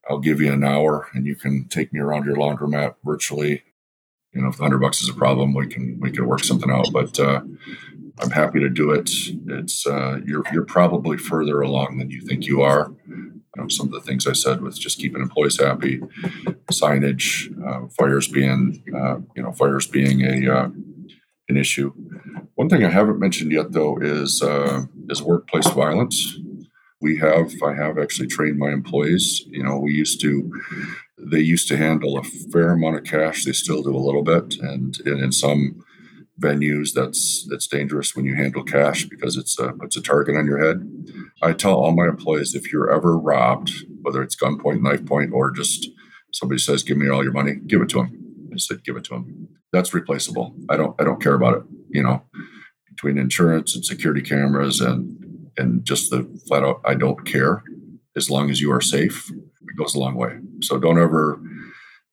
I'll 0.10 0.20
give 0.20 0.42
you 0.42 0.52
an 0.52 0.64
hour 0.64 1.08
and 1.14 1.26
you 1.26 1.36
can 1.36 1.68
take 1.68 1.94
me 1.94 2.00
around 2.00 2.26
your 2.26 2.38
laundromat 2.38 2.96
virtually. 3.04 3.64
You 4.34 4.42
know, 4.42 4.50
if 4.50 4.58
the 4.58 4.64
hundred 4.64 4.80
bucks 4.80 5.02
is 5.02 5.10
a 5.10 5.14
problem, 5.14 5.54
we 5.54 5.68
can, 5.68 6.00
we 6.00 6.12
can 6.12 6.26
work 6.26 6.44
something 6.44 6.72
out. 6.72 6.92
But, 6.94 7.20
uh, 7.20 7.42
I'm 8.22 8.32
happy 8.32 8.60
to 8.60 8.70
do 8.70 8.92
it. 8.92 9.10
It's 9.48 9.86
uh, 9.86 10.20
you're 10.26 10.44
you're 10.52 10.66
probably 10.66 11.18
further 11.18 11.62
along 11.62 11.98
than 11.98 12.12
you 12.12 12.22
think 12.22 12.46
you 12.46 12.62
are. 12.62 12.94
Some 13.68 13.88
of 13.88 13.94
the 13.94 14.02
things 14.02 14.26
I 14.26 14.34
said 14.34 14.62
with 14.62 14.80
just 14.80 14.98
keeping 14.98 15.22
employees 15.22 15.60
happy, 15.60 16.02
signage, 16.72 17.52
uh, 17.68 17.88
fires 17.98 18.28
being 18.28 18.84
uh, 18.96 19.18
you 19.36 19.44
know 19.44 19.52
fires 19.54 19.88
being 19.88 20.22
a 20.22 20.52
uh, 20.52 20.70
an 21.50 21.58
issue. 21.58 21.92
One 22.56 22.70
thing 22.70 22.84
I 22.84 22.90
haven't 22.90 23.20
mentioned 23.20 23.52
yet 23.52 23.72
though 23.72 23.98
is 23.98 24.42
uh, 24.42 24.84
is 25.10 25.22
workplace 25.22 25.68
violence. 25.70 26.40
We 27.02 27.18
have 27.18 27.52
I 27.64 27.74
have 27.74 27.98
actually 27.98 28.28
trained 28.28 28.58
my 28.58 28.72
employees. 28.72 29.44
You 29.48 29.64
know, 29.64 29.78
we 29.80 29.94
used 29.94 30.22
to 30.22 30.52
they 31.18 31.40
used 31.40 31.68
to 31.68 31.78
handle 31.78 32.18
a 32.18 32.24
fair 32.24 32.72
amount 32.72 32.98
of 32.98 33.04
cash. 33.04 33.46
They 33.46 33.54
still 33.54 33.84
do 33.84 33.96
a 33.96 34.06
little 34.06 34.24
bit, 34.24 34.56
and, 34.60 34.98
and 35.06 35.22
in 35.22 35.32
some 35.32 35.84
venues 36.42 36.94
that's 36.94 37.48
that's 37.50 37.68
dangerous 37.68 38.16
when 38.16 38.26
you 38.26 38.36
handle 38.36 38.64
cash 38.64 39.06
because 39.06 39.38
it's 39.38 39.60
a 39.60 39.74
it's 39.84 39.98
a 39.98 40.02
target 40.02 40.38
on 40.38 40.48
your 40.48 40.60
head. 40.60 40.82
I 41.42 41.54
tell 41.54 41.76
all 41.76 41.94
my 41.96 42.08
employees 42.08 42.56
if 42.56 42.72
you're 42.74 42.92
ever 42.92 43.18
robbed, 43.18 43.72
whether 44.02 44.24
it's 44.24 44.36
gunpoint, 44.36 44.82
knife 44.82 45.06
point, 45.06 45.32
or 45.34 45.52
just 45.52 45.90
somebody 46.34 46.60
says, 46.60 46.84
"Give 46.84 46.98
me 46.98 47.10
all 47.10 47.24
your 47.24 47.34
money," 47.34 47.56
give 47.68 47.82
it 47.82 47.90
to 47.90 48.00
them. 48.00 48.50
I 48.54 48.58
said, 48.58 48.84
"Give 48.84 48.98
it 48.98 49.06
to 49.06 49.16
them." 49.16 49.50
That's 49.74 49.94
replaceable. 49.94 50.56
I 50.70 50.78
don't 50.78 50.96
I 51.00 51.06
don't 51.06 51.22
care 51.22 51.36
about 51.36 51.58
it. 51.58 51.64
You 51.90 52.04
know, 52.04 52.24
between 52.90 53.18
insurance 53.20 53.76
and 53.76 53.86
security 53.86 54.22
cameras 54.22 54.82
and 54.82 55.18
and 55.58 55.86
just 55.86 56.12
the 56.12 56.24
flat 56.48 56.64
out, 56.64 56.82
I 56.86 56.96
don't 56.96 57.26
care 57.26 57.64
as 58.18 58.30
long 58.30 58.50
as 58.50 58.62
you 58.62 58.72
are 58.74 58.82
safe. 58.82 59.32
It 59.32 59.78
goes 59.78 59.96
a 59.96 60.00
long 60.00 60.16
way. 60.16 60.40
So 60.62 60.80
don't 60.80 61.00
ever 61.00 61.42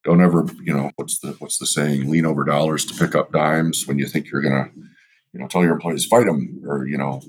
don't 0.04 0.22
ever, 0.22 0.46
you 0.62 0.74
know, 0.74 0.90
what's 0.96 1.18
the 1.18 1.32
what's 1.38 1.58
the 1.58 1.66
saying? 1.66 2.10
Lean 2.10 2.26
over 2.26 2.44
dollars 2.44 2.84
to 2.86 2.94
pick 2.94 3.14
up 3.14 3.32
dimes 3.32 3.86
when 3.86 3.98
you 3.98 4.06
think 4.06 4.30
you're 4.30 4.42
gonna, 4.42 4.70
you 5.32 5.40
know, 5.40 5.46
tell 5.46 5.62
your 5.62 5.72
employees 5.72 6.06
fight 6.06 6.26
them 6.26 6.62
or 6.66 6.86
you 6.86 6.96
know, 6.96 7.20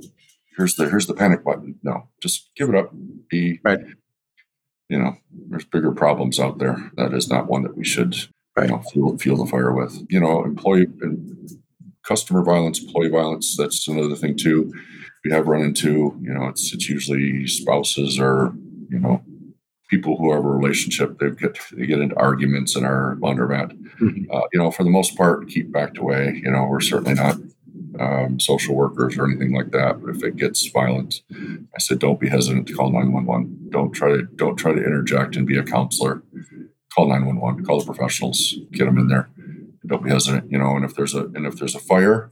here's 0.57 0.75
the 0.75 0.89
here's 0.89 1.07
the 1.07 1.13
panic 1.13 1.43
button. 1.43 1.79
No, 1.83 2.07
just 2.21 2.49
give 2.55 2.69
it 2.69 2.75
up. 2.75 2.91
Be 3.29 3.59
right. 3.63 3.79
You 4.89 4.99
know, 4.99 5.17
there's 5.49 5.65
bigger 5.65 5.91
problems 5.91 6.39
out 6.39 6.57
there. 6.57 6.91
That 6.95 7.13
is 7.13 7.29
not 7.29 7.47
one 7.47 7.63
that 7.63 7.77
we 7.77 7.83
should, 7.85 8.15
right. 8.55 8.69
you 8.69 8.75
know, 8.75 8.81
fuel, 8.91 9.17
fuel 9.19 9.45
the 9.45 9.49
fire 9.49 9.71
with. 9.71 10.03
You 10.09 10.19
know, 10.19 10.43
employee 10.43 10.87
and 11.01 11.49
customer 12.03 12.43
violence, 12.43 12.81
employee 12.81 13.09
violence. 13.09 13.55
That's 13.55 13.87
another 13.87 14.15
thing 14.15 14.35
too. 14.35 14.73
We 15.23 15.31
have 15.31 15.47
run 15.47 15.61
into, 15.61 16.17
you 16.21 16.33
know, 16.33 16.47
it's 16.47 16.73
it's 16.73 16.89
usually 16.89 17.45
spouses 17.47 18.19
or 18.19 18.53
you 18.89 18.99
know 18.99 19.23
people 19.89 20.17
who 20.17 20.31
have 20.31 20.45
a 20.45 20.47
relationship, 20.47 21.19
they 21.19 21.31
get 21.31 21.59
they 21.73 21.85
get 21.85 21.99
into 21.99 22.15
arguments 22.15 22.75
in 22.75 22.85
our 22.85 23.17
laundromat. 23.19 23.71
Mm-hmm. 23.99 24.31
Uh, 24.31 24.41
you 24.53 24.59
know, 24.59 24.71
for 24.71 24.83
the 24.83 24.89
most 24.89 25.17
part, 25.17 25.49
keep 25.49 25.71
backed 25.71 25.97
away. 25.97 26.39
You 26.43 26.51
know, 26.51 26.65
we're 26.65 26.79
certainly 26.79 27.15
not 27.15 27.35
um, 27.99 28.39
social 28.39 28.75
workers 28.75 29.17
or 29.17 29.25
anything 29.25 29.53
like 29.53 29.71
that. 29.71 30.01
But 30.01 30.15
if 30.15 30.23
it 30.23 30.37
gets 30.37 30.65
violent, 30.67 31.21
I 31.31 31.79
said, 31.79 31.99
don't 31.99 32.19
be 32.19 32.29
hesitant 32.29 32.67
to 32.67 32.73
call 32.73 32.91
nine 32.91 33.11
one 33.11 33.25
one. 33.25 33.57
Don't 33.69 33.91
try 33.91 34.09
to 34.11 34.23
don't 34.23 34.55
try 34.55 34.73
to 34.73 34.83
interject 34.83 35.35
and 35.35 35.45
be 35.45 35.57
a 35.57 35.63
counselor. 35.63 36.23
Call 36.93 37.09
nine 37.09 37.25
one 37.25 37.39
one. 37.39 37.65
Call 37.65 37.79
the 37.79 37.85
professionals. 37.85 38.55
Get 38.71 38.85
them 38.85 38.97
in 38.97 39.07
there. 39.07 39.29
Don't 39.85 40.03
be 40.03 40.11
hesitant. 40.11 40.51
You 40.51 40.59
know, 40.59 40.75
and 40.75 40.85
if 40.85 40.95
there's 40.95 41.15
a 41.15 41.25
and 41.25 41.45
if 41.45 41.57
there's 41.57 41.75
a 41.75 41.79
fire, 41.79 42.31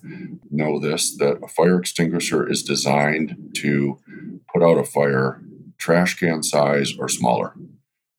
know 0.52 0.80
this 0.80 1.16
that 1.18 1.40
a 1.44 1.48
fire 1.48 1.80
extinguisher 1.80 2.48
is 2.48 2.62
designed 2.62 3.52
to 3.56 4.00
put 4.54 4.64
out 4.64 4.78
a 4.78 4.84
fire 4.84 5.42
trash 5.78 6.20
can 6.20 6.44
size 6.44 6.94
or 6.98 7.10
smaller. 7.10 7.54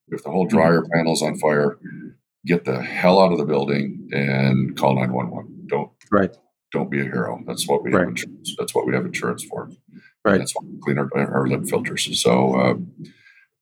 If 0.08 0.24
the 0.24 0.30
whole 0.30 0.46
mm-hmm. 0.46 0.56
dryer 0.56 0.84
panel's 0.92 1.22
on 1.22 1.38
fire, 1.38 1.78
get 2.46 2.64
the 2.64 2.82
hell 2.82 3.20
out 3.20 3.32
of 3.32 3.38
the 3.38 3.44
building 3.44 4.08
and 4.12 4.76
call 4.76 4.94
911. 4.94 5.66
Don't 5.66 5.90
right. 6.10 6.34
Don't 6.72 6.90
be 6.90 7.00
a 7.00 7.04
hero. 7.04 7.40
That's 7.46 7.66
what 7.66 7.82
we 7.82 7.90
right. 7.90 8.00
have 8.00 8.08
insurance. 8.08 8.54
That's 8.58 8.74
what 8.74 8.86
we 8.86 8.94
have 8.94 9.06
insurance 9.06 9.44
for. 9.44 9.70
Right. 10.24 10.38
that's 10.38 10.54
why 10.54 10.66
we 10.66 10.78
clean 10.80 10.98
our, 10.98 11.08
our 11.14 11.46
lint 11.46 11.70
filters. 11.70 12.20
So 12.20 12.54
uh, 12.54 12.74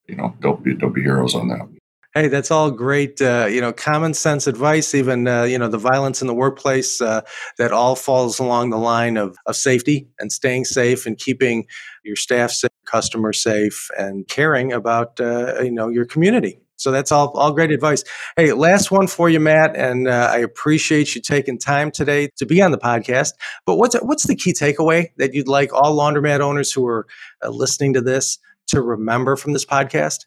you 0.08 0.16
know, 0.16 0.34
don't 0.40 0.62
be 0.62 0.74
don't 0.74 0.94
be 0.94 1.02
heroes 1.02 1.34
on 1.34 1.48
that. 1.48 1.68
Hey, 2.16 2.28
that's 2.28 2.50
all 2.50 2.70
great. 2.70 3.20
Uh, 3.20 3.46
you 3.46 3.60
know, 3.60 3.74
common 3.74 4.14
sense 4.14 4.46
advice. 4.46 4.94
Even 4.94 5.28
uh, 5.28 5.42
you 5.42 5.58
know, 5.58 5.68
the 5.68 5.76
violence 5.76 6.22
in 6.22 6.26
the 6.26 6.32
workplace. 6.34 6.98
Uh, 6.98 7.20
that 7.58 7.72
all 7.72 7.94
falls 7.94 8.38
along 8.38 8.70
the 8.70 8.78
line 8.78 9.18
of, 9.18 9.36
of 9.44 9.54
safety 9.54 10.08
and 10.18 10.32
staying 10.32 10.64
safe 10.64 11.04
and 11.04 11.18
keeping 11.18 11.66
your 12.04 12.16
staff 12.16 12.52
safe, 12.52 12.70
customers 12.86 13.42
safe, 13.42 13.90
and 13.98 14.26
caring 14.28 14.72
about 14.72 15.20
uh, 15.20 15.60
you 15.60 15.70
know 15.70 15.90
your 15.90 16.06
community. 16.06 16.58
So 16.76 16.90
that's 16.90 17.12
all, 17.12 17.32
all 17.32 17.52
great 17.52 17.70
advice. 17.70 18.02
Hey, 18.38 18.54
last 18.54 18.90
one 18.90 19.08
for 19.08 19.28
you, 19.28 19.38
Matt, 19.38 19.76
and 19.76 20.08
uh, 20.08 20.30
I 20.32 20.38
appreciate 20.38 21.14
you 21.14 21.20
taking 21.20 21.58
time 21.58 21.90
today 21.90 22.30
to 22.38 22.46
be 22.46 22.62
on 22.62 22.70
the 22.70 22.78
podcast. 22.78 23.32
But 23.66 23.76
what's 23.76 23.94
what's 23.96 24.26
the 24.26 24.36
key 24.36 24.54
takeaway 24.54 25.10
that 25.18 25.34
you'd 25.34 25.48
like 25.48 25.70
all 25.74 25.94
laundromat 25.94 26.40
owners 26.40 26.72
who 26.72 26.86
are 26.86 27.06
uh, 27.44 27.50
listening 27.50 27.92
to 27.92 28.00
this 28.00 28.38
to 28.68 28.80
remember 28.80 29.36
from 29.36 29.52
this 29.52 29.66
podcast? 29.66 30.24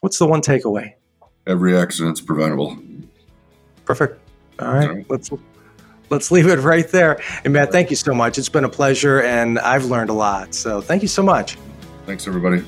What's 0.00 0.18
the 0.18 0.26
one 0.26 0.42
takeaway? 0.42 0.94
Every 1.46 1.76
accident's 1.76 2.20
preventable. 2.20 2.76
Perfect. 3.84 4.20
All 4.60 4.72
right. 4.72 5.04
Let's 5.10 5.30
let's 6.10 6.30
leave 6.30 6.46
it 6.46 6.60
right 6.60 6.88
there. 6.88 7.20
And 7.44 7.52
Matt, 7.52 7.72
thank 7.72 7.90
you 7.90 7.96
so 7.96 8.14
much. 8.14 8.38
It's 8.38 8.48
been 8.48 8.64
a 8.64 8.68
pleasure 8.68 9.22
and 9.22 9.58
I've 9.58 9.86
learned 9.86 10.10
a 10.10 10.14
lot. 10.14 10.54
So 10.54 10.80
thank 10.80 11.02
you 11.02 11.08
so 11.08 11.22
much. 11.22 11.56
Thanks 12.06 12.26
everybody. 12.26 12.64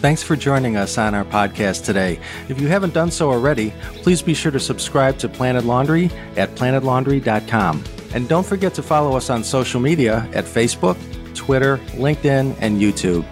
Thanks 0.00 0.22
for 0.22 0.36
joining 0.36 0.76
us 0.76 0.98
on 0.98 1.14
our 1.14 1.24
podcast 1.24 1.84
today. 1.84 2.20
If 2.48 2.60
you 2.60 2.68
haven't 2.68 2.94
done 2.94 3.10
so 3.10 3.30
already, 3.30 3.72
please 4.02 4.22
be 4.22 4.34
sure 4.34 4.52
to 4.52 4.60
subscribe 4.60 5.18
to 5.18 5.28
Planet 5.28 5.64
Laundry 5.64 6.10
at 6.36 6.54
planetlaundry.com. 6.54 7.82
And 8.14 8.28
don't 8.28 8.46
forget 8.46 8.72
to 8.74 8.82
follow 8.82 9.16
us 9.16 9.30
on 9.30 9.42
social 9.42 9.80
media 9.80 10.28
at 10.32 10.44
Facebook, 10.44 10.96
Twitter, 11.34 11.78
LinkedIn, 11.94 12.56
and 12.60 12.80
YouTube. 12.80 13.26